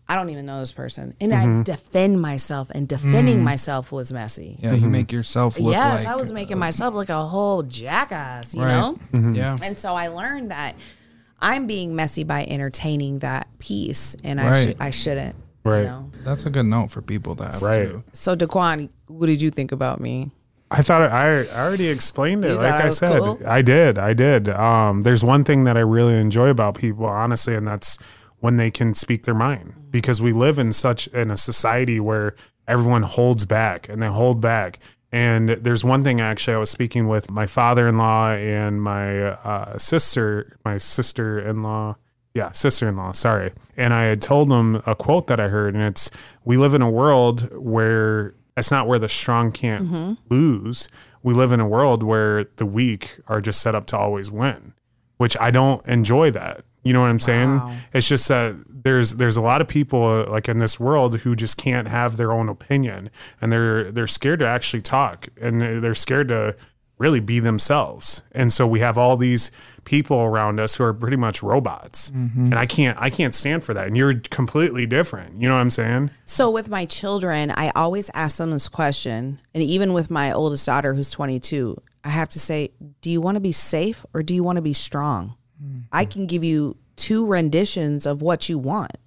I 0.10 0.16
don't 0.16 0.32
even 0.32 0.48
know 0.48 0.60
this 0.60 0.72
person 0.72 1.16
and 1.22 1.34
I 1.34 1.44
mm-hmm. 1.44 1.62
defend 1.62 2.20
myself 2.20 2.72
and 2.72 2.88
defending 2.88 3.40
mm. 3.40 3.44
myself 3.44 3.92
was 3.92 4.12
messy 4.12 4.58
Yeah, 4.60 4.74
you 4.74 4.90
make 4.90 5.12
yourself 5.12 5.60
look 5.60 5.72
yes 5.72 6.04
like 6.04 6.14
I 6.14 6.16
was 6.16 6.34
making 6.34 6.58
myself 6.58 6.96
look 6.96 7.10
a 7.10 7.26
whole 7.26 7.62
jackass 7.62 8.56
you 8.56 8.62
right. 8.64 8.70
know 8.70 9.00
mm-hmm. 9.14 9.36
Yeah. 9.36 9.58
and 9.62 9.78
so 9.78 9.94
I 9.94 10.08
learned 10.08 10.50
that 10.50 10.76
I'm 11.40 11.68
being 11.68 11.96
messy 11.96 12.24
by 12.24 12.44
entertaining 12.44 13.20
that 13.20 13.48
piece 13.60 14.16
and 14.24 14.42
I 14.42 14.50
Right. 14.50 14.68
should 14.68 14.82
I 14.82 14.90
shouldn't 14.90 15.36
Right. 15.64 15.82
you 15.82 15.86
know 15.86 16.12
That's 16.24 16.46
a 16.48 16.50
good 16.50 16.66
note 16.66 16.90
for 16.90 17.04
people 17.04 17.36
to 17.36 17.44
have. 17.46 17.62
Right. 17.62 17.90
too. 17.90 18.04
So 18.14 18.36
Daquan, 18.36 18.90
what 19.08 19.28
did 19.28 19.42
you 19.44 19.52
think 19.52 19.72
about 19.72 20.02
me? 20.02 20.32
I 20.72 20.84
thought 20.84 21.02
I, 21.02 21.42
I 21.42 21.48
already 21.48 21.88
explained 21.88 22.46
it. 22.46 22.50
You 22.50 22.56
Like 22.56 22.74
I 22.74 22.88
I 22.88 22.90
said, 22.90 23.20
cool? 23.20 23.40
I 23.46 23.62
did. 23.62 23.98
I 23.98 24.14
did. 24.14 24.50
Um, 24.50 25.02
there's 25.02 25.24
one 25.24 25.44
thing 25.44 25.64
that 25.64 25.78
I 25.78 25.80
really 25.80 26.14
enjoy 26.14 26.50
about 26.50 26.78
people, 26.78 27.06
honestly, 27.06 27.56
and 27.56 27.68
that's 27.68 27.98
when 28.40 28.58
they 28.58 28.72
can 28.72 28.94
speak 28.94 29.24
their 29.24 29.34
mind. 29.34 29.74
Because 29.92 30.22
we 30.22 30.34
live 30.34 30.60
in 30.60 30.72
such 30.72 31.08
in 31.08 31.32
a 31.32 31.38
society 31.38 32.00
where 32.00 32.36
everyone 32.68 33.04
holds 33.04 33.46
back 33.46 33.90
and 33.90 34.02
they 34.02 34.08
hold 34.08 34.42
back. 34.42 34.80
And 35.12 35.50
there's 35.50 35.84
one 35.84 36.04
thing 36.04 36.22
actually 36.22 36.54
I 36.54 36.60
was 36.60 36.70
speaking 36.70 37.08
with 37.08 37.32
my 37.32 37.48
father-in-law 37.48 38.32
and 38.34 38.82
my 38.82 39.24
uh, 39.24 39.78
sister, 39.78 40.58
my 40.64 40.78
sister-in-law. 40.78 41.96
Yeah, 42.36 42.52
sister-in-law. 42.52 43.14
Sorry, 43.14 43.52
and 43.76 43.92
I 43.92 44.04
had 44.04 44.22
told 44.22 44.50
them 44.50 44.84
a 44.86 44.94
quote 44.94 45.26
that 45.28 45.40
I 45.40 45.48
heard, 45.48 45.74
and 45.74 45.84
it's: 45.84 46.12
"We 46.46 46.58
live 46.58 46.76
in 46.76 46.84
a 46.84 46.90
world 46.90 47.50
where 47.58 48.36
it's 48.56 48.70
not 48.70 48.88
where 48.88 49.00
the 49.00 49.10
strong 49.10 49.52
can't 49.52 50.20
lose. 50.30 50.90
We 51.24 51.34
live 51.34 51.52
in 51.52 51.60
a 51.60 51.68
world 51.68 52.04
where 52.04 52.46
the 52.58 52.68
weak 52.68 53.20
are 53.28 53.42
just 53.42 53.62
set 53.62 53.74
up 53.74 53.88
to 53.88 53.98
always 53.98 54.30
win, 54.30 54.74
which 55.18 55.36
I 55.42 55.50
don't 55.50 55.84
enjoy 55.88 56.30
that. 56.32 56.64
You 56.84 56.94
know 56.94 57.02
what 57.02 57.10
I'm 57.10 57.20
saying? 57.20 57.62
It's 57.94 58.08
just 58.08 58.28
that 58.30 58.56
there's 58.68 59.16
there's 59.16 59.38
a 59.38 59.42
lot 59.42 59.62
of 59.62 59.68
people 59.68 60.04
uh, 60.06 60.30
like 60.30 60.48
in 60.48 60.60
this 60.60 60.80
world 60.80 61.20
who 61.20 61.36
just 61.36 61.58
can't 61.58 61.88
have 61.88 62.18
their 62.18 62.32
own 62.32 62.48
opinion 62.50 63.10
and 63.42 63.52
they're 63.52 63.92
they're 63.92 64.08
scared 64.08 64.40
to 64.40 64.48
actually 64.48 64.82
talk 64.82 65.28
and 65.42 65.60
they're 65.60 65.82
they're 65.82 65.94
scared 65.94 66.30
to 66.30 66.56
really 66.98 67.20
be 67.22 67.40
themselves. 67.40 68.24
And 68.34 68.52
so 68.52 68.68
we 68.68 68.82
have 68.82 68.98
all 68.98 69.16
these 69.18 69.52
people 69.86 70.20
around 70.20 70.60
us 70.60 70.76
who 70.76 70.84
are 70.84 70.94
pretty 70.94 71.16
much 71.16 71.42
robots. 71.42 72.10
And 72.52 72.56
I 72.56 72.66
can't 72.66 72.98
I 73.00 73.10
can't 73.10 73.34
stand 73.34 73.64
for 73.64 73.74
that. 73.74 73.88
And 73.88 73.98
you're 73.98 74.16
completely 74.30 74.86
different. 74.86 75.42
You 75.42 75.48
know 75.48 75.56
what 75.56 75.62
I'm 75.62 75.72
saying? 75.72 76.12
So 76.26 76.52
with 76.52 76.70
my 76.70 76.86
children, 76.86 77.52
I 77.52 77.72
always 77.76 78.10
ask 78.14 78.38
them 78.38 78.52
this 78.52 78.68
question, 78.68 79.40
and 79.54 79.64
even 79.64 79.94
with 79.94 80.10
my 80.12 80.32
oldest 80.32 80.66
daughter 80.66 80.94
who's 80.94 81.10
22, 81.12 81.82
I 82.04 82.10
have 82.10 82.30
to 82.30 82.40
say, 82.40 82.72
do 83.02 83.10
you 83.10 83.22
want 83.22 83.36
to 83.36 83.42
be 83.42 83.52
safe 83.52 84.06
or 84.14 84.22
do 84.24 84.34
you 84.34 84.44
want 84.44 84.58
to 84.58 84.62
be 84.62 84.74
strong? 84.74 85.36
I 85.92 86.06
can 86.06 86.26
give 86.26 86.44
you 86.44 86.78
two 86.96 87.26
renditions 87.26 88.06
of 88.06 88.22
what 88.22 88.50
you 88.50 88.58
want. 88.58 88.98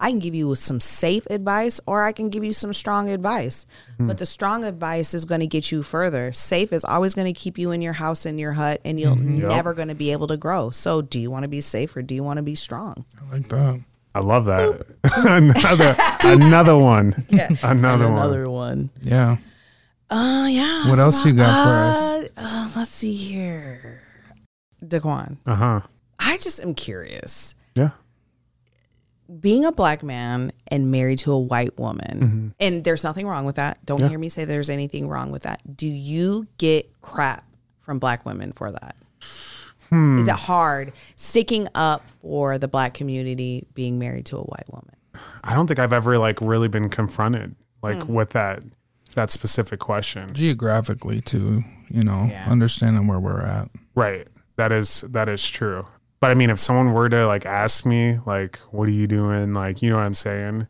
I 0.00 0.10
can 0.10 0.20
give 0.20 0.34
you 0.34 0.54
some 0.54 0.80
safe 0.80 1.26
advice 1.28 1.80
or 1.84 2.04
I 2.04 2.12
can 2.12 2.28
give 2.30 2.44
you 2.44 2.52
some 2.52 2.72
strong 2.72 3.10
advice. 3.10 3.66
But 3.98 4.18
the 4.18 4.26
strong 4.26 4.64
advice 4.64 5.12
is 5.12 5.24
going 5.24 5.40
to 5.40 5.46
get 5.48 5.72
you 5.72 5.82
further. 5.82 6.32
Safe 6.32 6.72
is 6.72 6.84
always 6.84 7.14
going 7.14 7.32
to 7.32 7.38
keep 7.38 7.58
you 7.58 7.72
in 7.72 7.82
your 7.82 7.94
house 7.94 8.24
in 8.24 8.38
your 8.38 8.52
hut 8.52 8.80
and 8.84 9.00
you're 9.00 9.16
never 9.16 9.74
going 9.74 9.88
to 9.88 9.96
be 9.96 10.12
able 10.12 10.28
to 10.28 10.36
grow. 10.36 10.70
So 10.70 11.02
do 11.02 11.18
you 11.18 11.30
want 11.30 11.42
to 11.42 11.48
be 11.48 11.60
safe 11.60 11.96
or 11.96 12.02
do 12.02 12.14
you 12.14 12.22
want 12.22 12.36
to 12.36 12.42
be 12.44 12.54
strong? 12.54 13.04
I 13.20 13.34
like 13.34 13.48
that. 13.48 13.82
I 14.14 14.20
love 14.20 14.44
that. 14.46 14.86
another 15.26 15.94
another 16.22 16.76
one. 16.76 17.26
Another 17.62 18.08
one. 18.08 18.22
Another 18.22 18.50
one. 18.50 18.90
Yeah. 19.02 19.36
Oh 20.10 20.46
yeah. 20.46 20.88
What 20.88 20.98
else 20.98 21.24
you 21.24 21.34
got 21.34 21.64
for 21.64 21.70
us? 21.70 21.98
Uh, 21.98 22.28
uh, 22.36 22.70
let's 22.76 22.90
see 22.90 23.14
here. 23.14 24.02
Daquan, 24.84 25.36
Uh-huh. 25.46 25.80
I 26.20 26.36
just 26.38 26.60
am 26.62 26.74
curious. 26.74 27.54
Yeah. 27.74 27.90
Being 29.40 29.64
a 29.66 29.72
black 29.72 30.02
man 30.02 30.52
and 30.68 30.90
married 30.90 31.18
to 31.20 31.32
a 31.32 31.38
white 31.38 31.78
woman, 31.78 32.20
Mm-hmm. 32.20 32.48
and 32.60 32.84
there's 32.84 33.04
nothing 33.04 33.26
wrong 33.26 33.44
with 33.44 33.56
that. 33.56 33.84
Don't 33.84 34.08
hear 34.08 34.18
me 34.18 34.28
say 34.30 34.44
there's 34.46 34.70
anything 34.70 35.06
wrong 35.08 35.30
with 35.30 35.42
that. 35.42 35.60
Do 35.76 35.86
you 35.86 36.46
get 36.56 36.90
crap 37.02 37.44
from 37.80 37.98
black 37.98 38.24
women 38.24 38.52
for 38.52 38.72
that? 38.72 38.96
Hmm. 39.90 40.18
Is 40.18 40.28
it 40.28 40.34
hard 40.34 40.92
sticking 41.16 41.68
up 41.74 42.02
for 42.22 42.58
the 42.58 42.68
black 42.68 42.94
community 42.94 43.66
being 43.74 43.98
married 43.98 44.26
to 44.26 44.36
a 44.38 44.42
white 44.42 44.66
woman? 44.70 44.94
I 45.44 45.54
don't 45.54 45.66
think 45.66 45.78
I've 45.78 45.92
ever 45.92 46.18
like 46.18 46.40
really 46.40 46.68
been 46.68 46.88
confronted 46.88 47.54
like 47.82 48.06
with 48.08 48.30
that 48.30 48.62
that 49.14 49.30
specific 49.30 49.80
question. 49.80 50.32
Geographically 50.34 51.20
too, 51.20 51.64
you 51.88 52.02
know, 52.02 52.28
Yeah. 52.30 52.46
understanding 52.48 53.06
where 53.06 53.18
we're 53.18 53.40
at. 53.40 53.68
Right. 53.94 54.28
That 54.58 54.70
is 54.72 55.00
that 55.02 55.28
is 55.28 55.48
true. 55.48 55.86
But 56.20 56.30
I 56.30 56.34
mean 56.34 56.50
if 56.50 56.58
someone 56.58 56.92
were 56.92 57.08
to 57.08 57.26
like 57.26 57.46
ask 57.46 57.86
me 57.86 58.18
like 58.26 58.58
what 58.70 58.88
are 58.88 58.92
you 58.92 59.06
doing? 59.06 59.54
Like, 59.54 59.80
you 59.82 59.88
know 59.88 59.96
what 59.96 60.02
I'm 60.02 60.14
saying? 60.14 60.66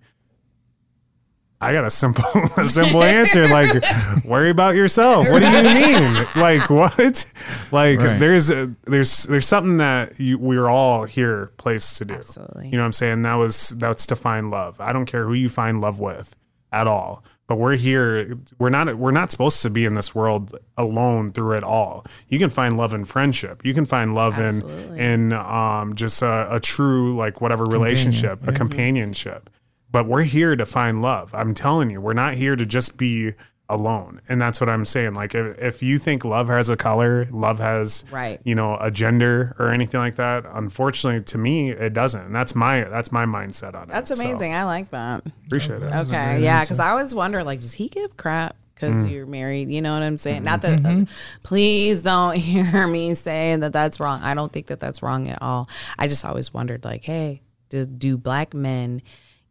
I 1.60 1.72
got 1.72 1.84
a 1.84 1.90
simple 1.90 2.24
a 2.56 2.68
simple 2.68 3.02
answer 3.02 3.48
like 3.48 3.82
worry 4.24 4.50
about 4.50 4.76
yourself. 4.76 5.28
What 5.28 5.40
do 5.40 5.48
you 5.48 5.62
mean? 5.64 6.26
like 6.36 6.70
what? 6.70 7.32
Like 7.72 7.98
Right. 7.98 8.18
there's 8.20 8.50
a, 8.50 8.72
there's 8.84 9.24
there's 9.24 9.46
something 9.46 9.78
that 9.78 10.20
you, 10.20 10.38
we're 10.38 10.68
all 10.68 11.04
here 11.04 11.50
placed 11.56 11.96
to 11.98 12.04
do. 12.04 12.14
Absolutely. 12.14 12.66
You 12.68 12.76
know 12.76 12.82
what 12.84 12.86
I'm 12.86 12.92
saying? 12.92 13.22
That 13.22 13.34
was 13.34 13.70
that's 13.70 14.06
to 14.06 14.16
find 14.16 14.50
love. 14.52 14.80
I 14.80 14.92
don't 14.92 15.06
care 15.06 15.24
who 15.26 15.32
you 15.34 15.48
find 15.48 15.80
love 15.80 15.98
with 15.98 16.36
at 16.70 16.86
all. 16.86 17.24
But 17.48 17.56
we're 17.56 17.76
here. 17.76 18.36
We're 18.58 18.68
not. 18.68 18.94
We're 18.98 19.10
not 19.10 19.30
supposed 19.30 19.62
to 19.62 19.70
be 19.70 19.86
in 19.86 19.94
this 19.94 20.14
world 20.14 20.54
alone 20.76 21.32
through 21.32 21.56
it 21.56 21.64
all. 21.64 22.04
You 22.28 22.38
can 22.38 22.50
find 22.50 22.76
love 22.76 22.92
in 22.92 23.04
friendship. 23.06 23.64
You 23.64 23.72
can 23.72 23.86
find 23.86 24.14
love 24.14 24.38
in 24.38 24.62
Absolutely. 24.62 25.00
in 25.00 25.32
um, 25.32 25.94
just 25.94 26.20
a, 26.20 26.46
a 26.54 26.60
true 26.60 27.16
like 27.16 27.40
whatever 27.40 27.64
relationship, 27.64 28.46
a 28.46 28.52
companionship. 28.52 29.48
But 29.90 30.06
we're 30.06 30.24
here 30.24 30.54
to 30.56 30.66
find 30.66 31.00
love. 31.00 31.34
I'm 31.34 31.54
telling 31.54 31.88
you, 31.88 32.02
we're 32.02 32.12
not 32.12 32.34
here 32.34 32.54
to 32.54 32.66
just 32.66 32.98
be 32.98 33.32
alone. 33.70 34.20
And 34.28 34.40
that's 34.40 34.60
what 34.60 34.68
I'm 34.70 34.84
saying. 34.84 35.14
Like 35.14 35.34
if, 35.34 35.58
if 35.58 35.82
you 35.82 35.98
think 35.98 36.24
love 36.24 36.48
has 36.48 36.70
a 36.70 36.76
color, 36.76 37.26
love 37.30 37.58
has 37.58 38.04
Right. 38.10 38.40
you 38.44 38.54
know 38.54 38.76
a 38.80 38.90
gender 38.90 39.54
or 39.58 39.68
anything 39.70 40.00
like 40.00 40.16
that. 40.16 40.44
Unfortunately, 40.50 41.22
to 41.24 41.38
me, 41.38 41.70
it 41.70 41.92
doesn't. 41.92 42.22
And 42.26 42.34
that's 42.34 42.54
my 42.54 42.84
that's 42.84 43.12
my 43.12 43.26
mindset 43.26 43.74
on 43.74 43.84
it. 43.84 43.88
That's 43.88 44.14
So, 44.16 44.24
amazing. 44.24 44.54
I 44.54 44.64
like 44.64 44.90
that. 44.90 45.22
appreciate 45.46 45.82
it. 45.82 45.92
Okay, 45.92 46.40
yeah, 46.42 46.60
answer. 46.60 46.68
because 46.68 46.80
I 46.80 46.90
always 46.90 47.14
wonder, 47.14 47.44
like, 47.44 47.60
does 47.60 47.74
he 47.74 47.88
give 47.88 48.16
crap 48.16 48.56
because 48.74 49.04
Mm. 49.04 49.10
you're 49.12 49.26
married? 49.26 49.68
You 49.68 49.82
know 49.82 49.92
what 49.92 50.02
I'm 50.02 50.16
saying? 50.18 50.44
Not 50.44 50.62
that. 50.62 50.78
Mm-hmm. 50.80 51.02
uh, 51.02 51.06
please 51.42 52.02
don't 52.02 52.36
hear 52.38 52.86
me 52.86 53.12
saying 53.14 53.60
that 53.60 53.72
that's 53.74 54.00
wrong. 54.00 54.20
I 54.22 54.32
don't 54.34 54.52
think 54.52 54.68
that 54.68 54.80
that's 54.80 55.02
wrong 55.02 55.28
at 55.28 55.42
all. 55.42 55.68
I 55.98 56.08
just 56.08 56.24
always 56.24 56.54
wondered, 56.54 56.84
like, 56.84 57.04
hey, 57.04 57.42
do, 57.68 57.84
do 57.84 58.16
black 58.16 58.54
men 58.54 59.02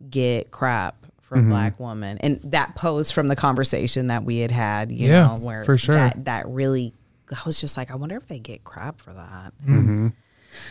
get 0.10 0.50
crap 0.52 0.96
from 1.28 1.42
Mm-hmm. 1.42 1.50
black 1.50 1.80
woman 1.80 2.18
And 2.20 2.40
that 2.46 2.76
posed 2.76 3.14
from 3.14 3.28
the 3.28 3.36
conversation 3.36 4.08
that 4.08 4.24
we 4.24 4.38
had 4.40 4.52
had. 4.52 4.92
You 4.92 5.10
Yeah, 5.10 5.28
know, 5.28 5.36
where 5.36 5.64
for 5.66 5.78
sure. 5.78 5.96
that, 5.96 6.26
that 6.26 6.48
really. 6.48 6.94
I 7.30 7.38
was 7.46 7.60
just 7.60 7.76
like, 7.76 7.92
I 7.92 7.96
wonder 7.96 8.16
if 8.16 8.26
they 8.28 8.40
get 8.40 8.64
crap 8.64 9.02
for 9.02 9.12
that. 9.12 9.52
I 9.68 9.68
think, 9.68 10.14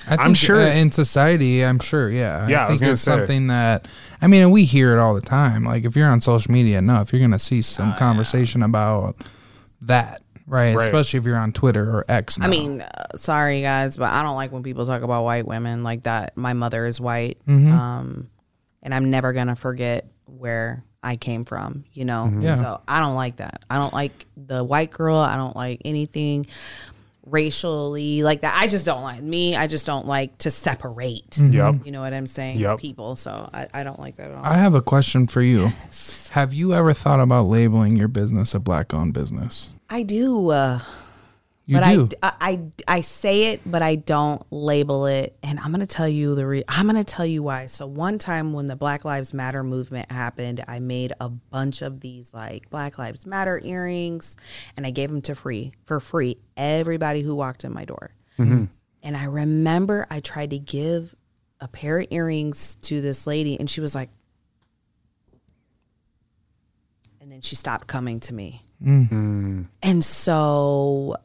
I'm 0.08 0.32
sure- 0.34 0.62
uh, 0.62 0.70
in 0.70 0.90
society, 0.90 1.62
I'm 1.64 1.78
sure. 1.78 2.10
Yeah, 2.10 2.48
Yeah, 2.48 2.60
I 2.60 2.64
I 2.64 2.66
think 2.68 2.80
gonna 2.80 2.92
it's 2.92 3.02
say. 3.02 3.12
something 3.12 3.46
that 3.48 3.86
I 4.22 4.26
mean, 4.26 4.42
and 4.42 4.50
we 4.50 4.64
hear 4.64 4.92
it 4.96 4.98
all 4.98 5.14
the 5.14 5.20
time. 5.20 5.64
Like 5.64 5.84
if 5.84 5.94
you're 5.94 6.08
on 6.08 6.20
social 6.22 6.50
media 6.52 6.78
enough, 6.78 7.12
you're 7.12 7.20
gonna 7.20 7.38
see 7.38 7.60
some 7.62 7.92
Oh, 7.92 7.98
conversation 7.98 8.62
about 8.62 9.16
that, 9.82 10.22
right? 10.46 10.74
Right. 10.74 10.84
Especially 10.84 11.18
if 11.18 11.26
you're 11.26 11.36
on 11.36 11.52
Twitter 11.52 11.84
or 11.94 12.04
X. 12.08 12.38
I 12.40 12.44
now. 12.44 12.48
mean, 12.50 12.80
uh, 12.80 13.16
sorry 13.16 13.60
guys, 13.60 13.96
but 13.98 14.10
I 14.12 14.22
don't 14.22 14.36
like 14.36 14.50
when 14.50 14.62
people 14.62 14.86
talk 14.86 15.02
about 15.02 15.24
white 15.24 15.46
women 15.46 15.82
like 15.84 16.04
that. 16.04 16.36
My 16.36 16.54
mother 16.54 16.86
is 16.86 16.98
white, 17.00 17.38
Mm-hmm. 17.46 17.70
um, 17.70 18.30
and 18.82 18.94
I'm 18.94 19.10
never 19.10 19.32
gonna 19.34 19.56
forget 19.56 20.08
where 20.26 20.84
I 21.02 21.16
came 21.16 21.44
from. 21.44 21.84
You 21.92 22.04
know, 22.04 22.26
Mm-hmm. 22.28 22.40
Yeah. 22.42 22.54
so 22.54 22.80
I 22.86 23.00
don't 23.00 23.14
like 23.14 23.36
that. 23.36 23.64
I 23.70 23.78
don't 23.78 23.94
like 23.94 24.26
the 24.36 24.62
white 24.62 24.90
girl. 24.90 25.16
I 25.18 25.36
don't 25.36 25.56
like 25.56 25.82
anything 25.84 26.46
racially 27.24 28.22
like 28.22 28.42
that. 28.42 28.56
I 28.60 28.68
just 28.68 28.86
don't 28.86 29.02
like 29.02 29.20
me. 29.22 29.56
I 29.56 29.66
just 29.66 29.84
don't 29.86 30.06
like 30.06 30.38
to 30.38 30.50
separate. 30.50 31.36
Yep. 31.38 31.84
You 31.84 31.92
know 31.92 32.00
what 32.00 32.14
I'm 32.14 32.26
saying? 32.26 32.58
Yep. 32.60 32.78
People. 32.78 33.16
So 33.16 33.50
I, 33.52 33.66
I 33.74 33.82
don't 33.82 33.98
like 33.98 34.16
that 34.16 34.30
at 34.30 34.36
all. 34.36 34.44
I 34.44 34.54
have 34.54 34.74
a 34.74 34.80
question 34.82 35.26
for 35.26 35.42
you. 35.42 35.72
Have 36.30 36.54
you 36.54 36.72
ever 36.74 36.92
thought 36.92 37.20
about 37.20 37.46
labeling 37.46 37.96
your 37.96 38.08
business 38.08 38.54
a 38.54 38.60
black-owned 38.60 39.12
business? 39.14 39.70
I 39.90 40.02
do. 40.04 40.50
Uh, 40.50 40.80
You 41.66 41.80
but 41.80 42.10
do. 42.10 42.16
I, 42.22 42.32
I 42.40 42.60
I 42.86 43.00
say 43.00 43.52
it, 43.52 43.60
but 43.66 43.82
I 43.82 43.96
don't 43.96 44.40
label 44.52 45.06
it. 45.06 45.36
And 45.42 45.58
I'm 45.58 45.72
gonna 45.72 45.84
tell 45.84 46.08
you 46.08 46.36
the 46.36 46.46
re- 46.46 46.64
I'm 46.68 46.86
gonna 46.86 47.02
tell 47.02 47.26
you 47.26 47.42
why. 47.42 47.66
So 47.66 47.88
one 47.88 48.18
time 48.20 48.52
when 48.52 48.68
the 48.68 48.76
Black 48.76 49.04
Lives 49.04 49.34
Matter 49.34 49.64
movement 49.64 50.12
happened, 50.12 50.64
I 50.68 50.78
made 50.78 51.12
a 51.20 51.28
bunch 51.28 51.82
of 51.82 52.00
these 52.00 52.32
like 52.32 52.70
Black 52.70 52.98
Lives 52.98 53.26
Matter 53.26 53.60
earrings, 53.64 54.36
and 54.76 54.86
I 54.86 54.90
gave 54.90 55.10
them 55.10 55.22
to 55.22 55.34
free 55.34 55.72
for 55.86 55.98
free 55.98 56.38
everybody 56.56 57.22
who 57.22 57.34
walked 57.34 57.64
in 57.64 57.72
my 57.72 57.84
door. 57.84 58.12
Mm-hmm. 58.38 58.66
And 59.02 59.16
I 59.16 59.24
remember 59.24 60.06
I 60.08 60.20
tried 60.20 60.50
to 60.50 60.58
give 60.60 61.16
a 61.60 61.66
pair 61.66 61.98
of 61.98 62.06
earrings 62.10 62.76
to 62.82 63.00
this 63.00 63.26
lady, 63.26 63.58
and 63.58 63.68
she 63.68 63.80
was 63.80 63.92
like, 63.92 64.10
and 67.20 67.32
then 67.32 67.40
she 67.40 67.56
stopped 67.56 67.88
coming 67.88 68.20
to 68.20 68.32
me. 68.32 68.62
Mm. 68.84 69.10
Mm. 69.10 69.66
And 69.82 70.04
so 70.04 71.16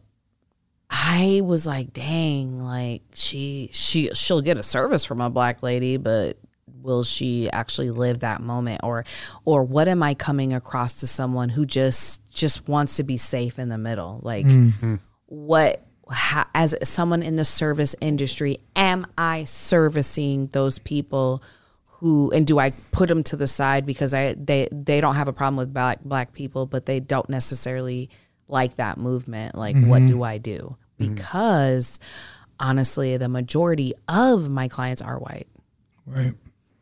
I 0.92 1.40
was 1.44 1.66
like, 1.66 1.94
dang, 1.94 2.60
like 2.60 3.02
she 3.14 3.70
she 3.72 4.10
she'll 4.14 4.42
get 4.42 4.58
a 4.58 4.64
service 4.64 5.06
from 5.06 5.22
a 5.22 5.30
black 5.30 5.64
lady, 5.64 5.96
but 5.96 6.38
will 6.68 7.04
she 7.04 7.50
actually 7.52 7.92
live 7.92 8.20
that 8.20 8.42
moment 8.42 8.82
or 8.84 9.06
or 9.46 9.64
what 9.64 9.88
am 9.88 10.04
I 10.04 10.14
coming 10.14 10.54
across 10.54 11.00
to 11.00 11.08
someone 11.08 11.48
who 11.48 11.66
just 11.66 12.30
just 12.30 12.68
wants 12.68 12.98
to 12.98 13.04
be 13.04 13.16
safe 13.16 13.58
in 13.58 13.70
the 13.70 13.78
middle? 13.78 14.20
Like 14.22 14.46
mm-hmm. 14.46 14.96
what 15.28 15.86
how, 16.12 16.46
as 16.54 16.76
someone 16.84 17.24
in 17.24 17.38
the 17.38 17.46
service 17.46 17.96
industry 18.02 18.58
am 18.76 19.08
I 19.18 19.46
servicing 19.46 20.48
those 20.48 20.78
people 20.78 21.42
who 21.86 22.32
and 22.32 22.46
do 22.46 22.60
I 22.60 22.72
put 22.92 23.08
them 23.08 23.24
to 23.24 23.38
the 23.38 23.48
side 23.48 23.86
because 23.86 24.14
I 24.14 24.34
they 24.34 24.68
they 24.74 25.00
don't 25.00 25.16
have 25.16 25.30
a 25.30 25.34
problem 25.34 25.56
with 25.56 25.74
black 25.74 26.04
black 26.04 26.34
people, 26.34 26.66
but 26.66 26.86
they 26.86 27.00
don't 27.00 27.30
necessarily 27.30 28.10
like 28.52 28.76
that 28.76 28.98
movement. 28.98 29.56
Like, 29.56 29.76
what 29.76 30.02
mm-hmm. 30.02 30.08
do 30.08 30.24
I 30.24 30.38
do? 30.38 30.76
Mm-hmm. 31.02 31.16
Because 31.16 32.00
honestly, 32.60 33.18
the 33.18 33.30
majority 33.30 33.94
of 34.08 34.50
my 34.50 34.68
clients 34.68 35.02
are 35.02 35.18
white. 35.18 35.48
Right. 36.06 36.34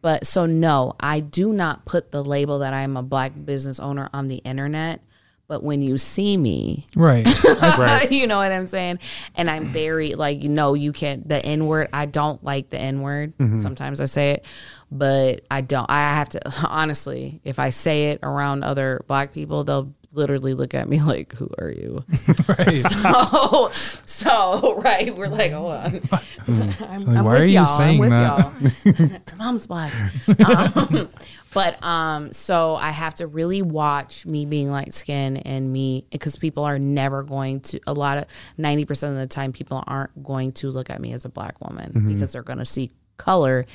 But 0.01 0.25
so 0.25 0.45
no, 0.45 0.95
I 0.99 1.19
do 1.19 1.51
not 1.51 1.85
put 1.85 2.11
the 2.11 2.23
label 2.23 2.59
that 2.59 2.73
I'm 2.73 2.95
a 2.95 3.03
black 3.03 3.33
business 3.45 3.79
owner 3.79 4.09
on 4.13 4.27
the 4.27 4.37
internet. 4.37 5.01
But 5.47 5.63
when 5.63 5.81
you 5.81 5.97
see 5.97 6.37
me, 6.37 6.85
Right. 6.95 7.25
you 8.11 8.27
know 8.27 8.37
what 8.37 8.51
I'm 8.51 8.67
saying? 8.67 8.99
And 9.33 9.49
I'm 9.49 9.65
very 9.65 10.13
like, 10.13 10.43
you 10.43 10.49
know, 10.49 10.75
you 10.75 10.93
can't 10.93 11.27
the 11.27 11.43
N 11.43 11.65
word. 11.65 11.89
I 11.91 12.05
don't 12.05 12.41
like 12.43 12.69
the 12.69 12.77
N 12.77 13.01
word. 13.01 13.35
Mm-hmm. 13.39 13.57
Sometimes 13.57 13.99
I 13.99 14.05
say 14.05 14.31
it, 14.31 14.45
but 14.91 15.41
I 15.49 15.61
don't. 15.61 15.89
I 15.89 16.01
have 16.13 16.29
to 16.29 16.41
honestly, 16.67 17.41
if 17.43 17.57
I 17.57 17.71
say 17.71 18.11
it 18.11 18.19
around 18.21 18.63
other 18.63 19.03
black 19.07 19.33
people, 19.33 19.63
they'll 19.63 19.91
literally 20.13 20.53
look 20.53 20.73
at 20.73 20.87
me 20.89 21.01
like, 21.03 21.33
"Who 21.33 21.49
are 21.59 21.69
you?" 21.69 22.03
right. 22.47 22.81
So, 22.89 23.69
so 24.05 24.75
right, 24.81 25.15
we're 25.15 25.27
like, 25.27 25.51
hold 25.51 25.73
on. 25.73 26.01
I'm, 26.47 26.59
like, 26.59 26.81
I'm 26.81 27.05
why 27.25 27.31
with 27.33 27.41
are 27.41 27.45
you 27.45 27.53
y'all. 27.59 27.65
saying 27.65 28.03
I'm 28.03 28.09
that? 28.09 28.61
with 28.61 28.99
y'all. 29.29 29.37
Mom's 29.37 29.67
black. 29.67 29.93
Um, 30.45 31.09
but 31.53 31.81
um, 31.83 32.33
so 32.33 32.75
I 32.75 32.89
have 32.91 33.15
to 33.15 33.27
really 33.27 33.61
watch 33.61 34.25
me 34.25 34.45
being 34.45 34.69
light 34.69 34.93
skinned 34.93 35.45
and 35.45 35.71
me 35.71 36.05
because 36.11 36.37
people 36.37 36.63
are 36.63 36.79
never 36.79 37.23
going 37.23 37.61
to. 37.61 37.79
A 37.87 37.93
lot 37.93 38.17
of 38.17 38.25
ninety 38.57 38.85
percent 38.85 39.13
of 39.13 39.19
the 39.19 39.27
time, 39.27 39.53
people 39.53 39.83
aren't 39.87 40.23
going 40.23 40.51
to 40.53 40.69
look 40.69 40.89
at 40.89 40.99
me 41.01 41.13
as 41.13 41.25
a 41.25 41.29
black 41.29 41.59
woman 41.61 42.07
because 42.07 42.31
they're 42.33 42.43
going 42.43 42.59
to 42.59 42.65
see 42.65 42.91
color 43.17 43.65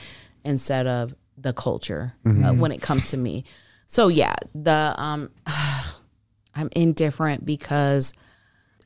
instead 0.45 0.87
of 0.87 1.15
the 1.39 1.53
culture 1.53 2.15
uh, 2.27 2.53
when 2.53 2.73
it 2.73 2.81
comes 2.83 3.11
to 3.11 3.17
me. 3.17 3.45
So 3.87 4.09
yeah, 4.09 4.35
the 4.55 4.95
um, 4.97 5.31
I'm 6.57 6.69
indifferent 6.73 7.45
because 7.45 8.13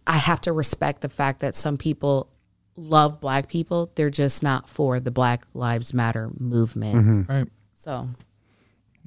I 0.06 0.16
have 0.16 0.40
to 0.42 0.52
respect 0.52 1.02
the 1.02 1.08
fact 1.08 1.40
that 1.40 1.54
some 1.54 1.76
people 1.76 2.28
love 2.76 3.20
black 3.20 3.48
people. 3.48 3.90
They're 3.94 4.10
just 4.10 4.42
not 4.42 4.70
for 4.70 5.00
the 5.00 5.10
Black 5.10 5.44
Lives 5.54 5.92
Matter 5.92 6.30
movement. 6.38 6.96
Mm-hmm. 6.96 7.32
Right. 7.32 7.48
So 7.74 8.08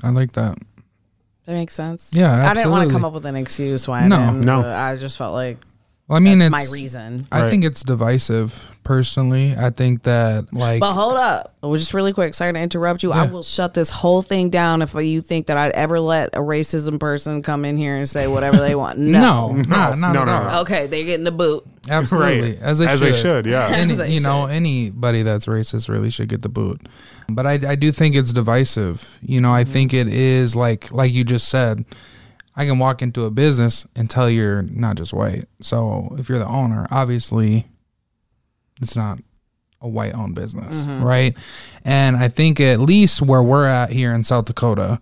I 0.04 0.10
like 0.10 0.34
that. 0.34 0.58
that 1.46 1.54
makes 1.54 1.74
sense. 1.74 2.12
Yeah, 2.14 2.50
I 2.50 2.54
didn't 2.54 2.72
want 2.72 2.90
to 2.90 2.94
come 2.94 3.06
up 3.06 3.14
with 3.14 3.26
an 3.26 3.36
excuse 3.36 3.88
why 3.88 4.08
No. 4.08 4.16
I 4.18 4.26
didn't. 4.28 4.46
No. 4.46 4.62
but 4.62 4.76
I 4.76 4.96
just 4.98 5.18
felt 5.18 5.34
like 5.34 5.58
Well, 6.12 6.18
I 6.18 6.20
mean, 6.20 6.40
that's 6.40 6.54
it's 6.54 6.72
my 6.72 6.78
reason. 6.78 7.26
I 7.32 7.44
Right. 7.44 7.50
think 7.50 7.64
it's 7.64 7.84
divisive. 7.84 8.70
Personally, 8.84 9.56
I 9.58 9.70
think 9.70 10.04
that 10.04 10.54
like 10.54 10.82
But 10.82 10.92
hold 10.92 11.14
up. 11.14 11.54
Well, 11.62 11.74
just 11.78 11.94
really 11.94 12.12
quick. 12.12 12.34
Sorry 12.34 12.52
to 12.52 12.60
interrupt 12.60 13.02
you. 13.02 13.14
I 13.14 13.28
will 13.28 13.44
shut 13.44 13.76
this 13.76 13.90
whole 13.90 14.22
thing 14.22 14.50
down 14.50 14.82
if 14.82 14.94
you 14.94 15.22
think 15.22 15.46
that 15.46 15.56
I'd 15.56 15.72
ever 15.72 16.02
let 16.02 16.36
a 16.36 16.40
racism 16.40 17.00
person 17.00 17.42
come 17.42 17.64
in 17.64 17.78
here 17.78 17.96
and 17.96 18.10
say 18.10 18.28
whatever 18.28 18.58
they 18.58 18.76
want. 18.76 19.00
No. 19.22 19.54
no, 19.54 19.62
not, 19.62 20.00
not 20.00 20.14
no, 20.14 20.22
at 20.22 20.26
no, 20.26 20.50
no. 20.50 20.60
Okay, 20.62 20.88
they're 20.88 21.06
getting 21.06 21.24
the 21.24 21.32
boot. 21.32 21.66
Absolutely, 21.90 22.52
Right. 22.54 22.62
as 22.62 22.80
they 22.80 22.88
As 22.88 23.00
should. 23.00 23.14
they 23.14 23.18
should, 23.18 23.46
yeah. 23.46 23.70
Any, 23.74 23.94
As 23.94 24.00
they 24.00 24.10
you 24.10 24.20
know, 24.20 24.48
anybody 24.48 25.24
that's 25.24 25.46
racist 25.46 25.88
really 25.88 26.10
should 26.10 26.28
get 26.28 26.42
the 26.42 26.50
boot. 26.50 26.82
But 27.30 27.48
I, 27.48 27.54
I 27.66 27.76
do 27.76 27.94
think 27.94 28.16
it's 28.16 28.34
divisive. 28.34 29.18
You 29.22 29.40
know, 29.40 29.54
I 29.54 29.64
mm-hmm. 29.64 29.72
think 29.72 29.94
it 29.94 30.10
is 30.10 30.58
like 30.58 30.92
like 30.92 31.14
you 31.14 31.24
just 31.24 31.48
said. 31.48 31.86
I 32.56 32.66
can 32.66 32.80
walk 32.80 33.02
into 33.02 33.26
a 33.26 33.32
business 33.32 33.86
and 33.96 34.10
tell 34.10 34.30
you're 34.30 34.62
not 34.62 34.98
just 34.98 35.14
white. 35.14 35.46
So 35.62 36.16
if 36.20 36.28
you're 36.28 36.40
the 36.40 36.48
owner, 36.48 36.86
obviously, 36.92 37.68
it's 38.82 38.96
not 38.96 39.20
a 39.82 39.88
white 39.88 40.14
owned 40.14 40.36
business, 40.36 40.86
mm-hmm. 40.86 41.04
right? 41.04 41.38
And 41.84 42.16
I 42.16 42.28
think 42.28 42.60
at 42.60 42.80
least 42.80 43.22
where 43.22 43.42
we're 43.42 43.68
at 43.68 43.92
here 43.92 44.14
in 44.14 44.24
South 44.24 44.46
Dakota, 44.46 45.00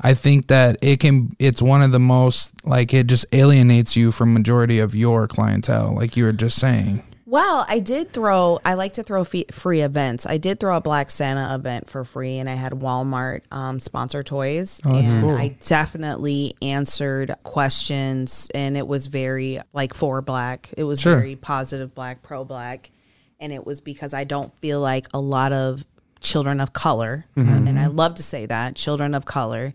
I 0.00 0.14
think 0.14 0.48
that 0.48 0.76
it 0.82 1.00
can 1.00 1.36
it's 1.38 1.62
one 1.62 1.82
of 1.82 1.92
the 1.92 2.00
most 2.00 2.52
like 2.66 2.92
it 2.92 3.06
just 3.06 3.26
alienates 3.32 3.96
you 3.96 4.10
from 4.10 4.32
majority 4.32 4.78
of 4.78 4.94
your 4.94 5.28
clientele 5.28 5.94
like 5.94 6.16
you 6.16 6.24
were 6.24 6.32
just 6.32 6.58
saying. 6.58 7.04
Well, 7.34 7.66
I 7.68 7.80
did 7.80 8.12
throw. 8.12 8.60
I 8.64 8.74
like 8.74 8.92
to 8.92 9.02
throw 9.02 9.24
fee- 9.24 9.46
free 9.50 9.80
events. 9.80 10.24
I 10.24 10.38
did 10.38 10.60
throw 10.60 10.76
a 10.76 10.80
Black 10.80 11.10
Santa 11.10 11.52
event 11.56 11.90
for 11.90 12.04
free, 12.04 12.38
and 12.38 12.48
I 12.48 12.54
had 12.54 12.72
Walmart 12.74 13.40
um, 13.50 13.80
sponsor 13.80 14.22
toys, 14.22 14.80
Oh, 14.84 14.92
that's 14.92 15.10
and 15.10 15.20
cool. 15.20 15.30
I 15.36 15.48
definitely 15.66 16.54
answered 16.62 17.34
questions, 17.42 18.48
and 18.54 18.76
it 18.76 18.86
was 18.86 19.08
very 19.08 19.60
like 19.72 19.94
for 19.94 20.22
Black. 20.22 20.70
It 20.76 20.84
was 20.84 21.00
Sure. 21.00 21.16
very 21.16 21.34
positive 21.34 21.92
Black, 21.92 22.22
pro 22.22 22.44
Black, 22.44 22.92
and 23.40 23.52
it 23.52 23.66
was 23.66 23.80
because 23.80 24.14
I 24.14 24.22
don't 24.22 24.56
feel 24.60 24.78
like 24.78 25.08
a 25.12 25.18
lot 25.20 25.52
of 25.52 25.84
children 26.20 26.60
of 26.60 26.72
color, 26.72 27.26
Mm-hmm. 27.36 27.66
and 27.66 27.80
I 27.80 27.88
love 27.88 28.14
to 28.14 28.22
say 28.22 28.46
that 28.46 28.76
children 28.76 29.12
of 29.12 29.24
color 29.24 29.74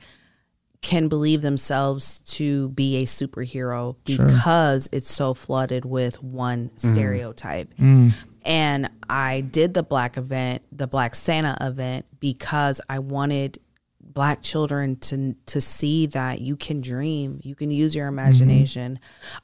can 0.81 1.07
believe 1.09 1.41
themselves 1.41 2.21
to 2.21 2.69
be 2.69 2.97
a 2.97 3.05
superhero 3.05 3.95
because 4.05 4.87
it's 4.91 5.11
so 5.11 5.33
flooded 5.33 5.83
with 5.83 6.21
one 6.23 6.69
mm. 6.69 6.79
stereotype. 6.79 7.73
Mm. 7.75 8.13
And 8.45 8.89
I 9.09 9.41
did 9.41 9.73
the 9.73 9.83
black 9.83 10.17
event, 10.17 10.63
the 10.71 10.87
Black 10.87 11.15
Santa 11.15 11.57
event, 11.59 12.05
because 12.19 12.79
I 12.89 12.99
wanted 12.99 13.59
black 13.99 14.41
children 14.41 14.95
to 14.97 15.35
to 15.45 15.61
see 15.61 16.07
that 16.07 16.41
you 16.41 16.55
can 16.55 16.81
dream, 16.81 17.39
you 17.43 17.55
can 17.55 17.71
use 17.71 17.93
your 17.93 18.07
mm-hmm. 18.07 18.19
imagination. 18.19 18.99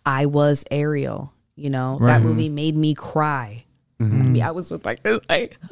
I 0.06 0.26
was 0.28 0.64
Ariel, 0.72 1.34
you 1.56 1.70
know. 1.70 2.00
That 2.02 2.22
movie 2.22 2.50
made 2.50 2.76
me 2.76 2.94
cry. 2.94 3.64
Mm-hmm. 4.02 4.22
I 4.22 4.26
mean, 4.26 4.43
I 4.43 4.52
was 4.52 4.70
with 4.70 4.84
my 4.84 4.96
kids 4.96 5.26
like, 5.30 5.58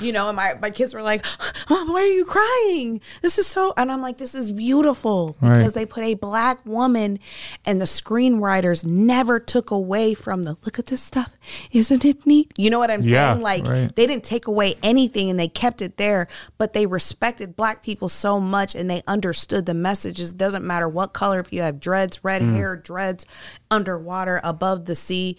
you 0.00 0.12
know, 0.12 0.28
and 0.28 0.36
my, 0.36 0.54
my 0.60 0.70
kids 0.70 0.94
were 0.94 1.02
like, 1.02 1.24
Mom, 1.70 1.92
why 1.92 2.00
are 2.00 2.06
you 2.06 2.24
crying? 2.24 3.00
This 3.20 3.38
is 3.38 3.46
so, 3.46 3.74
and 3.76 3.92
I'm 3.92 4.00
like, 4.00 4.16
this 4.16 4.34
is 4.34 4.50
beautiful 4.50 5.36
because 5.40 5.64
Right. 5.64 5.74
they 5.74 5.84
put 5.86 6.04
a 6.04 6.14
black 6.14 6.64
woman 6.64 7.18
and 7.66 7.78
the 7.78 7.84
screenwriters 7.84 8.86
never 8.86 9.38
took 9.38 9.70
away 9.70 10.14
from 10.14 10.44
the, 10.44 10.56
look 10.64 10.78
at 10.78 10.86
this 10.86 11.02
stuff. 11.02 11.36
Isn't 11.72 12.04
it 12.06 12.24
neat? 12.26 12.52
You 12.56 12.70
know 12.70 12.78
what 12.78 12.90
I'm 12.90 13.02
Yeah, 13.02 13.32
saying? 13.32 13.42
Like, 13.42 13.66
right. 13.66 13.94
they 13.94 14.06
didn't 14.06 14.24
take 14.24 14.46
away 14.46 14.76
anything 14.82 15.28
and 15.28 15.38
they 15.38 15.48
kept 15.48 15.82
it 15.82 15.98
there, 15.98 16.26
but 16.56 16.72
they 16.72 16.86
respected 16.86 17.54
black 17.54 17.82
people 17.82 18.08
so 18.08 18.40
much 18.40 18.74
and 18.74 18.90
they 18.90 19.02
understood 19.06 19.66
the 19.66 19.74
messages. 19.74 20.32
Doesn't 20.32 20.66
matter 20.66 20.88
what 20.88 21.12
color, 21.12 21.38
if 21.38 21.52
you 21.52 21.60
have 21.60 21.80
dreads, 21.80 22.24
red 22.24 22.40
mm. 22.40 22.54
hair, 22.54 22.76
dreads, 22.76 23.26
underwater, 23.70 24.40
above 24.42 24.86
the 24.86 24.96
sea, 24.96 25.36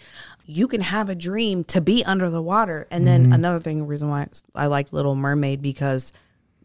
you 0.49 0.67
can 0.67 0.81
have 0.81 1.09
a 1.09 1.15
dream 1.15 1.63
to 1.63 1.79
be 1.79 2.03
under 2.05 2.27
the 2.27 2.41
water. 2.41 2.87
And 2.89 3.05
then 3.05 3.25
mm-hmm. 3.25 3.33
another 3.33 3.59
thing, 3.59 3.85
reason 3.85 4.09
why 4.09 4.27
I 4.55 4.65
like 4.65 4.91
Little 4.91 5.13
Mermaid 5.15 5.61
because 5.61 6.11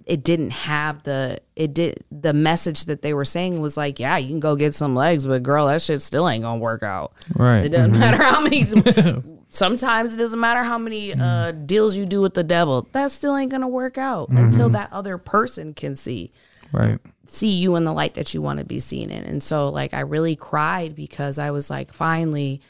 it 0.07 0.25
didn't 0.25 0.51
have 0.51 1.03
the 1.03 1.39
it 1.55 1.75
did 1.75 2.03
the 2.11 2.33
message 2.33 2.87
that 2.87 3.03
they 3.03 3.15
were 3.15 3.25
saying 3.25 3.59
was 3.59 3.75
like 3.75 3.99
yeah 3.99 4.19
you 4.19 4.29
can 4.29 4.39
go 4.39 4.55
get 4.55 4.75
some 4.75 4.95
legs 4.95 5.25
but 5.25 5.43
girl 5.43 5.67
that 5.67 5.81
shit 5.81 6.03
still 6.03 6.29
ain't 6.29 6.43
gonna 6.43 6.59
work 6.59 6.83
out. 6.83 7.13
Right. 7.35 7.65
it 7.65 7.71
doesn't 7.71 7.93
mm-hmm. 7.93 8.01
matter 8.01 8.23
how 8.23 8.43
many 8.43 8.67
sometimes 9.49 10.13
it 10.13 10.19
doesn't 10.19 10.41
matter 10.41 10.63
how 10.63 10.77
many 10.77 11.15
uh, 11.15 11.17
mm. 11.53 11.67
deals 11.67 11.97
you 11.97 12.05
do 12.05 12.21
with 12.21 12.35
the 12.35 12.45
devil 12.45 12.87
that 12.93 13.13
still 13.13 13.35
ain't 13.35 13.51
gonna 13.51 13.69
work 13.69 13.97
out 13.97 14.29
mm-hmm. 14.29 14.45
until 14.45 14.69
that 14.71 14.93
other 14.93 15.17
person 15.17 15.73
can 15.73 15.97
see. 15.97 16.33
Right. 16.73 16.99
see 17.27 17.53
you 17.53 17.77
in 17.77 17.85
the 17.85 17.93
light 17.93 18.15
that 18.15 18.35
you 18.35 18.43
want 18.43 18.59
to 18.59 18.65
be 18.65 18.81
seen 18.81 19.11
in. 19.11 19.25
And 19.25 19.43
so 19.43 19.69
like 19.69 19.95
i 19.95 20.01
really 20.01 20.37
cried 20.37 20.95
because 20.95 21.39
i 21.39 21.51
was 21.51 21.71
like 21.71 21.95
finally 21.95 22.61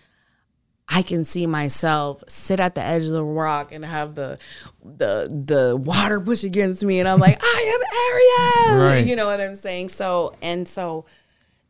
I 0.89 1.03
can 1.03 1.25
see 1.25 1.47
myself 1.47 2.23
sit 2.29 2.61
at 2.61 2.75
the 2.75 2.83
edge 2.83 3.05
of 3.05 3.13
the 3.13 3.25
rock 3.25 3.73
and 3.73 3.85
have 3.85 4.15
the 4.15 4.39
the 4.85 5.29
the 5.47 5.77
water 5.77 6.21
push 6.21 6.45
against 6.45 6.85
me 6.85 7.01
and 7.01 7.09
I'm 7.09 7.19
like, 7.21 7.39
I 7.43 7.75
am 7.75 8.77
Ariel. 8.77 8.85
Right. 8.85 9.07
You 9.07 9.17
know 9.17 9.27
what 9.27 9.41
I'm 9.41 9.55
saying? 9.55 9.89
So 9.89 10.35
and 10.43 10.69
so 10.69 11.07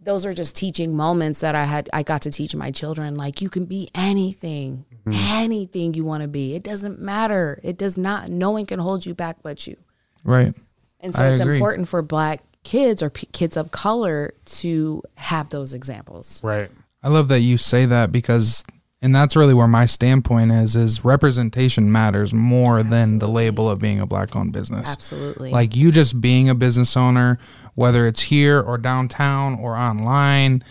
those 0.01 0.27
are 0.27 0.35
just 0.35 0.57
teaching 0.57 0.97
moments 0.97 1.41
that 1.41 1.55
I 1.55 1.65
had 1.65 1.89
I 1.93 2.03
got 2.03 2.23
to 2.23 2.31
teach 2.31 2.55
my 2.55 2.71
children 2.71 3.15
like 3.15 3.41
you 3.41 3.49
can 3.49 3.67
be 3.67 3.89
anything. 3.95 4.85
Mm-hmm. 5.07 5.13
Anything 5.43 5.95
you 5.95 6.05
want 6.05 6.23
to 6.23 6.29
be. 6.29 6.55
It 6.55 6.63
doesn't 6.63 6.99
matter. 6.99 7.61
It 7.63 7.79
does 7.79 7.97
not 7.97 8.31
no 8.31 8.51
one 8.51 8.67
can 8.67 8.81
hold 8.81 9.07
you 9.07 9.15
back 9.15 9.39
but 9.43 9.67
you. 9.67 9.77
Right. 10.25 10.55
And 11.01 11.15
so 11.15 11.23
I 11.23 11.29
it's 11.29 11.41
agree. 11.41 11.57
important 11.57 11.89
for 11.89 12.03
black 12.03 12.43
kids 12.65 13.03
or 13.03 13.11
p- 13.11 13.29
kids 13.33 13.57
of 13.57 13.71
color 13.71 14.35
to 14.47 15.03
have 15.17 15.51
those 15.51 15.73
examples. 15.73 16.43
Right. 16.43 16.71
I 17.03 17.09
love 17.09 17.29
that 17.29 17.41
you 17.41 17.59
say 17.59 17.87
that 17.87 18.11
because 18.11 18.65
and 19.03 19.15
that's 19.15 19.37
really 19.37 19.55
where 19.55 19.69
my 19.69 19.87
standpoint 19.87 20.51
is 20.51 20.77
is 20.77 21.05
representation 21.05 21.93
matters 21.93 22.33
more 22.33 22.83
than 22.83 23.19
the 23.19 23.29
label 23.29 23.69
of 23.69 23.79
being 23.79 24.01
a 24.01 24.07
black 24.07 24.35
owned 24.35 24.53
business. 24.53 24.89
Absolutely. 24.89 25.51
Like 25.51 25.77
you 25.77 25.93
just 25.93 26.21
being 26.21 26.49
a 26.49 26.55
business 26.55 26.97
owner, 26.97 27.39
whether 27.75 28.07
it's 28.07 28.23
here 28.23 28.61
or 28.61 28.79
downtown 28.79 29.59
or 29.59 29.77
online, 29.77 30.65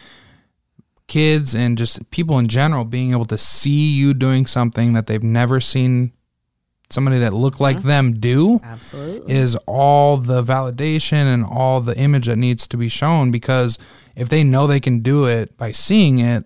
kids 1.08 1.54
and 1.54 1.78
just 1.78 2.10
people 2.10 2.40
in 2.40 2.48
general 2.48 2.86
being 2.86 3.12
able 3.12 3.26
to 3.26 3.38
see 3.38 3.92
you 3.92 4.14
doing 4.14 4.46
something 4.46 4.94
that 4.94 5.06
they've 5.06 5.22
never 5.22 5.60
seen 5.60 6.12
somebody 6.90 7.20
that 7.20 7.34
looked 7.34 7.60
like 7.60 7.78
mm-hmm. 7.78 7.88
them 7.88 8.20
do 8.20 8.60
Absolutely. 8.64 9.34
is 9.34 9.56
all 9.68 10.18
the 10.18 10.42
validation 10.42 11.34
and 11.34 11.44
all 11.46 11.82
the 11.82 11.98
image 11.98 12.28
that 12.28 12.38
needs 12.38 12.68
to 12.68 12.78
be 12.78 12.88
shown 12.88 13.32
because 13.32 13.78
if 14.16 14.30
they 14.30 14.44
know 14.44 14.68
they 14.68 14.80
can 14.80 15.00
do 15.00 15.26
it 15.26 15.58
by 15.58 15.72
seeing 15.72 16.20
it, 16.20 16.46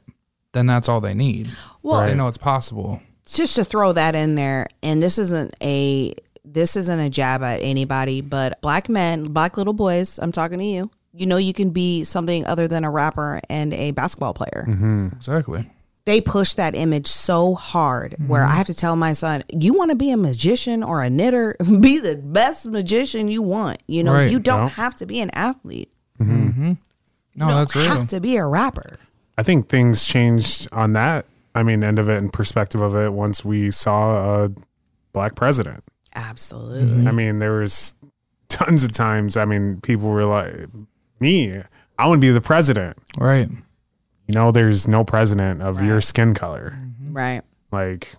then 0.58 0.66
that's 0.68 0.90
all 0.90 1.00
they 1.00 1.14
need. 1.14 1.50
Well, 1.84 2.06
They 2.06 2.16
know 2.16 2.28
it's 2.28 2.38
possible. 2.38 3.02
just 3.26 3.56
to 3.56 3.64
throw 3.64 3.94
that 3.94 4.16
in 4.16 4.36
there, 4.36 4.68
and 4.84 5.02
this 5.02 5.18
isn't 5.18 5.56
a 5.62 6.14
this 6.50 6.76
isn't 6.78 7.00
a 7.00 7.10
jab 7.10 7.44
at 7.44 7.62
anybody, 7.62 8.22
but 8.22 8.60
black 8.62 8.88
men, 8.90 9.26
black 9.34 9.58
little 9.58 9.74
boys, 9.74 10.18
I'm 10.18 10.32
talking 10.32 10.60
to 10.60 10.66
you. 10.66 10.90
You 11.14 11.26
know, 11.26 11.36
you 11.38 11.54
can 11.54 11.72
be 11.72 12.04
something 12.06 12.46
other 12.46 12.68
than 12.70 12.86
a 12.86 12.90
rapper 12.92 13.42
and 13.50 13.74
a 13.74 13.92
basketball 13.92 14.34
player. 14.34 14.66
Mm-hmm. 14.68 15.10
Exactly. 15.18 15.70
They 16.06 16.22
push 16.22 16.54
that 16.54 16.74
image 16.74 17.08
so 17.08 17.54
hard 17.56 18.16
where 18.28 18.46
I 18.46 18.54
have 18.56 18.68
to 18.68 18.74
tell 18.74 18.96
my 18.96 19.12
son, 19.12 19.44
you 19.52 19.74
want 19.74 19.92
to 19.92 19.98
be 19.98 20.10
a 20.12 20.16
magician 20.16 20.84
or 20.84 21.02
a 21.04 21.10
knitter, 21.10 21.58
be 21.82 22.00
the 22.00 22.16
best 22.16 22.66
magician 22.68 23.28
you 23.28 23.42
want. 23.42 23.84
You 23.88 24.04
know, 24.04 24.14
Right. 24.14 24.32
you 24.32 24.40
don't 24.40 24.64
Yeah. 24.64 24.70
have 24.70 24.96
to 24.96 25.06
be 25.06 25.20
an 25.20 25.32
athlete. 25.32 25.92
Mm-hmm. 26.22 26.74
No, 27.36 27.48
You 27.50 27.54
that's 27.56 27.74
don't 27.74 27.84
real. 27.84 27.92
have 27.94 28.08
to 28.10 28.22
be 28.22 28.38
a 28.38 28.46
rapper. 28.46 28.98
I 29.38 29.44
think 29.44 29.70
things 29.70 30.06
changed 30.06 30.68
on 30.72 30.94
that. 30.94 31.26
I 31.54 31.64
mean, 31.64 31.84
end 31.84 32.00
of 32.00 32.10
it 32.10 32.18
and 32.18 32.32
perspective 32.32 32.82
of 32.82 32.96
it 32.96 33.14
once 33.14 33.44
we 33.46 33.72
saw 33.72 34.46
a 34.46 34.52
black 35.14 35.36
president. 35.36 35.84
Absolutely. 36.16 37.08
I 37.08 37.12
mean, 37.12 37.40
there 37.40 37.60
was 37.60 37.94
tons 38.50 38.84
of 38.84 38.92
times. 38.92 39.38
I 39.38 39.46
mean, 39.46 39.80
people 39.82 40.10
were 40.10 40.26
like, 40.26 40.68
"Me, 41.20 41.62
I 41.98 42.08
want 42.08 42.20
to 42.22 42.28
be 42.28 42.32
the 42.32 42.42
president." 42.42 42.98
Right. 43.18 43.50
You 44.28 44.34
know, 44.34 44.52
there's 44.52 44.88
no 44.88 45.04
president 45.04 45.62
of 45.62 45.82
your 45.82 46.02
skin 46.02 46.34
color. 46.34 46.78
Right. 47.02 47.42
Like, 47.72 48.14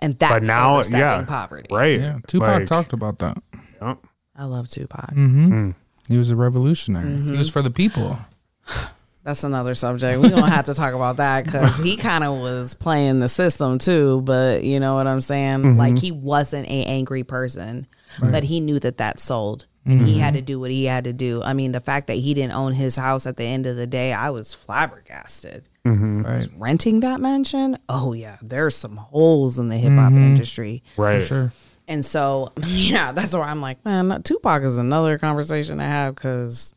And 0.00 0.18
that's 0.18 0.32
but 0.32 0.42
now, 0.46 0.80
yeah, 0.82 1.24
poverty. 1.26 1.68
right? 1.70 2.00
Yeah. 2.00 2.18
Tupac 2.26 2.48
Like, 2.60 2.66
talked 2.66 2.92
about 2.92 3.18
that. 3.18 3.36
yeah. 3.80 3.94
I 4.34 4.44
love 4.44 4.68
Tupac. 4.70 5.10
Mm-hmm. 5.14 5.70
He 6.08 6.16
was 6.16 6.30
a 6.30 6.36
revolutionary. 6.36 7.10
He 7.10 7.16
Mm-hmm. 7.18 7.38
was 7.38 7.50
for 7.50 7.60
the 7.62 7.70
people. 7.70 8.18
That's 9.24 9.44
another 9.44 9.74
subject. 9.74 10.20
We're 10.20 10.30
gonna 10.30 10.50
have 10.50 10.64
to 10.64 10.74
talk 10.74 10.94
about 10.94 11.18
that 11.18 11.44
because 11.44 11.78
he 11.78 11.96
kind 11.98 12.24
of 12.24 12.38
was 12.38 12.74
playing 12.74 13.20
the 13.20 13.28
system 13.28 13.78
too. 13.78 14.20
But 14.22 14.64
you 14.64 14.80
know 14.80 14.94
what 14.94 15.06
I'm 15.06 15.20
saying? 15.20 15.76
Like 15.76 15.94
mm-hmm. 15.94 16.00
he 16.00 16.12
wasn't 16.12 16.66
a 16.66 16.84
angry 16.84 17.22
person, 17.22 17.86
but 18.20 18.42
he 18.42 18.60
knew 18.60 18.80
that 18.80 18.98
that 18.98 19.20
sold, 19.20 19.66
and 19.84 20.06
he 20.06 20.18
had 20.18 20.34
to 20.34 20.40
mm-hmm. 20.40 20.46
do 20.46 20.60
what 20.60 20.70
he 20.72 20.86
had 20.86 21.04
to 21.04 21.12
do. 21.12 21.40
I 21.42 21.52
mean, 21.52 21.70
the 21.70 21.80
fact 21.80 22.08
that 22.08 22.14
he 22.14 22.34
didn't 22.34 22.54
own 22.54 22.72
his 22.72 22.96
house 22.96 23.26
at 23.26 23.36
the 23.36 23.44
end 23.44 23.66
of 23.66 23.76
the 23.76 23.86
day, 23.86 24.12
I 24.12 24.30
was 24.30 24.52
flabbergasted. 24.52 25.68
Mm-hmm. 25.84 26.22
Right. 26.22 26.48
Renting 26.56 27.00
that 27.00 27.20
mansion? 27.20 27.76
Oh 27.88 28.12
yeah, 28.12 28.38
there's 28.42 28.74
some 28.74 28.96
holes 28.96 29.58
in 29.58 29.68
the 29.68 29.76
hip 29.76 29.92
hop 29.92 30.12
industry. 30.12 30.82
Right. 30.96 31.20
For 31.20 31.26
sure. 31.26 31.52
And 31.88 32.04
so, 32.04 32.52
yeah, 32.66 33.12
that's 33.12 33.34
why 33.34 33.42
I'm 33.42 33.60
like, 33.60 33.84
man, 33.84 34.22
Tupac 34.22 34.62
is 34.62 34.78
another 34.78 35.18
conversation 35.18 35.78
to 35.78 35.84
have 35.84 36.14
because 36.14 36.74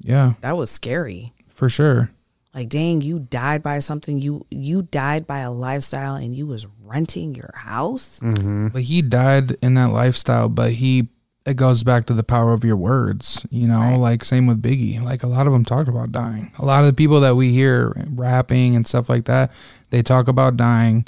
Yeah. 0.00 0.34
that 0.40 0.56
was 0.56 0.70
scary. 0.70 1.32
For 1.56 1.68
sure. 1.68 2.10
Like, 2.54 2.68
dang, 2.68 3.02
you 3.02 3.18
died 3.18 3.62
by 3.62 3.80
something. 3.80 4.18
You 4.18 4.46
you 4.50 4.82
died 4.82 5.26
by 5.26 5.40
a 5.40 5.50
lifestyle, 5.50 6.14
and 6.14 6.34
you 6.34 6.46
was 6.46 6.66
renting 6.82 7.34
your 7.34 7.52
house. 7.54 8.20
Mm-hmm. 8.20 8.68
But 8.68 8.82
he 8.82 9.02
died 9.02 9.56
in 9.62 9.74
that 9.74 9.90
lifestyle, 9.90 10.48
but 10.48 10.72
he 10.72 11.08
it 11.44 11.56
goes 11.56 11.84
back 11.84 12.06
to 12.06 12.14
the 12.14 12.24
power 12.24 12.52
of 12.52 12.64
your 12.64 12.76
words, 12.76 13.46
you 13.50 13.68
know, 13.68 13.96
like 13.98 14.24
same 14.24 14.46
with 14.46 14.62
Biggie. 14.62 15.02
Like 15.02 15.22
a 15.22 15.28
lot 15.28 15.46
of 15.46 15.52
them 15.52 15.64
talked 15.64 15.88
about 15.88 16.12
dying. 16.12 16.50
A 16.58 16.64
lot 16.64 16.80
of 16.80 16.86
the 16.86 16.92
people 16.92 17.20
that 17.20 17.36
we 17.36 17.52
hear 17.52 17.92
rapping 18.10 18.74
and 18.74 18.86
stuff 18.86 19.08
like 19.08 19.26
that, 19.26 19.52
they 19.90 20.02
talk 20.02 20.26
about 20.26 20.56
dying 20.56 21.06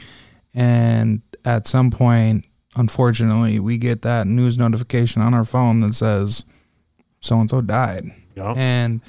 and 0.55 1.23
at 1.45 1.67
some 1.67 1.91
point, 1.91 2.45
unfortunately, 2.77 3.59
we 3.59 3.79
get 3.79 4.03
that 4.03 4.27
news 4.27 4.59
notification 4.59 5.23
on 5.23 5.35
our 5.35 5.45
phone 5.45 5.81
that 5.81 5.95
says 5.95 6.45
so 7.21 7.41
and 7.41 7.51
so 7.51 7.61
died. 7.61 8.05
Yep. 8.37 8.57
And 8.57 9.01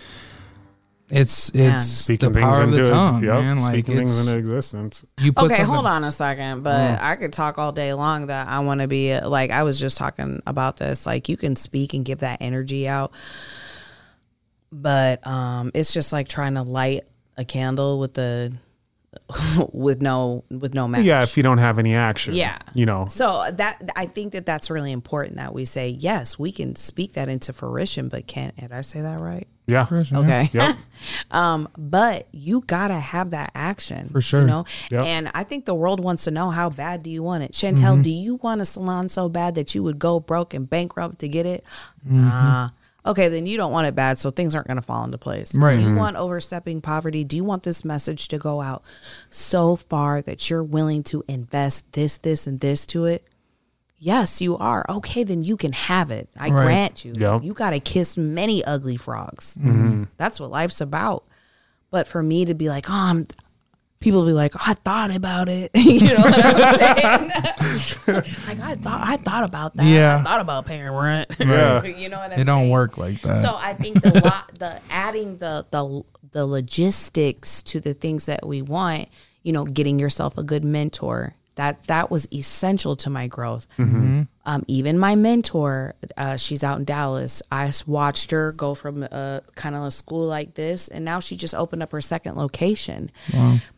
it's 1.10 1.50
it's 1.54 1.86
Speaking 1.86 2.32
the 2.32 2.40
things 2.40 2.56
power 2.56 2.64
of 2.64 2.70
into 2.70 2.84
the 2.84 2.90
tongue, 2.90 3.16
ex- 3.18 3.26
yep. 3.26 3.34
man. 3.42 3.58
Like 3.58 3.72
speaking 3.72 3.98
things 3.98 4.28
into 4.28 4.40
existence. 4.40 5.06
you 5.20 5.34
put 5.34 5.52
Okay, 5.52 5.64
hold 5.64 5.86
on 5.86 6.04
a 6.04 6.12
second, 6.12 6.64
but 6.64 7.02
I 7.02 7.16
could 7.16 7.34
talk 7.34 7.58
all 7.58 7.72
day 7.72 7.94
long 7.94 8.28
that 8.28 8.48
I 8.48 8.60
want 8.60 8.82
to 8.82 8.88
be 8.88 9.20
like 9.20 9.52
I 9.52 9.64
was 9.64 9.80
just 9.80 9.98
talking 9.98 10.42
about 10.46 10.78
this. 10.78 11.06
Like 11.06 11.30
you 11.30 11.38
can 11.38 11.56
speak 11.56 11.94
and 11.94 12.06
give 12.06 12.20
that 12.20 12.42
energy 12.42 12.88
out, 12.88 13.12
but 14.72 15.26
um, 15.26 15.72
it's 15.74 15.94
just 15.94 16.14
like 16.14 16.28
trying 16.28 16.56
to 16.56 16.64
light 16.64 17.02
a 17.38 17.46
candle 17.46 18.00
with 18.00 18.14
the 18.14 18.54
with 19.74 20.02
no 20.02 20.44
with 20.50 20.74
no 20.74 20.88
match. 20.88 21.04
Yeah, 21.04 21.24
if 21.24 21.38
you 21.38 21.44
don't 21.44 21.58
have 21.58 21.80
any 21.80 21.96
action. 21.96 22.34
Yeah. 22.34 22.58
You 22.74 22.86
know. 22.86 23.08
So 23.10 23.46
that 23.54 23.90
I 23.96 24.06
think 24.06 24.34
that 24.34 24.46
that's 24.46 24.70
really 24.70 24.92
important 24.92 25.38
that 25.38 25.54
we 25.54 25.66
say 25.66 25.90
yes, 25.90 26.38
we 26.38 26.52
can 26.52 26.76
speak 26.76 27.14
that 27.14 27.30
into 27.30 27.54
fruition, 27.54 28.10
but 28.10 28.28
can't. 28.28 28.56
Did 28.58 28.72
I 28.72 28.82
say 28.82 29.02
that 29.02 29.20
right? 29.20 29.48
Yeah. 29.68 29.86
Okay. 29.92 30.50
yeah. 30.52 30.68
Yep. 30.68 30.76
um, 31.32 31.70
but 31.78 32.28
you 32.32 32.62
gotta 32.66 32.96
have 32.96 33.32
that 33.32 33.52
action 33.54 34.10
For 34.10 34.20
sure. 34.20 34.42
You 34.42 34.48
know, 34.48 34.66
Yep. 34.90 35.06
and 35.06 35.32
I 35.36 35.44
think 35.44 35.66
the 35.66 35.76
world 35.76 36.00
wants 36.00 36.24
to 36.24 36.32
know 36.32 36.50
how 36.50 36.70
bad 36.70 37.04
do 37.04 37.10
you 37.12 37.22
want 37.22 37.44
it, 37.44 37.54
Chantelle? 37.54 37.94
Mm-hmm. 37.94 38.02
Do 38.02 38.12
you 38.12 38.36
want 38.38 38.62
a 38.62 38.66
salon 38.66 39.10
so 39.10 39.30
bad 39.30 39.56
that 39.56 39.76
you 39.76 39.84
would 39.84 40.00
go 40.00 40.20
broke 40.20 40.56
and 40.56 40.68
bankrupt 40.68 41.20
to 41.20 41.28
get 41.28 41.46
it? 41.46 41.64
Mm-hmm. 42.06 42.22
Nah. 42.22 42.70
Okay, 43.06 43.30
then 43.30 43.46
you 43.46 43.56
don't 43.58 43.72
want 43.72 43.88
it 43.88 43.96
bad, 43.96 44.18
so 44.18 44.30
things 44.30 44.54
aren't 44.54 44.68
going 44.68 44.78
to 44.78 44.84
fall 44.84 45.04
into 45.06 45.18
place. 45.18 45.56
Right. 45.56 45.74
Do 45.76 45.82
you 45.82 45.88
Mhm. 45.90 45.98
want 45.98 46.18
overstepping 46.18 46.82
poverty? 46.82 47.24
Do 47.24 47.38
you 47.38 47.44
want 47.46 47.64
this 47.64 47.86
message 47.86 48.28
to 48.28 48.38
go 48.38 48.62
out 48.62 48.84
so 49.30 49.78
far 49.78 50.22
that 50.22 50.50
you're 50.50 50.64
willing 50.64 51.04
to 51.04 51.24
invest 51.28 51.92
this, 51.94 52.18
this, 52.18 52.46
and 52.46 52.60
this 52.60 52.86
to 52.88 53.06
it? 53.06 53.24
Yes, 53.98 54.42
you 54.42 54.58
are. 54.58 54.86
Okay, 54.90 55.24
then 55.24 55.42
you 55.42 55.58
can 55.58 55.72
have 55.74 56.12
it. 56.12 56.30
I 56.38 56.50
Right. 56.50 56.66
grant 56.66 57.04
you. 57.06 57.14
Yep. 57.18 57.44
You 57.44 57.54
got 57.54 57.72
to 57.72 57.80
kiss 57.80 58.18
many 58.18 58.64
ugly 58.64 58.96
frogs. 58.98 59.58
Mm-hmm. 59.60 60.04
That's 60.18 60.40
what 60.40 60.52
life's 60.52 60.80
about. 60.82 61.24
But 61.92 62.08
for 62.08 62.22
me 62.22 62.46
to 62.46 62.54
be 62.54 62.70
like, 62.70 62.90
oh, 62.90 62.94
I'm, 62.94 63.26
people 64.00 64.26
be 64.26 64.32
like, 64.32 64.54
I 64.68 64.74
thought 64.74 65.14
about 65.14 65.50
it. 65.50 65.72
you 65.76 66.00
know 66.02 66.16
what 66.16 66.46
I'm 66.46 66.80
saying? 66.80 67.30
like 68.48 68.60
I 68.60 68.76
thought, 68.76 69.02
I 69.04 69.18
thought 69.18 69.44
about 69.44 69.76
that. 69.76 69.86
Yeah. 69.86 70.18
I 70.18 70.24
thought 70.24 70.42
about 70.42 70.66
paying 70.66 70.90
rent. 70.90 71.30
Yeah. 71.40 71.84
you 71.86 72.10
know 72.10 72.20
what 72.20 72.34
I'm 72.34 72.40
It 72.40 72.46
don't 72.46 72.70
work 72.70 72.98
like 72.98 73.22
that. 73.22 73.38
So 73.38 73.56
I 73.58 73.74
think 73.74 74.02
the 74.02 74.22
lot, 74.24 74.52
the 74.58 74.80
adding 74.90 75.38
the 75.38 75.66
the 75.72 76.04
the 76.32 76.46
logistics 76.46 77.64
to 77.64 77.80
the 77.80 77.94
things 77.94 78.28
that 78.28 78.46
we 78.46 78.62
want, 78.62 79.10
you 79.44 79.52
know, 79.52 79.66
getting 79.66 80.00
yourself 80.00 80.38
a 80.38 80.44
good 80.44 80.64
mentor. 80.64 81.36
That 81.60 81.84
that 81.88 82.10
was 82.10 82.26
essential 82.32 82.96
to 82.96 83.10
my 83.10 83.28
growth. 83.28 83.68
Um, 84.46 84.64
even 84.68 84.98
my 84.98 85.16
mentor, 85.16 85.94
uh, 86.16 86.38
she's 86.38 86.64
out 86.64 86.80
in 86.80 86.86
Dallas. 86.86 87.42
I 87.52 87.70
watched 87.86 88.32
her 88.32 88.54
go 88.54 88.74
from 88.76 89.04
a 89.04 89.42
kind 89.56 89.76
of 89.76 89.84
a 89.84 89.92
school 89.92 90.26
like 90.26 90.54
this, 90.54 90.88
and 90.88 91.04
now 91.04 91.20
she 91.20 91.36
just 91.36 91.54
opened 91.54 91.84
up 91.84 91.92
her 91.92 92.00
second 92.00 92.36
location. 92.38 93.12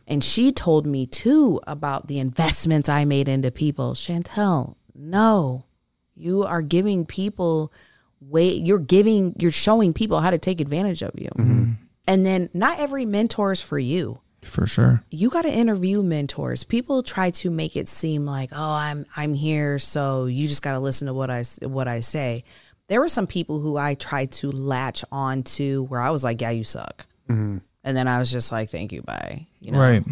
And 0.06 0.22
she 0.22 0.52
told 0.52 0.86
me 0.86 1.06
too 1.06 1.60
about 1.66 2.06
the 2.06 2.20
investments 2.20 2.88
I 2.88 3.04
made 3.04 3.28
into 3.28 3.50
people. 3.50 3.94
Chantelle, 3.96 4.76
no, 4.94 5.64
you 6.14 6.44
are 6.44 6.62
giving 6.62 7.04
people 7.04 7.72
way 8.20 8.52
you're 8.54 8.78
giving 8.78 9.34
you're 9.40 9.50
showing 9.50 9.92
people 9.92 10.20
how 10.20 10.30
to 10.30 10.38
take 10.38 10.60
advantage 10.60 11.02
of 11.02 11.10
you 11.16 11.30
and 12.06 12.24
then 12.24 12.48
not 12.54 12.78
every 12.78 13.04
mentor 13.04 13.50
is 13.50 13.60
for 13.60 13.80
you 13.80 14.20
For 14.42 14.66
sure. 14.66 15.02
you 15.10 15.30
got 15.30 15.42
to 15.42 15.52
interview 15.52 16.02
mentors 16.02 16.64
people 16.64 17.02
try 17.02 17.30
to 17.30 17.50
make 17.50 17.76
it 17.76 17.88
seem 17.88 18.26
like 18.26 18.50
oh 18.52 18.72
i'm 18.72 19.06
i'm 19.16 19.34
here 19.34 19.78
so 19.78 20.26
you 20.26 20.48
just 20.48 20.62
got 20.62 20.72
to 20.72 20.78
listen 20.80 21.06
to 21.06 21.14
what 21.14 21.30
I 21.30 21.44
what 21.62 21.86
i 21.88 22.00
say 22.00 22.44
there 22.88 23.00
were 23.00 23.08
some 23.08 23.26
people 23.26 23.60
who 23.60 23.76
i 23.76 23.94
tried 23.94 24.32
to 24.32 24.50
latch 24.50 25.04
on 25.12 25.42
to 25.44 25.84
where 25.84 26.00
i 26.00 26.10
was 26.10 26.24
like 26.24 26.40
yeah 26.40 26.50
you 26.50 26.64
suck 26.64 27.06
mm-hmm. 27.30 27.58
and 27.84 27.96
then 27.96 28.08
i 28.08 28.18
was 28.18 28.30
just 28.32 28.50
like 28.52 28.68
thank 28.68 28.92
you 28.92 29.02
bye 29.02 29.46
you 29.60 29.70
know 29.70 29.78
Right. 29.78 30.04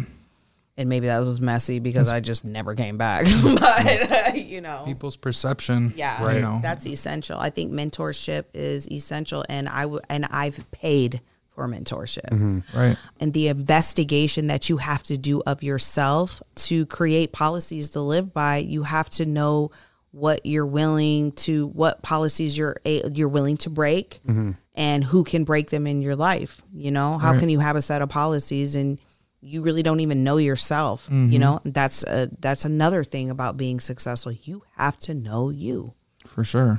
and 0.77 0.87
maybe 0.89 1.07
that 1.07 1.19
was 1.19 1.41
messy 1.41 1.79
because 1.79 2.11
i 2.11 2.19
just 2.21 2.45
never 2.45 2.73
came 2.73 2.97
back 2.97 3.25
mm-hmm. 3.25 3.55
but 3.55 4.35
you 4.37 4.61
know 4.61 4.81
People's 4.85 5.17
perception. 5.17 5.93
yeah, 5.95 6.33
You 6.33 6.39
know. 6.41 6.59
that's 6.63 6.87
essential. 6.87 7.37
I 7.37 7.49
think 7.49 7.71
mentorship 7.71 8.45
is 8.53 8.89
essential, 8.91 9.43
and 9.49 9.67
I 9.69 9.81
w- 9.83 10.01
and 10.09 10.25
I've 10.25 10.69
paid 10.71 11.21
mentorship 11.67 12.29
mm-hmm. 12.29 12.59
Right. 12.77 12.97
and 13.19 13.33
the 13.33 13.47
investigation 13.47 14.47
that 14.47 14.69
you 14.69 14.77
have 14.77 15.03
to 15.03 15.17
do 15.17 15.41
of 15.45 15.63
yourself 15.63 16.41
to 16.55 16.85
create 16.85 17.31
policies 17.31 17.91
to 17.91 18.01
live 18.01 18.33
by. 18.33 18.57
You 18.57 18.83
have 18.83 19.09
to 19.11 19.25
know 19.25 19.71
what 20.11 20.45
you're 20.45 20.65
willing 20.65 21.31
to, 21.31 21.67
what 21.67 22.01
policies 22.01 22.57
you're 22.57 22.75
a- 22.85 23.09
you're 23.09 23.29
willing 23.29 23.57
to 23.57 23.69
break, 23.69 24.19
mm-hmm. 24.27 24.51
and 24.75 25.03
who 25.03 25.23
can 25.23 25.43
break 25.43 25.69
them 25.69 25.87
in 25.87 26.01
your 26.01 26.15
life. 26.15 26.61
You 26.73 26.91
know, 26.91 27.17
how 27.17 27.37
can 27.39 27.49
you 27.49 27.59
have 27.59 27.75
a 27.75 27.81
set 27.81 28.01
of 28.01 28.09
policies 28.09 28.75
and 28.75 28.99
you 29.39 29.61
really 29.61 29.83
don't 29.83 30.01
even 30.01 30.23
know 30.23 30.37
yourself? 30.37 31.07
You 31.09 31.15
mm-hmm. 31.15 31.37
know, 31.37 31.61
that's 31.63 32.03
a, 32.03 32.29
that's 32.39 32.65
another 32.65 33.03
thing 33.03 33.29
about 33.29 33.57
being 33.57 33.79
successful. 33.79 34.33
You 34.33 34.63
have 34.75 34.97
to 35.01 35.13
know 35.13 35.49
you. 35.49 35.93
For 36.25 36.43
sure. 36.43 36.77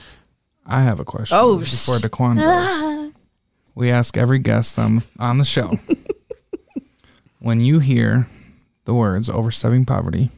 I 0.66 0.82
have 0.82 1.00
a 1.00 1.04
question. 1.04 1.36
Oh, 1.40 1.58
before 1.58 1.96
Daquan 1.96 2.38
goes. 2.38 3.12
we 3.74 3.90
ask 3.90 4.16
every 4.16 4.38
guest 4.38 4.78
on 4.78 5.02
on 5.18 5.38
the 5.38 5.44
show. 5.44 5.78
when 7.40 7.60
you 7.60 7.78
hear 7.78 8.28
the 8.84 8.94
words 8.94 9.28
overstepping 9.28 9.84
poverty, 9.84 10.30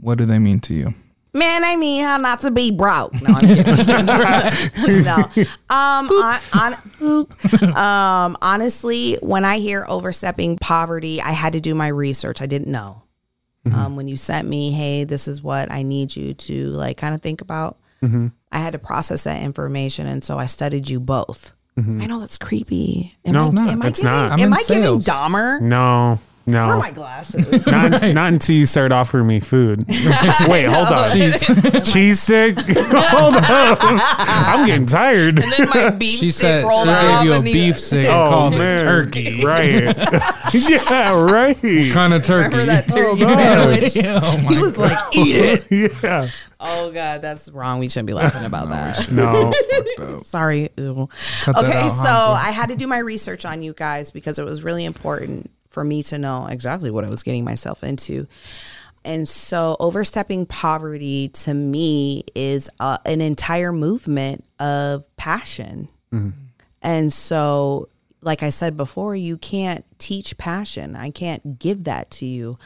what 0.00 0.18
do 0.18 0.24
they 0.24 0.38
mean 0.38 0.60
to 0.60 0.74
you? 0.74 0.94
Man, 1.34 1.62
I 1.62 1.76
mean 1.76 2.02
how 2.02 2.16
not 2.16 2.40
to 2.40 2.50
be 2.50 2.70
broke. 2.70 3.12
No, 3.20 3.34
I'm 3.34 3.40
kidding. 3.40 4.06
no. 5.04 5.16
Um, 5.68 6.08
on, 6.08 6.74
on, 7.02 7.76
um, 7.76 8.38
honestly, 8.40 9.18
when 9.20 9.44
I 9.44 9.58
hear 9.58 9.84
overstepping 9.88 10.56
poverty, 10.58 11.20
I 11.20 11.32
had 11.32 11.52
to 11.52 11.60
do 11.60 11.74
my 11.74 11.88
research. 11.88 12.40
I 12.40 12.46
didn't 12.46 12.68
know. 12.68 13.02
Um, 13.70 13.96
when 13.96 14.08
you 14.08 14.16
sent 14.16 14.48
me, 14.48 14.72
hey, 14.72 15.04
this 15.04 15.28
is 15.28 15.42
what 15.42 15.70
I 15.70 15.82
need 15.82 16.16
you 16.16 16.32
to 16.32 16.68
like 16.68 16.96
kind 16.96 17.14
of 17.14 17.20
think 17.20 17.42
about. 17.42 17.76
I 18.50 18.60
had 18.60 18.72
to 18.72 18.78
process 18.78 19.24
that 19.24 19.42
information, 19.42 20.06
and 20.06 20.24
so 20.24 20.38
I 20.38 20.46
studied 20.46 20.88
you 20.88 21.00
both. 21.00 21.52
Mm-hmm. 21.78 22.00
I 22.02 22.06
know 22.06 22.20
that's 22.20 22.36
creepy. 22.38 23.16
Am 23.24 23.34
No, 23.34 23.40
I, 23.40 23.46
it's 23.46 23.54
not. 23.54 23.68
Am 23.68 23.82
I 23.82 23.86
It's 23.88 24.00
giving, 24.00 24.12
not. 24.12 24.32
I'm 24.32 24.40
am 24.40 24.46
in 24.48 24.52
I 24.54 24.62
giving. 24.66 24.98
Dahmer? 24.98 25.60
No, 25.60 26.18
Where 26.52 26.62
are 26.62 26.68
no. 26.74 26.78
my 26.78 26.90
glasses? 26.90 27.66
Not, 27.66 27.90
not 28.14 28.32
until 28.32 28.56
you 28.56 28.66
start 28.66 28.92
offering 28.92 29.26
me 29.26 29.40
food. 29.40 29.86
Wait, 30.48 30.64
hold 30.64 30.88
on. 30.88 31.10
Cheese. 31.10 31.44
Cheese 31.92 32.20
stick? 32.20 32.58
hold 32.58 33.36
on. 33.36 33.42
I'm 33.80 34.66
getting 34.66 34.86
tired. 34.86 35.36
then 35.36 35.68
my 35.68 35.90
beef 35.90 36.18
She 36.18 36.30
stick 36.30 36.32
said 36.32 36.60
she 36.62 36.66
rolled 36.68 36.86
gave 36.86 37.24
you 37.24 37.32
a 37.32 37.36
and 37.38 37.46
he- 37.46 37.52
beef 37.52 37.78
stick 37.78 38.06
and 38.06 38.16
Oh 38.16 38.28
called 38.30 38.52
man, 38.58 38.76
it 38.76 38.80
turkey. 38.80 39.44
Right? 39.44 39.96
yeah, 40.54 41.22
right. 41.30 41.56
Kind 41.92 42.14
of 42.14 42.22
turkey. 42.22 42.56
Remember 42.56 42.64
that 42.66 42.88
turkey 42.88 43.20
God. 43.20 43.38
sandwich? 43.38 43.92
oh 44.06 44.42
my 44.42 44.52
He 44.54 44.58
was 44.60 44.78
like, 44.78 44.98
"Eat 45.14 45.36
it." 45.36 46.02
yeah. 46.02 46.28
Oh 46.60 46.90
god, 46.90 47.22
that's 47.22 47.48
wrong. 47.50 47.78
We 47.78 47.88
shouldn't 47.88 48.08
be 48.08 48.14
laughing 48.14 48.44
about 48.44 48.70
that. 48.70 49.10
No. 49.12 49.52
Sorry. 50.24 50.70
Ew. 50.76 51.08
Cut 51.42 51.54
that 51.56 51.64
Okay, 51.64 51.78
out, 51.82 51.88
so 51.90 52.04
Hanzo. 52.04 52.34
I 52.34 52.50
had 52.50 52.70
to 52.70 52.76
do 52.76 52.86
my 52.86 52.98
research 52.98 53.44
on 53.44 53.62
you 53.62 53.72
guys 53.74 54.10
because 54.10 54.38
it 54.38 54.44
was 54.44 54.62
really 54.62 54.84
important 54.84 55.50
for 55.78 55.84
me 55.84 56.02
to 56.02 56.18
know 56.18 56.46
exactly 56.46 56.90
what 56.90 57.04
I 57.04 57.08
was 57.08 57.22
getting 57.22 57.44
myself 57.44 57.84
into. 57.84 58.26
And 59.04 59.28
so, 59.28 59.76
overstepping 59.78 60.46
poverty 60.46 61.28
to 61.28 61.54
me 61.54 62.24
is 62.34 62.68
uh, 62.80 62.98
an 63.06 63.20
entire 63.20 63.70
movement 63.70 64.44
of 64.58 65.04
passion. 65.16 65.88
And 66.82 67.12
so, 67.12 67.90
like 68.22 68.42
I 68.42 68.50
said 68.50 68.76
before, 68.76 69.14
you 69.14 69.36
can't 69.36 69.84
teach 69.98 70.36
passion. 70.36 70.96
I 70.96 71.10
can't 71.10 71.60
give 71.60 71.84
that 71.84 72.10
to 72.12 72.26
you. 72.26 72.58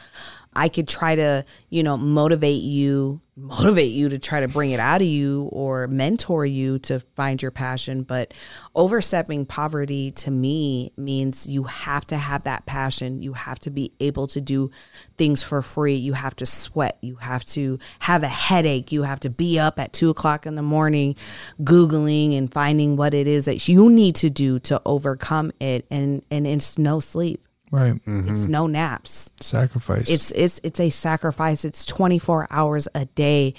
I 0.55 0.69
could 0.69 0.87
try 0.87 1.15
to, 1.15 1.45
you 1.69 1.83
know, 1.83 1.97
motivate 1.97 2.61
you, 2.61 3.21
motivate 3.35 3.91
you 3.91 4.09
to 4.09 4.19
try 4.19 4.41
to 4.41 4.47
bring 4.47 4.71
it 4.71 4.79
out 4.79 5.01
of 5.01 5.07
you 5.07 5.49
or 5.51 5.87
mentor 5.87 6.45
you 6.45 6.77
to 6.79 6.99
find 7.15 7.41
your 7.41 7.51
passion. 7.51 8.03
But 8.03 8.33
overstepping 8.75 9.47
poverty 9.47 10.11
to 10.11 10.31
me 10.31 10.91
means 10.97 11.47
you 11.47 11.63
have 11.63 12.05
to 12.07 12.17
have 12.17 12.43
that 12.43 12.65
passion. 12.65 13.21
You 13.21 13.33
have 13.33 13.59
to 13.59 13.71
be 13.71 13.91
able 13.99 14.27
to 14.27 14.41
do 14.41 14.69
things 15.17 15.41
for 15.41 15.61
free. 15.61 15.95
You 15.95 16.13
have 16.13 16.35
to 16.37 16.45
sweat. 16.45 16.97
You 17.01 17.15
have 17.15 17.43
to 17.45 17.79
have 17.99 18.21
a 18.23 18.27
headache. 18.27 18.91
You 18.91 19.03
have 19.03 19.19
to 19.21 19.29
be 19.29 19.57
up 19.59 19.79
at 19.79 19.93
two 19.93 20.09
o'clock 20.09 20.45
in 20.45 20.55
the 20.55 20.61
morning, 20.61 21.15
Googling 21.61 22.37
and 22.37 22.53
finding 22.53 22.97
what 22.97 23.13
it 23.13 23.25
is 23.25 23.45
that 23.45 23.67
you 23.67 23.89
need 23.89 24.15
to 24.17 24.29
do 24.29 24.59
to 24.59 24.81
overcome 24.85 25.51
it. 25.59 25.85
And, 25.89 26.23
and 26.29 26.45
it's 26.45 26.77
no 26.77 26.99
sleep. 26.99 27.42
Right. 27.73 27.99
It's 28.05 28.45
no 28.45 28.67
naps. 28.67 29.31
Sacrifice. 29.39 30.07
It's 30.07 30.31
it's 30.33 30.59
it's 30.63 30.79
a 30.79 30.91
sacrifice. 30.91 31.65
It's 31.65 31.87
24 31.87 32.47
hours 32.51 32.87
a 32.93 33.05
day. 33.05 33.55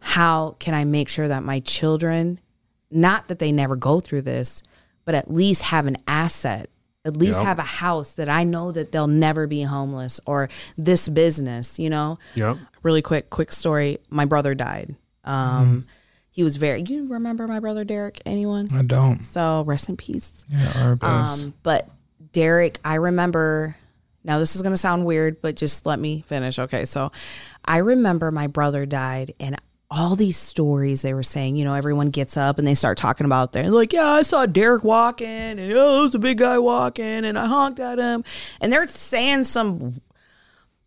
How 0.00 0.56
can 0.58 0.72
I 0.72 0.84
make 0.84 1.10
sure 1.10 1.28
that 1.28 1.42
my 1.42 1.60
children 1.60 2.40
not 2.90 3.28
that 3.28 3.38
they 3.40 3.52
never 3.52 3.76
go 3.76 4.00
through 4.00 4.22
this, 4.22 4.62
but 5.04 5.14
at 5.14 5.30
least 5.30 5.60
have 5.64 5.84
an 5.86 5.98
asset. 6.06 6.70
At 7.04 7.18
least 7.18 7.40
Yep. 7.40 7.46
have 7.46 7.58
a 7.58 7.62
house 7.62 8.14
that 8.14 8.30
I 8.30 8.44
know 8.44 8.72
that 8.72 8.90
they'll 8.90 9.06
never 9.06 9.46
be 9.46 9.60
homeless 9.62 10.18
or 10.24 10.48
this 10.78 11.06
business, 11.10 11.78
you 11.78 11.90
know? 11.90 12.18
Yep. 12.36 12.56
Really 12.82 13.02
quick 13.02 13.28
quick 13.28 13.52
story. 13.52 13.98
My 14.08 14.24
brother 14.24 14.54
died. 14.54 14.96
Um 15.24 15.84
he 16.30 16.42
was 16.42 16.56
very 16.56 16.82
you 16.88 17.06
remember 17.08 17.46
my 17.46 17.60
brother 17.60 17.84
Derek 17.84 18.22
anyone? 18.24 18.70
I 18.72 18.80
don't. 18.80 19.24
So 19.24 19.62
rest 19.66 19.90
in 19.90 19.98
peace. 19.98 20.46
Yeah, 20.48 20.72
our 20.76 20.96
best. 20.96 21.44
Um, 21.44 21.54
but 21.62 21.90
Derek, 22.32 22.78
I 22.84 22.96
remember. 22.96 23.76
Now 24.24 24.38
this 24.38 24.56
is 24.56 24.62
gonna 24.62 24.76
sound 24.76 25.06
weird, 25.06 25.40
but 25.40 25.56
just 25.56 25.86
let 25.86 25.98
me 25.98 26.22
finish. 26.22 26.58
Okay, 26.58 26.84
so 26.84 27.12
I 27.64 27.78
remember 27.78 28.30
my 28.30 28.46
brother 28.46 28.84
died, 28.86 29.34
and 29.40 29.56
all 29.90 30.16
these 30.16 30.36
stories 30.36 31.02
they 31.02 31.14
were 31.14 31.22
saying. 31.22 31.56
You 31.56 31.64
know, 31.64 31.74
everyone 31.74 32.10
gets 32.10 32.36
up 32.36 32.58
and 32.58 32.66
they 32.66 32.74
start 32.74 32.98
talking 32.98 33.24
about 33.24 33.52
their 33.52 33.70
like, 33.70 33.92
yeah, 33.92 34.08
I 34.08 34.22
saw 34.22 34.46
Derek 34.46 34.84
walking, 34.84 35.26
and 35.26 35.60
oh, 35.72 36.00
it 36.00 36.02
was 36.02 36.14
a 36.14 36.18
big 36.18 36.38
guy 36.38 36.58
walking, 36.58 37.24
and 37.24 37.38
I 37.38 37.46
honked 37.46 37.80
at 37.80 37.98
him, 37.98 38.24
and 38.60 38.72
they're 38.72 38.86
saying 38.86 39.44
some 39.44 40.00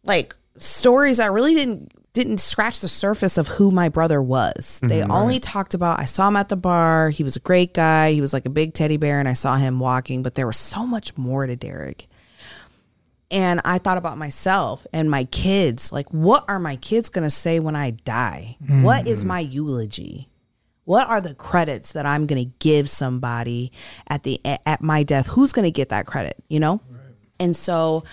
like 0.04 0.36
stories 0.58 1.20
I 1.20 1.28
really 1.28 1.54
didn't 1.54 1.92
didn't 2.14 2.39
scratch 2.39 2.82
the 2.82 2.88
surface 2.88 3.38
of 3.38 3.47
who 3.47 3.72
my 3.72 3.89
brother 3.89 4.22
was. 4.22 4.80
Mm-hmm, 4.80 4.88
they 4.88 5.03
only 5.03 5.39
talked 5.39 5.74
about 5.74 5.99
I 5.99 6.05
saw 6.05 6.28
him 6.28 6.36
at 6.36 6.49
the 6.49 6.57
bar. 6.57 7.09
He 7.09 7.24
was 7.24 7.36
a 7.36 7.39
great 7.39 7.74
guy. 7.74 8.12
He 8.12 8.22
was 8.22 8.34
like 8.34 8.45
a 8.45 8.49
big 8.49 8.74
teddy 8.74 8.97
bear 8.97 9.20
and 9.20 9.30
I 9.30 9.34
saw 9.34 9.55
him 9.55 9.80
walking, 9.80 10.24
but 10.24 10.36
there 10.36 10.47
was 10.47 10.57
so 10.57 10.86
much 10.86 11.18
more 11.18 11.45
to 11.45 11.55
Derek. 11.55 12.07
And 13.30 13.62
I 13.64 13.78
thought 13.78 13.97
about 13.97 14.18
myself 14.18 14.86
and 14.91 15.09
my 15.09 15.24
kids. 15.26 15.93
Like 15.93 16.09
what 16.09 16.43
are 16.49 16.59
my 16.59 16.76
kids 16.76 17.07
going 17.07 17.24
to 17.24 17.32
say 17.32 17.59
when 17.62 17.78
I 17.78 17.91
die? 17.91 18.57
What 18.68 19.07
is 19.07 19.20
mm-hmm. 19.20 19.28
my 19.30 19.39
eulogy? 19.39 20.28
What 20.84 21.07
are 21.07 21.22
the 21.22 21.34
credits 21.34 21.93
that 21.93 22.05
I'm 22.05 22.26
going 22.26 22.43
to 22.43 22.51
give 22.59 22.89
somebody 22.89 23.72
at 24.07 24.24
the 24.24 24.41
at 24.45 24.82
my 24.82 25.03
death? 25.03 25.28
Who's 25.28 25.53
going 25.53 25.64
to 25.64 25.72
get 25.72 25.89
that 25.89 26.07
credit, 26.07 26.43
you 26.49 26.59
know? 26.59 26.82
And 27.39 27.55
so 27.55 28.03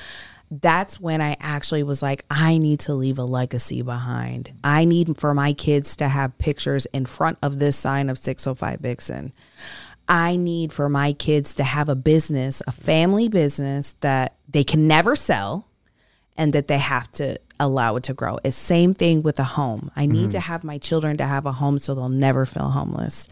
that's 0.50 0.98
when 0.98 1.20
I 1.20 1.36
actually 1.40 1.82
was 1.82 2.02
like, 2.02 2.24
I 2.30 2.58
need 2.58 2.80
to 2.80 2.94
leave 2.94 3.18
a 3.18 3.24
legacy 3.24 3.82
behind. 3.82 4.52
I 4.64 4.84
need 4.84 5.18
for 5.18 5.34
my 5.34 5.52
kids 5.52 5.96
to 5.96 6.08
have 6.08 6.38
pictures 6.38 6.86
in 6.86 7.06
front 7.06 7.38
of 7.42 7.58
this 7.58 7.76
sign 7.76 8.08
of 8.08 8.18
605 8.18 8.80
Vixen. 8.80 9.34
I 10.08 10.36
need 10.36 10.72
for 10.72 10.88
my 10.88 11.12
kids 11.12 11.54
to 11.56 11.64
have 11.64 11.90
a 11.90 11.96
business, 11.96 12.62
a 12.66 12.72
family 12.72 13.28
business 13.28 13.92
that 14.00 14.36
they 14.48 14.64
can 14.64 14.88
never 14.88 15.16
sell 15.16 15.68
and 16.36 16.54
that 16.54 16.68
they 16.68 16.78
have 16.78 17.12
to 17.12 17.38
allow 17.60 17.96
it 17.96 18.04
to 18.04 18.14
grow. 18.14 18.38
It's 18.44 18.56
same 18.56 18.94
thing 18.94 19.22
with 19.22 19.38
a 19.40 19.44
home. 19.44 19.90
I 19.96 20.06
need 20.06 20.20
mm-hmm. 20.20 20.30
to 20.30 20.40
have 20.40 20.64
my 20.64 20.78
children 20.78 21.16
to 21.18 21.24
have 21.24 21.44
a 21.44 21.52
home 21.52 21.78
so 21.78 21.94
they'll 21.94 22.08
never 22.08 22.46
feel 22.46 22.70
homeless. 22.70 23.28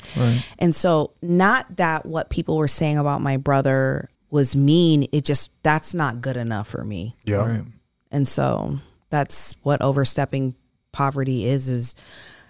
And 0.59 0.75
so 0.75 1.13
not 1.23 1.77
that 1.77 2.05
what 2.05 2.29
people 2.29 2.57
were 2.57 2.69
saying 2.69 2.99
about 2.99 3.23
my 3.23 3.37
brother 3.37 4.11
was 4.31 4.57
mean, 4.57 5.07
it 5.13 5.25
just 5.25 5.51
that's 5.63 5.95
not 5.95 6.21
good 6.21 6.37
enough 6.37 6.69
for 6.69 6.85
me. 6.85 7.17
Yeah. 7.25 7.37
right. 7.37 7.65
And 8.11 8.29
so 8.29 8.79
that's 9.11 9.55
what 9.63 9.83
overstepping 9.83 10.55
poverty 10.93 11.47
is 11.47 11.69
is 11.69 11.95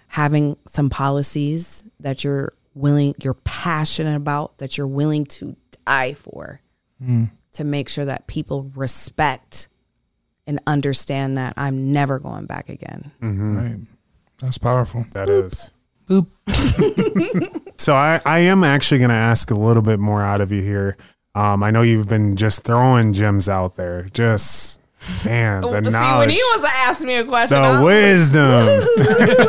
having 0.07 0.57
some 0.67 0.89
policies 0.89 1.83
that 1.99 2.23
you're 2.23 2.53
willing 2.73 3.15
you're 3.21 3.33
passionate 3.33 4.15
about 4.15 4.57
that 4.59 4.77
you're 4.77 4.87
willing 4.87 5.25
to 5.25 5.55
die 5.85 6.13
for 6.13 6.61
hmm. 7.03 7.25
to 7.51 7.63
make 7.63 7.89
sure 7.89 8.05
that 8.05 8.27
people 8.27 8.71
respect 8.75 9.67
and 10.45 10.61
understand 10.65 11.37
that 11.37 11.53
I'm 11.57 11.91
never 11.91 12.19
going 12.19 12.45
back 12.45 12.69
again. 12.69 13.11
Mm-hmm. 13.21 13.57
Right. 13.57 13.79
That's 14.39 14.57
powerful. 14.57 15.05
That 15.11 15.27
is. 15.27 15.71
Boop. 16.07 16.27
So 17.77 17.93
I, 17.93 18.19
I 18.25 18.39
am 18.39 18.63
actually 18.63 18.97
going 18.97 19.11
to 19.11 19.15
ask 19.15 19.51
a 19.51 19.55
little 19.55 19.83
bit 19.83 19.99
more 19.99 20.21
out 20.21 20.41
of 20.41 20.51
you 20.51 20.61
here. 20.61 20.97
Um, 21.37 21.61
I 21.61 21.69
know 21.69 21.83
you've 21.83 22.09
been 22.09 22.35
just 22.35 22.63
throwing 22.63 23.13
gems 23.13 23.47
out 23.47 23.75
there. 23.75 24.07
Just 24.11 24.81
man, 25.23 25.61
the 25.61 25.69
See, 25.69 26.17
when 26.17 26.29
he 26.31 26.37
was 26.37 26.61
to 26.61 26.75
ask 26.75 27.05
me 27.05 27.13
a 27.13 27.23
question, 27.23 27.61
the 27.61 27.67
was 27.67 27.83
wisdom. 27.83 28.41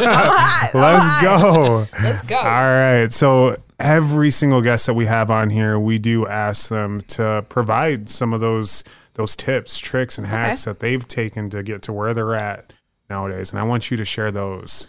hot. 0.05 0.70
I'm 0.74 0.80
Let's 0.80 1.05
hot. 1.07 1.22
go. 1.22 1.86
Let's 2.03 2.22
go. 2.22 2.36
All 2.36 2.45
right. 2.45 3.11
So 3.11 3.57
every 3.78 4.30
single 4.30 4.61
guest 4.61 4.84
that 4.84 4.93
we 4.93 5.07
have 5.07 5.30
on 5.30 5.49
here, 5.49 5.78
we 5.78 5.99
do 5.99 6.26
ask 6.26 6.68
them 6.68 7.01
to 7.09 7.47
provide 7.49 8.11
some 8.11 8.34
of 8.34 8.41
those 8.41 8.84
those 9.14 9.34
tips, 9.34 9.78
tricks, 9.78 10.18
and 10.18 10.26
hacks 10.26 10.66
that 10.66 10.80
they've 10.80 11.09
taken 11.09 11.49
to 11.51 11.62
get 11.62 11.80
to 11.82 11.93
where 11.95 12.12
they're 12.12 12.34
at 12.34 12.74
nowadays. 13.09 13.51
And 13.51 13.59
I 13.59 13.62
want 13.62 13.91
you 13.91 13.97
to 13.97 14.05
share 14.05 14.30
those. 14.30 14.86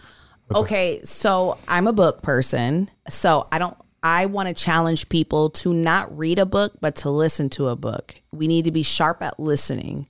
Okay, 0.54 1.00
so 1.02 1.56
I'm 1.66 1.86
a 1.86 1.94
book 1.94 2.20
person. 2.20 2.90
So 3.08 3.48
I 3.50 3.58
don't 3.58 3.76
I 4.02 4.26
want 4.26 4.48
to 4.48 4.54
challenge 4.54 5.08
people 5.08 5.50
to 5.50 5.72
not 5.72 6.16
read 6.16 6.38
a 6.38 6.46
book 6.46 6.72
but 6.80 6.96
to 6.96 7.10
listen 7.10 7.50
to 7.50 7.68
a 7.68 7.76
book. 7.76 8.14
We 8.32 8.46
need 8.46 8.64
to 8.64 8.70
be 8.70 8.82
sharp 8.82 9.22
at 9.22 9.38
listening. 9.38 10.08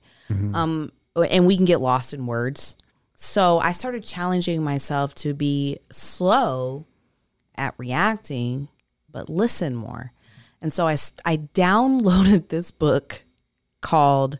Um 0.55 0.91
and 1.15 1.45
we 1.45 1.57
can 1.57 1.65
get 1.65 1.81
lost 1.81 2.13
in 2.13 2.25
words. 2.25 2.75
So 3.15 3.59
I 3.59 3.73
started 3.73 4.03
challenging 4.03 4.63
myself 4.63 5.13
to 5.15 5.33
be 5.33 5.79
slow 5.91 6.85
at 7.55 7.73
reacting 7.77 8.69
but 9.11 9.29
listen 9.29 9.75
more. 9.75 10.13
And 10.61 10.71
so 10.71 10.87
I, 10.87 10.95
I 11.25 11.37
downloaded 11.37 12.49
this 12.49 12.71
book 12.71 13.23
called 13.81 14.39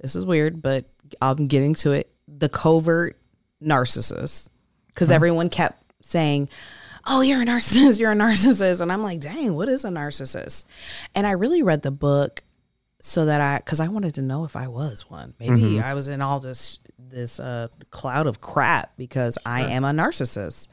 this 0.00 0.14
is 0.14 0.24
weird, 0.24 0.62
but 0.62 0.86
I'm 1.20 1.48
getting 1.48 1.74
to 1.76 1.92
it. 1.92 2.10
The 2.28 2.48
covert 2.48 3.18
narcissist. 3.62 4.48
Because 4.86 5.10
everyone 5.10 5.48
kept 5.48 5.82
saying, 6.02 6.48
Oh, 7.06 7.20
you're 7.20 7.42
a 7.42 7.46
narcissist, 7.46 7.98
you're 7.98 8.12
a 8.12 8.16
narcissist. 8.16 8.80
And 8.80 8.92
I'm 8.92 9.02
like, 9.02 9.20
dang, 9.20 9.54
what 9.54 9.68
is 9.68 9.84
a 9.84 9.88
narcissist? 9.88 10.64
And 11.14 11.26
I 11.26 11.32
really 11.32 11.62
read 11.62 11.82
the 11.82 11.90
book 11.90 12.42
so 13.00 13.26
that 13.26 13.40
I 13.40 13.58
because 13.58 13.80
I 13.80 13.88
wanted 13.88 14.14
to 14.14 14.22
know 14.22 14.44
if 14.44 14.56
I 14.56 14.68
was 14.68 15.08
one. 15.08 15.34
Maybe 15.38 15.80
I 15.80 15.94
was 15.94 16.08
in 16.08 16.20
all 16.20 16.40
this 16.40 16.80
this 16.98 17.38
uh, 17.38 17.68
cloud 17.90 18.26
of 18.26 18.40
crap 18.40 18.92
because 18.96 19.38
I 19.46 19.62
am 19.62 19.84
a 19.84 19.90
narcissist. 19.90 20.68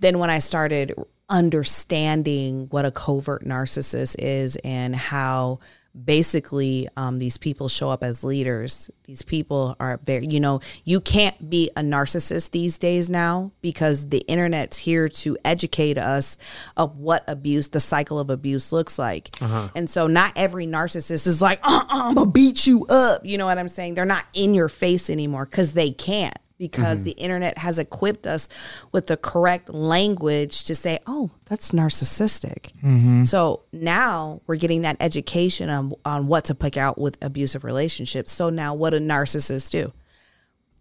Then 0.00 0.18
when 0.18 0.30
I 0.30 0.38
started 0.38 0.94
understanding 1.28 2.66
what 2.70 2.84
a 2.84 2.90
covert 2.90 3.44
narcissist 3.44 4.16
is 4.18 4.56
and 4.56 4.94
how 4.94 5.58
basically 6.04 6.88
um, 6.96 7.18
these 7.18 7.38
people 7.38 7.68
show 7.68 7.90
up 7.90 8.02
as 8.02 8.22
leaders. 8.22 8.90
These 9.04 9.22
people 9.22 9.76
are 9.80 10.00
very 10.04 10.26
you 10.26 10.40
know 10.40 10.60
you 10.84 11.00
can't 11.00 11.48
be 11.48 11.70
a 11.76 11.80
narcissist 11.80 12.50
these 12.50 12.78
days 12.78 13.08
now 13.08 13.52
because 13.60 14.08
the 14.08 14.18
internet's 14.28 14.76
here 14.76 15.08
to 15.08 15.38
educate 15.44 15.98
us 15.98 16.38
of 16.76 16.96
what 16.98 17.24
abuse 17.28 17.68
the 17.70 17.80
cycle 17.80 18.18
of 18.18 18.30
abuse 18.30 18.72
looks 18.72 18.98
like. 18.98 19.40
And 19.74 19.88
so 19.88 20.06
not 20.06 20.32
every 20.36 20.66
narcissist 20.66 21.26
is 21.26 21.40
like 21.40 21.60
uh-uh, 21.62 21.86
i'm 21.88 22.14
gonna 22.14 22.30
beat 22.30 22.66
you 22.66 22.84
up. 22.88 23.24
You 23.24 23.38
know 23.38 23.46
what 23.46 23.58
i'm 23.58 23.68
saying? 23.68 23.94
They're 23.94 24.04
not 24.04 24.26
in 24.34 24.54
your 24.54 24.68
face 24.68 25.08
anymore 25.08 25.44
because 25.46 25.72
they 25.72 25.90
can't 25.90 26.36
because 26.58 26.98
mm-hmm. 26.98 27.04
the 27.04 27.10
internet 27.12 27.58
has 27.58 27.78
equipped 27.78 28.26
us 28.26 28.48
with 28.92 29.06
the 29.06 29.16
correct 29.16 29.68
language 29.68 30.64
to 30.64 30.74
say, 30.74 30.98
oh, 31.06 31.30
that's 31.44 31.70
narcissistic. 31.72 32.72
Mm-hmm. 32.82 33.24
So 33.24 33.62
now 33.72 34.40
we're 34.46 34.56
getting 34.56 34.82
that 34.82 34.96
education 35.00 35.68
on, 35.68 35.92
on 36.04 36.26
what 36.26 36.46
to 36.46 36.54
pick 36.54 36.76
out 36.76 36.98
with 36.98 37.18
abusive 37.22 37.64
relationships. 37.64 38.32
So 38.32 38.50
now 38.50 38.74
what 38.74 38.90
do 38.90 38.98
narcissists 38.98 39.70
do? 39.70 39.92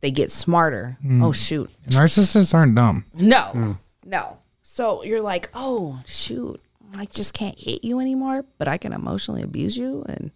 They 0.01 0.11
get 0.11 0.31
smarter. 0.31 0.97
Mm. 1.03 1.23
Oh, 1.23 1.31
shoot. 1.31 1.71
Narcissists 1.87 2.53
aren't 2.53 2.75
dumb. 2.75 3.05
No, 3.13 3.51
mm. 3.53 3.79
no. 4.05 4.37
So 4.61 5.03
you're 5.03 5.21
like, 5.21 5.49
oh, 5.53 6.01
shoot, 6.05 6.61
I 6.95 7.05
just 7.05 7.33
can't 7.33 7.57
hit 7.57 7.83
you 7.83 7.99
anymore, 7.99 8.45
but 8.57 8.67
I 8.67 8.77
can 8.77 8.93
emotionally 8.93 9.41
abuse 9.41 9.77
you 9.77 10.03
and 10.07 10.31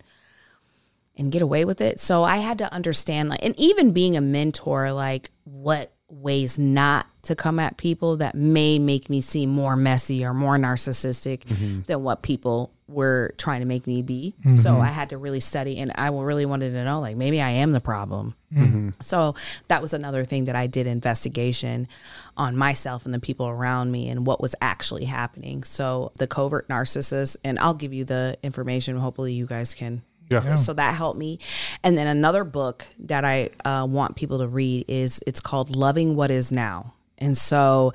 and 1.20 1.32
get 1.32 1.42
away 1.42 1.66
with 1.66 1.82
it. 1.82 2.00
So 2.00 2.24
I 2.24 2.38
had 2.38 2.58
to 2.60 2.74
understand 2.74 3.30
like 3.30 3.44
and 3.44 3.54
even 3.60 3.92
being 3.92 4.16
a 4.16 4.22
mentor 4.22 4.92
like 4.92 5.30
what 5.44 5.94
ways 6.10 6.58
not 6.58 7.06
to 7.22 7.36
come 7.36 7.60
at 7.60 7.78
people 7.78 8.18
that 8.18 8.34
may 8.34 8.80
make 8.80 9.10
me 9.10 9.22
seem 9.22 9.50
more 9.50 9.76
messy 9.76 10.26
or 10.26 10.34
more 10.34 10.58
narcissistic 10.58 11.44
mm-hmm. 11.44 11.82
than 11.82 12.02
what 12.02 12.24
people 12.24 12.74
were 12.88 13.36
trying 13.38 13.60
to 13.60 13.66
make 13.68 13.86
me 13.86 14.02
be. 14.02 14.34
So 14.56 14.72
mm-hmm. 14.72 14.82
I 14.82 14.88
had 14.88 15.12
to 15.12 15.18
really 15.20 15.40
study 15.40 15.78
and 15.78 15.92
I 15.94 16.08
really 16.08 16.48
wanted 16.48 16.72
to 16.72 16.84
know 16.84 17.00
like 17.00 17.16
maybe 17.16 17.40
I 17.40 17.52
am 17.52 17.72
the 17.72 17.80
problem. 17.80 18.34
Mm-hmm. 18.52 18.90
So 19.02 19.36
that 19.68 19.84
was 19.84 19.94
another 19.94 20.24
thing 20.24 20.46
that 20.46 20.56
I 20.56 20.66
did 20.66 20.88
investigation 20.88 21.88
on 22.36 22.58
myself 22.58 23.06
and 23.06 23.14
the 23.14 23.20
people 23.20 23.48
around 23.48 23.92
me 23.92 24.10
and 24.10 24.26
what 24.26 24.42
was 24.42 24.56
actually 24.60 25.06
happening. 25.06 25.64
So 25.64 26.12
the 26.18 26.26
covert 26.26 26.68
narcissist 26.68 27.38
and 27.44 27.60
I'll 27.60 27.76
give 27.76 27.94
you 27.94 28.06
the 28.06 28.38
information 28.42 28.98
hopefully 28.98 29.34
you 29.34 29.46
guys 29.46 29.76
can 29.76 30.02
Yeah. 30.30 30.56
so 30.56 30.74
that 30.74 30.94
helped 30.96 31.18
me. 31.20 31.40
And 31.84 31.98
then 31.98 32.08
another 32.08 32.44
book 32.44 32.86
that 33.00 33.26
I 33.26 33.50
uh, 33.66 33.88
want 33.90 34.16
people 34.16 34.40
to 34.40 34.48
read 34.48 34.86
is 34.88 35.20
it's 35.26 35.40
called 35.40 35.76
Loving 35.76 36.16
What 36.16 36.32
Is 36.32 36.52
Now. 36.52 36.94
And 37.18 37.38
so 37.38 37.94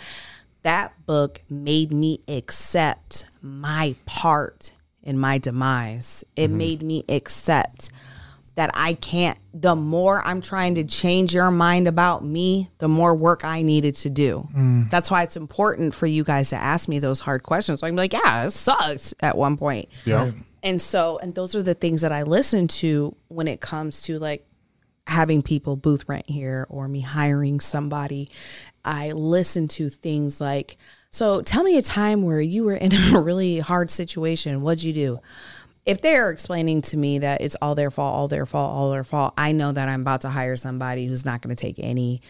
that 0.62 0.92
book 1.06 1.42
made 1.48 1.92
me 1.92 2.20
accept 2.26 3.26
my 3.40 3.94
part 4.06 4.72
in 5.02 5.18
my 5.18 5.38
demise. 5.38 6.24
It 6.36 6.50
made 6.50 6.82
me 6.82 7.04
accept 7.08 7.90
that 8.56 8.70
I 8.74 8.94
can't, 8.94 9.38
the 9.52 9.74
more 9.74 10.22
I'm 10.24 10.40
trying 10.40 10.76
to 10.76 10.84
change 10.84 11.34
your 11.34 11.50
mind 11.50 11.88
about 11.88 12.24
me, 12.24 12.70
the 12.78 12.88
more 12.88 13.14
work 13.14 13.44
I 13.44 13.62
needed 13.62 13.96
to 13.96 14.10
do. 14.10 14.48
That's 14.90 15.10
why 15.10 15.24
it's 15.24 15.36
important 15.36 15.94
for 15.94 16.06
you 16.06 16.22
guys 16.24 16.50
to 16.50 16.56
ask 16.56 16.88
me 16.88 16.98
those 17.00 17.20
hard 17.20 17.42
questions. 17.42 17.80
So 17.80 17.86
I 17.86 17.90
can 17.90 17.96
be 17.96 18.02
like, 18.02 18.12
yeah, 18.12 18.46
it 18.46 18.52
sucks 18.52 19.12
at 19.20 19.36
one 19.36 19.56
point. 19.56 19.88
Yeah. 20.04 20.30
And 20.64 20.80
so, 20.80 21.18
and 21.18 21.34
those 21.34 21.54
are 21.54 21.62
the 21.62 21.74
things 21.74 22.00
that 22.00 22.10
I 22.10 22.22
listen 22.22 22.66
to 22.68 23.14
when 23.28 23.46
it 23.46 23.60
comes 23.60 24.00
to 24.02 24.18
like 24.18 24.46
having 25.06 25.42
people 25.42 25.76
booth 25.76 26.08
rent 26.08 26.28
here 26.28 26.66
or 26.70 26.88
me 26.88 27.00
hiring 27.00 27.60
somebody. 27.60 28.30
I 28.82 29.12
listen 29.12 29.68
to 29.68 29.90
things 29.90 30.40
like, 30.40 30.78
so 31.10 31.42
tell 31.42 31.62
me 31.62 31.76
a 31.76 31.82
time 31.82 32.22
where 32.22 32.40
you 32.40 32.64
were 32.64 32.74
in 32.74 32.94
a 33.14 33.20
really 33.20 33.58
hard 33.58 33.90
situation. 33.90 34.62
What'd 34.62 34.82
you 34.82 34.94
do? 34.94 35.20
If 35.84 36.00
they're 36.00 36.30
explaining 36.30 36.80
to 36.82 36.96
me 36.96 37.18
that 37.18 37.42
it's 37.42 37.56
all 37.60 37.74
their 37.74 37.90
fault, 37.90 38.14
all 38.14 38.28
their 38.28 38.46
fault, 38.46 38.72
all 38.72 38.90
their 38.90 39.04
fault, 39.04 39.34
I 39.36 39.52
know 39.52 39.70
that 39.70 39.86
I'm 39.86 40.00
about 40.00 40.22
to 40.22 40.30
hire 40.30 40.56
somebody 40.56 41.04
who's 41.04 41.26
not 41.26 41.42
going 41.42 41.54
to 41.54 41.62
take 41.62 41.78
any 41.78 42.22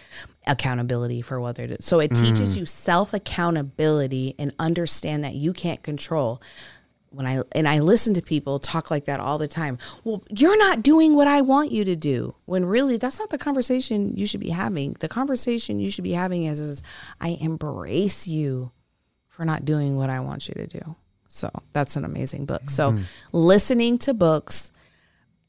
accountability 0.45 1.23
for 1.23 1.41
what 1.41 1.55
they're 1.55 1.69
doing. 1.69 1.79
So 1.81 2.01
it 2.01 2.09
teaches 2.17 2.57
mm. 2.57 2.59
you 2.59 2.67
self 2.67 3.15
accountability 3.15 4.35
and 4.41 4.53
understand 4.59 5.23
that 5.23 5.37
you 5.37 5.53
can't 5.53 5.85
control 5.85 6.43
when 7.15 7.27
I 7.27 7.43
and 7.53 7.69
I 7.69 7.79
listen 7.79 8.15
to 8.15 8.23
people 8.23 8.59
talk 8.59 8.91
like 8.91 9.05
that 9.07 9.21
all 9.21 9.39
the 9.39 9.49
time. 9.49 9.79
Well, 10.03 10.23
you're 10.31 10.59
not 10.59 10.83
doing 10.83 11.15
what 11.15 11.29
I 11.29 11.41
want 11.41 11.73
you 11.73 11.85
to 11.85 11.97
do. 11.97 12.35
When 12.45 12.65
really 12.67 12.97
that's 12.97 13.19
not 13.19 13.31
the 13.31 13.39
conversation 13.39 14.17
you 14.17 14.27
should 14.27 14.41
be 14.41 14.51
having. 14.51 14.97
The 15.01 15.09
conversation 15.09 15.81
you 15.81 15.91
should 15.91 16.05
be 16.05 16.13
having 16.13 16.45
is, 16.45 16.61
is 16.61 16.83
I 17.21 17.39
embrace 17.41 18.27
you 18.27 18.73
for 19.29 19.45
not 19.45 19.65
doing 19.65 19.97
what 19.97 20.11
I 20.11 20.21
want 20.21 20.49
you 20.49 20.55
to 20.55 20.67
do. 20.67 20.97
So 21.29 21.51
that's 21.73 21.97
an 21.97 22.05
amazing 22.05 22.47
book. 22.47 22.71
So 22.71 22.97
listening 23.33 23.99
to 23.99 24.15
books 24.15 24.71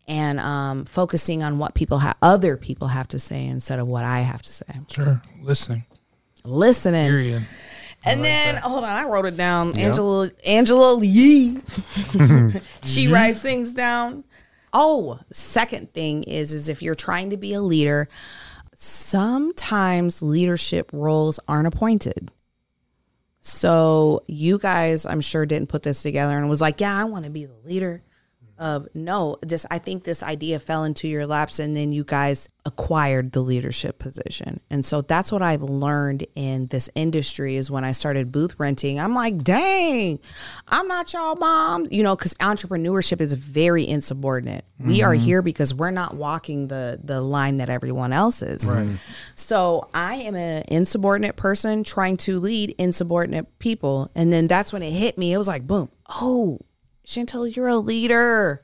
and 0.07 0.39
um, 0.39 0.85
focusing 0.85 1.43
on 1.43 1.57
what 1.57 1.73
people 1.73 1.99
have 1.99 2.15
other 2.21 2.57
people 2.57 2.87
have 2.87 3.07
to 3.09 3.19
say 3.19 3.45
instead 3.45 3.79
of 3.79 3.87
what 3.87 4.05
I 4.05 4.21
have 4.21 4.41
to 4.41 4.51
say. 4.51 4.65
Sure. 4.89 5.21
Listening. 5.41 5.85
Listening. 6.43 7.09
Period. 7.09 7.45
And 8.05 8.23
then 8.23 8.55
hold 8.57 8.83
on, 8.83 8.89
I 8.89 9.05
wrote 9.05 9.25
it 9.25 9.35
down. 9.35 9.77
Angela 9.77 10.31
Angela 10.45 11.03
Yee. 11.03 11.59
she 12.83 13.07
writes 13.07 13.41
things 13.41 13.73
down. 13.73 14.23
Oh, 14.73 15.19
second 15.31 15.93
thing 15.93 16.23
is 16.23 16.53
is 16.53 16.69
if 16.69 16.81
you're 16.81 16.95
trying 16.95 17.31
to 17.31 17.37
be 17.37 17.53
a 17.53 17.61
leader, 17.61 18.07
sometimes 18.75 20.21
leadership 20.21 20.91
roles 20.93 21.39
aren't 21.47 21.67
appointed. 21.67 22.31
So 23.41 24.23
you 24.27 24.57
guys, 24.57 25.05
I'm 25.05 25.21
sure, 25.21 25.45
didn't 25.45 25.69
put 25.69 25.83
this 25.83 26.01
together 26.01 26.37
and 26.37 26.49
was 26.49 26.61
like, 26.61 26.81
"Yeah, 26.81 26.99
I 26.99 27.05
want 27.05 27.25
to 27.25 27.31
be 27.31 27.45
the 27.45 27.57
leader." 27.63 28.01
Of 28.57 28.87
no, 28.93 29.37
this 29.41 29.65
I 29.69 29.79
think 29.79 30.05
this 30.05 30.23
idea 30.23 30.59
fell 30.59 30.85
into 30.85 31.07
your 31.07 31.27
laps, 31.27 31.59
and 31.59 31.75
then 31.75 31.91
you 31.91 32.05
guys 32.05 32.47
acquired 32.65 33.31
the 33.33 33.41
leadership 33.41 33.99
position. 33.99 34.59
And 34.69 34.83
so 34.83 35.01
that's 35.01 35.31
what 35.31 35.41
I've 35.41 35.61
learned 35.61 36.25
in 36.35 36.67
this 36.67 36.89
industry 36.95 37.57
is 37.57 37.69
when 37.69 37.83
I 37.83 37.91
started 37.91 38.31
booth 38.31 38.55
renting. 38.57 38.99
I'm 38.99 39.13
like, 39.13 39.43
dang, 39.43 40.19
I'm 40.67 40.87
not 40.87 41.13
y'all 41.13 41.35
mom, 41.35 41.87
you 41.91 42.01
know, 42.01 42.15
because 42.15 42.33
entrepreneurship 42.35 43.21
is 43.21 43.33
very 43.33 43.87
insubordinate. 43.87 44.65
We 44.79 45.03
are 45.03 45.13
mm-hmm. 45.13 45.23
here 45.23 45.41
because 45.41 45.73
we're 45.73 45.91
not 45.91 46.15
walking 46.15 46.67
the 46.67 46.99
the 47.03 47.21
line 47.21 47.57
that 47.57 47.69
everyone 47.69 48.13
else 48.13 48.41
is. 48.41 48.65
Right. 48.65 48.85
Mm-hmm. 48.85 48.95
So 49.35 49.89
I 49.93 50.15
am 50.15 50.35
an 50.35 50.63
insubordinate 50.69 51.35
person 51.35 51.83
trying 51.83 52.17
to 52.17 52.39
lead 52.39 52.73
insubordinate 52.77 53.59
people. 53.59 54.09
And 54.15 54.33
then 54.33 54.47
that's 54.47 54.73
when 54.73 54.81
it 54.81 54.91
hit 54.91 55.17
me. 55.17 55.33
It 55.33 55.37
was 55.37 55.47
like, 55.47 55.67
boom, 55.67 55.89
oh, 56.09 56.59
Chantelle, 57.05 57.47
you're 57.47 57.67
a 57.67 57.77
leader. 57.77 58.63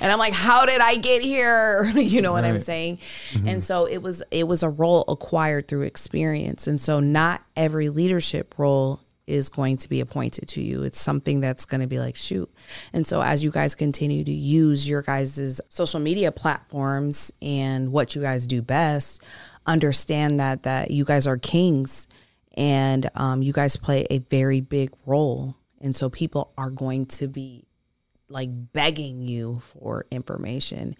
And 0.00 0.12
I'm 0.12 0.18
like, 0.18 0.32
how 0.32 0.64
did 0.64 0.80
I 0.80 0.96
get 0.96 1.22
here? 1.22 1.84
you 1.96 2.22
know 2.22 2.32
what 2.32 2.44
I'm 2.44 2.52
Right. 2.52 2.60
saying? 2.60 2.98
And 3.44 3.62
so 3.62 3.86
it 3.86 3.98
was 3.98 4.22
it 4.30 4.46
was 4.46 4.62
a 4.62 4.68
role 4.68 5.04
acquired 5.08 5.66
through 5.66 5.82
experience. 5.82 6.66
And 6.68 6.80
so 6.80 7.00
not 7.00 7.42
every 7.56 7.88
leadership 7.88 8.54
role 8.58 9.00
is 9.26 9.48
going 9.48 9.76
to 9.78 9.88
be 9.88 10.00
appointed 10.00 10.46
to 10.48 10.62
you. 10.62 10.82
It's 10.84 11.00
something 11.00 11.40
that's 11.40 11.64
going 11.64 11.80
to 11.80 11.86
be 11.88 11.98
like, 11.98 12.14
shoot. 12.16 12.48
And 12.92 13.04
so 13.06 13.22
as 13.22 13.42
you 13.42 13.50
guys 13.50 13.74
continue 13.74 14.22
to 14.24 14.32
use 14.32 14.88
your 14.88 15.02
guys' 15.02 15.60
social 15.68 16.00
media 16.00 16.30
platforms 16.32 17.32
and 17.40 17.90
what 17.92 18.14
you 18.14 18.22
guys 18.22 18.46
do 18.46 18.62
best, 18.62 19.20
understand 19.66 20.38
that 20.40 20.62
that 20.64 20.90
you 20.90 21.04
guys 21.04 21.26
are 21.26 21.38
kings 21.38 22.06
and 22.54 23.08
um, 23.14 23.42
you 23.42 23.52
guys 23.52 23.76
play 23.76 24.06
a 24.10 24.18
very 24.18 24.60
big 24.60 24.90
role. 25.06 25.56
And 25.80 25.94
so 25.96 26.08
people 26.10 26.52
are 26.56 26.70
going 26.70 27.06
to 27.06 27.26
be 27.26 27.64
like 28.32 28.50
begging 28.72 29.22
you 29.22 29.60
for 29.60 30.06
information. 30.10 30.96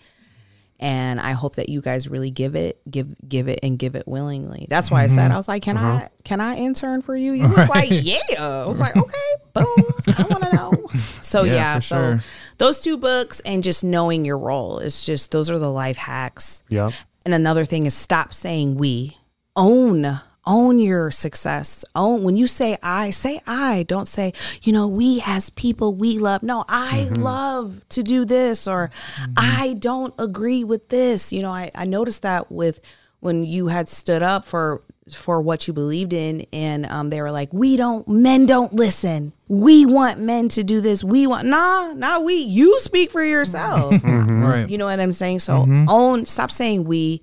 And 0.78 1.20
i 1.20 1.30
hope 1.30 1.56
that 1.56 1.68
you 1.68 1.80
guys 1.80 2.08
really 2.08 2.30
give 2.30 2.56
it 2.56 2.80
give 2.90 3.14
give 3.28 3.46
it 3.46 3.60
and 3.62 3.78
give 3.78 3.94
it 3.94 4.08
willingly. 4.08 4.66
That's 4.68 4.90
why 4.90 5.04
i 5.04 5.06
said 5.06 5.26
mm-hmm. 5.26 5.34
i 5.34 5.36
was 5.36 5.46
like 5.46 5.62
can 5.62 5.76
mm-hmm. 5.76 5.86
i 5.86 6.08
can 6.24 6.40
i 6.40 6.56
intern 6.56 7.02
for 7.02 7.14
you? 7.14 7.32
You 7.32 7.48
was 7.48 7.68
like 7.68 7.88
yeah. 7.90 8.18
I 8.40 8.66
was 8.66 8.80
like 8.80 8.96
okay 8.96 9.32
boom. 9.54 9.66
I 10.08 10.26
want 10.28 10.42
to 10.44 10.56
know. 10.56 10.72
So 11.22 11.44
Yeah, 11.44 11.54
yeah, 11.54 11.78
so 11.78 11.96
sure. 11.96 12.24
those 12.58 12.82
two 12.82 12.98
books 12.98 13.40
and 13.40 13.62
just 13.62 13.82
knowing 13.84 14.24
your 14.26 14.36
role 14.36 14.80
it's 14.80 15.06
just 15.06 15.30
those 15.30 15.50
are 15.50 15.58
the 15.58 15.70
life 15.70 15.96
hacks. 15.96 16.62
Yeah. 16.68 16.90
and 17.24 17.32
another 17.32 17.64
thing 17.64 17.86
is 17.86 17.94
stop 17.94 18.34
saying 18.34 18.74
we. 18.74 19.16
Own 19.54 20.20
own 20.46 20.78
your 20.78 21.10
success. 21.10 21.84
Own 21.94 22.22
when 22.22 22.36
you 22.36 22.46
say 22.46 22.76
I, 22.82 23.10
say 23.10 23.40
I. 23.46 23.84
Don't 23.84 24.08
say, 24.08 24.32
you 24.62 24.72
know, 24.72 24.88
we 24.88 25.22
as 25.24 25.50
people 25.50 25.94
we 25.94 26.18
love. 26.18 26.42
No, 26.42 26.64
I 26.68 27.08
mm-hmm. 27.10 27.22
love 27.22 27.82
to 27.90 28.02
do 28.02 28.24
this 28.24 28.66
or 28.66 28.90
mm-hmm. 29.16 29.32
I 29.36 29.74
don't 29.78 30.14
agree 30.18 30.64
with 30.64 30.88
this. 30.88 31.32
You 31.32 31.42
know, 31.42 31.52
I, 31.52 31.70
I 31.74 31.84
noticed 31.84 32.22
that 32.22 32.50
with 32.50 32.80
when 33.20 33.44
you 33.44 33.68
had 33.68 33.88
stood 33.88 34.22
up 34.22 34.44
for 34.44 34.82
for 35.10 35.40
what 35.40 35.66
you 35.66 35.74
believed 35.74 36.12
in 36.12 36.46
and 36.52 36.86
um, 36.86 37.10
they 37.10 37.20
were 37.20 37.32
like 37.32 37.52
we 37.52 37.76
don't 37.76 38.06
men 38.06 38.46
don't 38.46 38.72
listen 38.72 39.32
we 39.48 39.84
want 39.84 40.20
men 40.20 40.48
to 40.48 40.62
do 40.62 40.80
this 40.80 41.02
we 41.02 41.26
want 41.26 41.46
nah 41.46 41.92
nah 41.92 42.20
we 42.20 42.34
you 42.34 42.78
speak 42.78 43.10
for 43.10 43.22
yourself 43.22 43.92
mm-hmm. 43.94 44.32
Right. 44.52 44.70
you 44.70 44.78
know 44.78 44.86
what 44.86 45.00
I'm 45.00 45.12
saying? 45.12 45.40
So 45.40 45.66
own, 45.88 46.26
stop 46.26 46.50
saying 46.50 46.84
we, 46.84 47.22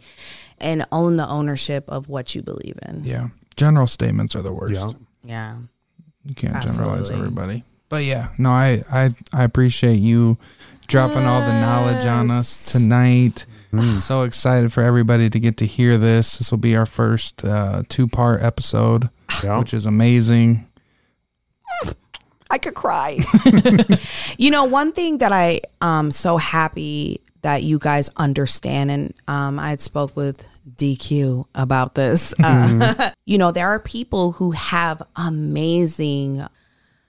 and 0.61 0.85
own 0.91 1.17
the 1.17 1.27
ownership 1.27 1.85
of 1.89 2.07
what 2.09 2.35
you 2.35 2.41
believe 2.41 2.77
in. 2.83 3.03
yeah. 3.03 3.29
General 3.55 3.87
statements 3.87 4.35
are 4.35 4.41
the 4.41 4.53
worst. 4.53 4.73
Yeah. 4.75 4.91
Yeah. 5.23 5.55
You 6.25 6.35
can't 6.35 6.63
generalize 6.63 7.09
everybody. 7.11 7.63
But 7.89 8.03
yeah, 8.05 8.29
no, 8.37 8.51
I 8.51 8.83
I, 8.91 9.13
I 9.33 9.43
appreciate 9.43 9.99
you 9.99 10.37
dropping 10.87 11.25
all 11.25 11.41
the 11.41 11.59
knowledge 11.59 12.05
on 12.05 12.31
us 12.31 12.71
tonight. 12.71 13.45
So 13.99 14.21
excited 14.23 14.71
for 14.73 14.81
everybody 14.81 15.29
to 15.29 15.39
get 15.39 15.57
to 15.57 15.65
hear 15.65 15.97
this. 15.97 16.37
This 16.39 16.49
will 16.51 16.57
be 16.57 16.75
our 16.75 16.85
first 16.87 17.43
uh, 17.45 17.83
two 17.89 18.07
part 18.07 18.41
episode, 18.41 19.09
Yeah. 19.43 19.59
which 19.59 19.73
is 19.73 19.85
amazing. 19.85 20.65
I 22.51 22.57
could 22.57 22.73
cry. 22.73 23.19
you 24.37 24.49
know, 24.51 24.63
one 24.63 24.91
thing 24.91 25.19
that 25.19 25.31
I 25.31 25.61
um 25.81 26.11
so 26.11 26.37
happy 26.37 27.21
that 27.41 27.63
you 27.63 27.77
guys 27.79 28.09
understand, 28.17 28.89
and 28.91 29.13
um, 29.27 29.59
I 29.59 29.69
had 29.69 29.79
spoke 29.79 30.15
with 30.15 30.45
DQ 30.75 31.45
about 31.55 31.95
this. 31.95 32.33
Uh, 32.41 33.11
you 33.25 33.37
know, 33.37 33.51
there 33.51 33.69
are 33.69 33.79
people 33.79 34.33
who 34.33 34.51
have 34.51 35.01
amazing 35.15 36.45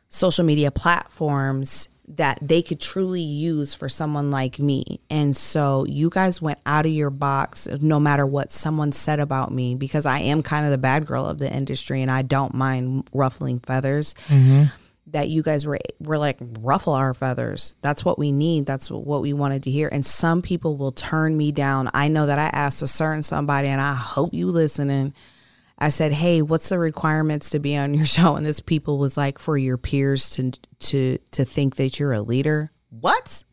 social 0.08 0.44
media 0.44 0.70
platforms 0.70 1.88
that 2.16 2.38
they 2.42 2.60
could 2.60 2.80
truly 2.80 3.20
use 3.20 3.72
for 3.72 3.88
someone 3.88 4.30
like 4.32 4.58
me. 4.58 5.00
And 5.08 5.36
so 5.36 5.84
you 5.84 6.10
guys 6.10 6.42
went 6.42 6.58
out 6.66 6.84
of 6.84 6.90
your 6.92 7.10
box 7.10 7.68
no 7.80 8.00
matter 8.00 8.26
what 8.26 8.50
someone 8.50 8.90
said 8.90 9.20
about 9.20 9.52
me 9.52 9.76
because 9.76 10.06
I 10.06 10.18
am 10.18 10.42
kind 10.42 10.64
of 10.64 10.72
the 10.72 10.78
bad 10.78 11.06
girl 11.06 11.24
of 11.24 11.38
the 11.38 11.52
industry 11.52 12.02
and 12.02 12.10
I 12.10 12.22
don't 12.22 12.52
mind 12.54 13.08
ruffling 13.12 13.60
feathers. 13.60 14.14
That 15.10 15.28
you 15.28 15.42
guys 15.42 15.66
were 15.66 15.78
were 15.98 16.18
like 16.18 16.38
ruffle 16.60 16.92
our 16.92 17.14
feathers. 17.14 17.76
That's 17.80 18.04
what 18.04 18.18
we 18.18 18.32
need. 18.32 18.66
That's 18.66 18.90
what 18.90 19.22
we 19.22 19.32
wanted 19.32 19.64
to 19.64 19.70
hear. 19.70 19.88
And 19.90 20.04
some 20.04 20.42
people 20.42 20.76
will 20.76 20.92
turn 20.92 21.36
me 21.36 21.52
down. 21.52 21.90
I 21.94 22.08
know 22.08 22.26
that 22.26 22.38
I 22.38 22.46
asked 22.46 22.82
a 22.82 22.86
certain 22.86 23.22
somebody, 23.22 23.68
and 23.68 23.80
I 23.80 23.94
hope 23.94 24.32
you 24.32 24.46
listening. 24.48 25.14
I 25.78 25.88
said, 25.88 26.12
"Hey, 26.12 26.42
what's 26.42 26.68
the 26.68 26.78
requirements 26.78 27.50
to 27.50 27.58
be 27.58 27.76
on 27.76 27.94
your 27.94 28.06
show?" 28.16 28.36
And 28.36 28.44
this 28.44 28.60
people 28.60 28.98
was 28.98 29.16
like, 29.16 29.38
"For 29.38 29.56
your 29.56 29.78
peers 29.78 30.30
to 30.30 30.52
to 30.80 31.18
to 31.32 31.44
think 31.44 31.76
that 31.76 31.98
you're 31.98 32.12
a 32.12 32.22
leader." 32.22 32.70
What? 32.90 33.44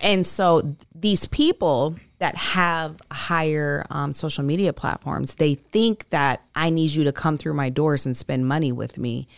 And 0.00 0.26
so 0.26 0.62
th- 0.62 0.74
these 0.94 1.26
people 1.26 1.96
that 2.18 2.36
have 2.36 3.00
higher 3.10 3.84
um, 3.90 4.14
social 4.14 4.44
media 4.44 4.72
platforms, 4.72 5.36
they 5.36 5.54
think 5.54 6.08
that 6.10 6.42
I 6.54 6.70
need 6.70 6.90
you 6.90 7.04
to 7.04 7.12
come 7.12 7.36
through 7.36 7.54
my 7.54 7.68
doors 7.68 8.06
and 8.06 8.16
spend 8.16 8.46
money 8.46 8.72
with 8.72 8.98
me. 8.98 9.28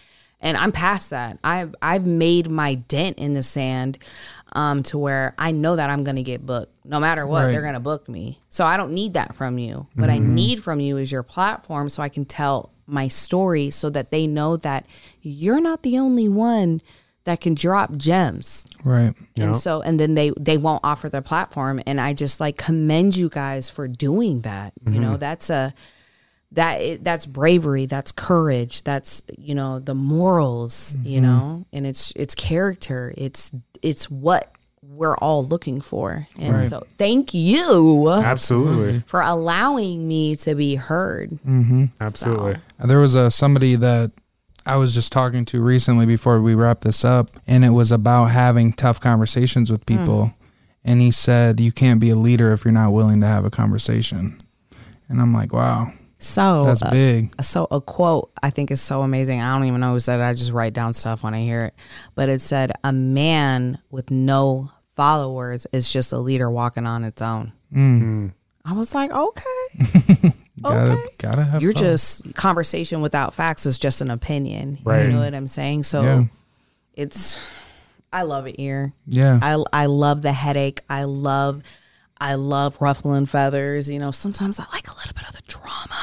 And 0.44 0.56
I'm 0.56 0.70
past 0.70 1.10
that. 1.10 1.38
I've 1.42 1.74
I've 1.82 2.06
made 2.06 2.48
my 2.48 2.74
dent 2.76 3.18
in 3.18 3.34
the 3.34 3.42
sand 3.42 3.98
um, 4.52 4.84
to 4.84 4.98
where 4.98 5.34
I 5.38 5.50
know 5.50 5.74
that 5.74 5.90
I'm 5.90 6.04
going 6.04 6.16
to 6.16 6.22
get 6.22 6.44
booked. 6.46 6.70
No 6.84 7.00
matter 7.00 7.26
what, 7.26 7.44
Right. 7.46 7.50
they're 7.52 7.62
going 7.62 7.74
to 7.74 7.80
book 7.80 8.08
me. 8.08 8.38
So 8.50 8.64
I 8.64 8.76
don't 8.76 8.92
need 8.92 9.14
that 9.14 9.34
from 9.34 9.58
you. 9.58 9.86
What 9.94 10.10
I 10.10 10.18
need 10.18 10.62
from 10.62 10.78
you 10.80 10.96
is 10.98 11.10
your 11.10 11.22
platform 11.24 11.88
so 11.88 12.02
I 12.02 12.08
can 12.08 12.24
tell 12.24 12.70
my 12.86 13.08
story 13.08 13.70
so 13.70 13.88
that 13.90 14.10
they 14.10 14.26
know 14.26 14.56
that 14.58 14.84
you're 15.22 15.60
not 15.60 15.82
the 15.82 15.98
only 15.98 16.28
one 16.28 16.82
that 17.24 17.40
can 17.40 17.54
drop 17.54 17.96
gems 17.96 18.66
Right. 18.84 19.14
and 19.38 19.56
so 19.56 19.80
and 19.80 19.98
then 19.98 20.14
they 20.14 20.30
they 20.38 20.58
won't 20.58 20.82
offer 20.84 21.08
their 21.08 21.22
platform 21.22 21.80
and 21.86 21.98
i 21.98 22.12
just 22.12 22.38
like 22.38 22.58
commend 22.58 23.16
you 23.16 23.30
guys 23.30 23.70
for 23.70 23.88
doing 23.88 24.42
that 24.42 24.74
you 24.86 25.00
know 25.00 25.16
that's 25.16 25.48
a 25.48 25.72
that 26.54 27.02
that's 27.04 27.26
bravery 27.26 27.86
that's 27.86 28.12
courage 28.12 28.82
that's 28.84 29.22
you 29.38 29.54
know 29.54 29.78
the 29.78 29.94
morals 29.94 30.96
you 31.02 31.20
mm-hmm. 31.20 31.26
know 31.26 31.66
and 31.72 31.86
it's 31.86 32.12
it's 32.16 32.34
character 32.34 33.12
it's 33.16 33.52
it's 33.82 34.10
what 34.10 34.50
we're 34.82 35.16
all 35.16 35.44
looking 35.44 35.80
for 35.80 36.26
and 36.38 36.56
Right. 36.56 36.64
so 36.64 36.86
thank 36.98 37.34
you 37.34 38.08
Absolutely. 38.10 38.92
Mm-hmm. 38.94 39.06
for 39.06 39.20
allowing 39.20 40.06
me 40.06 40.36
to 40.36 40.54
be 40.54 40.76
heard 40.76 41.30
mm-hmm. 41.30 41.86
Absolutely. 42.00 42.56
There 42.78 42.98
was 42.98 43.14
a 43.14 43.30
somebody 43.30 43.76
that 43.76 44.12
I 44.66 44.76
was 44.76 44.94
just 44.94 45.12
talking 45.12 45.44
to 45.46 45.62
recently 45.62 46.06
before 46.06 46.40
we 46.40 46.54
wrap 46.54 46.80
this 46.80 47.04
up, 47.04 47.30
and 47.46 47.64
it 47.64 47.70
was 47.70 47.92
about 47.92 48.26
having 48.26 48.72
tough 48.72 48.98
conversations 48.98 49.70
with 49.70 49.82
hmm. 49.86 49.98
people. 49.98 50.34
And 50.82 51.00
he 51.00 51.10
said, 51.10 51.60
"You 51.60 51.72
can't 51.72 52.00
be 52.00 52.10
a 52.10 52.16
leader 52.16 52.52
if 52.52 52.64
you're 52.64 52.72
not 52.72 52.92
willing 52.92 53.20
to 53.20 53.26
have 53.26 53.44
a 53.44 53.50
conversation." 53.50 54.38
And 55.08 55.20
I'm 55.20 55.34
like, 55.34 55.52
"Wow, 55.52 55.92
so 56.24 56.64
that's 56.64 56.82
uh, 56.82 56.90
big." 56.90 57.34
so 57.44 57.66
a 57.70 57.80
quote 57.80 58.30
I 58.42 58.50
think 58.50 58.70
is 58.70 58.80
so 58.80 59.02
amazing. 59.02 59.40
I 59.40 59.52
don't 59.56 59.66
even 59.66 59.80
know 59.80 59.92
who 59.92 60.00
said 60.00 60.20
it. 60.20 60.24
I 60.24 60.32
just 60.34 60.52
write 60.52 60.72
down 60.72 60.92
stuff 60.94 61.22
when 61.22 61.34
I 61.34 61.42
hear 61.42 61.64
it. 61.66 61.74
But 62.14 62.28
it 62.28 62.40
said, 62.40 62.72
"A 62.82 62.92
man 62.92 63.78
with 63.90 64.10
no 64.10 64.70
followers 64.96 65.66
is 65.72 65.92
just 65.92 66.12
a 66.12 66.18
leader 66.18 66.50
walking 66.50 66.86
on 66.86 67.04
its 67.04 67.20
own." 67.22 67.52
I 68.66 68.72
was 68.72 68.94
like, 68.94 69.10
okay, 69.10 70.32
Gotta 70.62 70.92
okay. 70.92 71.02
gotta 71.18 71.44
have. 71.44 71.60
You're 71.62 71.72
fun. 71.74 71.82
just 71.82 72.34
conversation 72.34 73.00
without 73.02 73.34
facts 73.34 73.66
is 73.66 73.78
just 73.78 74.00
an 74.00 74.10
opinion. 74.10 74.78
Right. 74.84 75.06
You 75.06 75.12
know 75.12 75.20
what 75.20 75.34
I'm 75.34 75.48
saying? 75.48 75.84
So 75.84 76.02
Yeah. 76.02 76.24
it's 76.94 77.38
I 78.12 78.22
love 78.22 78.46
it 78.46 78.58
here. 78.58 78.92
yeah. 79.06 79.38
I 79.42 79.62
I 79.72 79.86
love 79.86 80.22
the 80.22 80.32
headache. 80.32 80.80
I 80.88 81.04
love 81.04 81.62
I 82.18 82.36
love 82.36 82.80
ruffling 82.80 83.26
feathers. 83.26 83.90
You 83.90 83.98
know, 83.98 84.12
sometimes 84.12 84.58
I 84.60 84.64
like 84.72 84.88
a 84.88 84.94
little 84.96 85.12
bit 85.14 85.28
of 85.28 85.34
the 85.34 85.42
drama. 85.48 85.98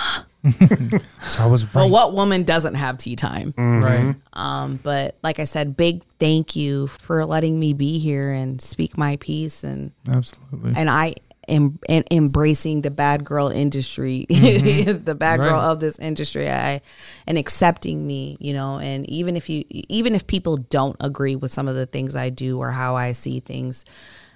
So 1.28 1.44
I 1.44 1.46
was 1.46 1.66
But 1.74 1.82
right. 1.82 1.92
what 1.92 2.14
woman 2.14 2.44
doesn't 2.44 2.76
have 2.76 2.98
tea 2.98 3.16
time? 3.16 3.54
Right. 3.58 4.16
Um, 4.34 4.80
but 4.82 5.18
like 5.24 5.40
I 5.40 5.44
said, 5.44 5.78
big 5.78 6.04
thank 6.20 6.56
you 6.56 6.88
for 6.88 7.26
letting 7.26 7.60
me 7.60 7.74
be 7.74 8.00
here 8.00 8.32
and 8.32 8.62
speak 8.62 8.98
my 8.98 9.18
piece 9.18 9.64
and 9.64 9.92
Absolutely. 10.10 10.74
and 10.76 10.90
I 10.90 11.16
am 11.48 11.80
and 11.90 12.06
embracing 12.12 12.82
the 12.82 12.92
bad 12.92 13.24
girl 13.24 13.50
industry, 13.50 14.26
the 14.30 15.16
bad 15.18 15.38
girl 15.38 15.60
of 15.60 15.80
this 15.80 16.00
industry. 16.00 16.50
I 16.50 16.82
and 17.28 17.38
accepting 17.38 18.06
me, 18.06 18.38
you 18.40 18.54
know, 18.54 18.80
and 18.80 19.08
even 19.10 19.36
if 19.36 19.50
you 19.50 19.64
even 19.70 20.16
if 20.16 20.26
people 20.28 20.58
don't 20.58 20.96
agree 21.00 21.36
with 21.36 21.52
some 21.52 21.68
of 21.68 21.76
the 21.76 21.86
things 21.86 22.16
I 22.16 22.30
do 22.30 22.60
or 22.60 22.72
how 22.72 22.96
I 22.96 23.12
see 23.12 23.40
things, 23.40 23.86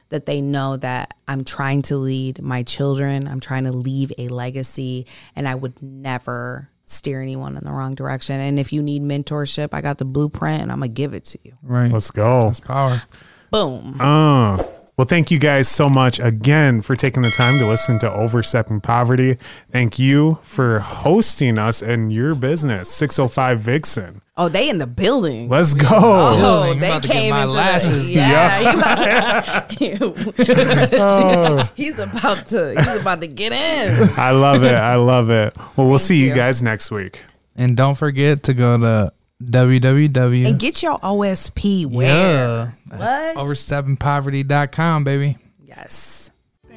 that 0.09 0.25
they 0.25 0.41
know 0.41 0.77
that 0.77 1.15
I'm 1.27 1.43
trying 1.43 1.81
to 1.83 1.97
lead 1.97 2.41
my 2.41 2.63
children, 2.63 3.27
I'm 3.27 3.39
trying 3.39 3.63
to 3.65 3.71
leave 3.71 4.11
a 4.17 4.27
legacy, 4.27 5.05
and 5.35 5.47
I 5.47 5.55
would 5.55 5.81
never 5.81 6.69
steer 6.85 7.21
anyone 7.21 7.57
in 7.57 7.63
the 7.63 7.71
wrong 7.71 7.95
direction. 7.95 8.39
And 8.39 8.59
if 8.59 8.71
you 8.71 8.81
need 8.81 9.01
mentorship, 9.01 9.69
I 9.73 9.81
got 9.81 9.97
the 9.97 10.05
blueprint 10.05 10.61
and 10.61 10.71
I'm 10.71 10.79
gonna 10.79 10.89
give 10.89 11.13
it 11.13 11.25
to 11.25 11.39
you. 11.43 11.53
Right. 11.63 11.91
Let's 11.91 12.11
go. 12.11 12.43
That's 12.43 12.59
power. 12.59 13.01
Boom. 13.49 13.99
Uh, 13.99 14.63
well, 14.97 15.05
thank 15.05 15.29
you 15.31 15.39
guys 15.39 15.67
so 15.67 15.89
much 15.89 16.19
again 16.19 16.81
for 16.81 16.95
taking 16.95 17.23
the 17.23 17.29
time 17.31 17.59
to 17.59 17.67
listen 17.67 17.99
to 17.99 18.11
Overstepping 18.11 18.81
Poverty. 18.81 19.35
Thank 19.69 19.99
you 19.99 20.39
for 20.43 20.79
hosting 20.79 21.59
us 21.59 21.81
and 21.81 22.13
your 22.13 22.33
business, 22.35 22.89
605 22.91 23.59
Vixen. 23.59 24.21
Oh, 24.37 24.49
they 24.49 24.69
in 24.69 24.79
the 24.79 24.87
building. 24.87 25.47
Let's 25.49 25.73
go. 25.73 25.87
Oh, 25.91 26.35
Building. 26.63 26.79
They 26.81 26.87
about 26.89 27.01
to 27.03 27.07
get 27.07 27.13
came 27.13 27.29
my 27.31 27.41
into 27.43 27.53
lashes 27.53 28.07
the, 28.07 28.13
yeah. 28.13 29.65
you- 29.79 29.97
oh. 30.99 31.71
he's 31.75 31.99
about 31.99 32.45
to 32.47 32.73
he's 32.77 33.01
about 33.01 33.21
to 33.21 33.27
get 33.27 33.53
in. 33.53 34.09
I 34.17 34.31
love 34.31 34.63
it. 34.63 34.73
I 34.75 34.95
love 34.95 35.29
it. 35.29 35.57
Well, 35.77 35.87
we'll 35.87 35.99
see 35.99 36.17
you 36.17 36.27
you. 36.29 36.35
guys 36.35 36.61
next 36.61 36.91
week. 36.91 37.21
And 37.55 37.77
don't 37.77 37.95
forget 37.95 38.43
to 38.43 38.53
go 38.53 38.77
to 38.77 39.13
www. 39.43 40.47
And 40.47 40.59
get 40.59 40.81
your 40.81 40.99
OSP 40.99 41.85
where? 41.85 42.07
yeah. 42.07 42.71
What? 42.97 43.37
Oversteppingpoverty.com, 43.37 45.03
baby. 45.03 45.37
Yes. 45.63 46.14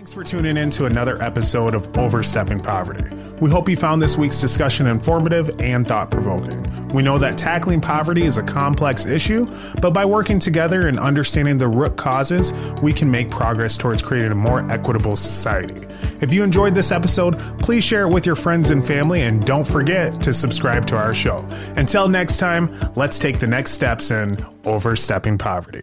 Thanks 0.08 0.30
for 0.30 0.36
tuning 0.38 0.56
in 0.56 0.70
to 0.70 0.86
another 0.86 1.22
episode 1.22 1.74
of 1.74 1.94
Overstepping 1.94 2.60
Poverty. 2.60 3.14
We 3.42 3.50
hope 3.50 3.68
you 3.68 3.76
found 3.76 4.00
this 4.00 4.16
week's 4.16 4.40
discussion 4.40 4.86
informative 4.86 5.50
and 5.60 5.86
thought 5.86 6.10
provoking. 6.10 6.88
We 6.88 7.02
know 7.02 7.18
that 7.18 7.36
tackling 7.36 7.82
poverty 7.82 8.22
is 8.22 8.38
a 8.38 8.42
complex 8.42 9.04
issue, 9.04 9.46
but 9.82 9.90
by 9.90 10.06
working 10.06 10.38
together 10.38 10.88
and 10.88 10.98
understanding 10.98 11.58
the 11.58 11.68
root 11.68 11.98
causes, 11.98 12.54
we 12.80 12.94
can 12.94 13.10
make 13.10 13.30
progress 13.30 13.76
towards 13.76 14.00
creating 14.00 14.32
a 14.32 14.34
more 14.34 14.66
equitable 14.72 15.14
society. 15.14 15.86
If 16.22 16.32
you 16.32 16.42
enjoyed 16.42 16.74
this 16.74 16.90
episode, 16.90 17.38
please 17.58 17.84
share 17.84 18.04
it 18.04 18.10
with 18.10 18.24
your 18.24 18.36
friends 18.36 18.70
and 18.70 18.86
family, 18.86 19.20
and 19.24 19.44
don't 19.44 19.66
forget 19.66 20.22
to 20.22 20.32
subscribe 20.32 20.86
to 20.86 20.96
our 20.96 21.12
show. 21.12 21.46
Until 21.76 22.08
next 22.08 22.38
time, 22.38 22.74
let's 22.96 23.18
take 23.18 23.40
the 23.40 23.46
next 23.46 23.72
steps 23.72 24.10
in 24.10 24.42
Overstepping 24.64 25.36
Poverty. 25.36 25.82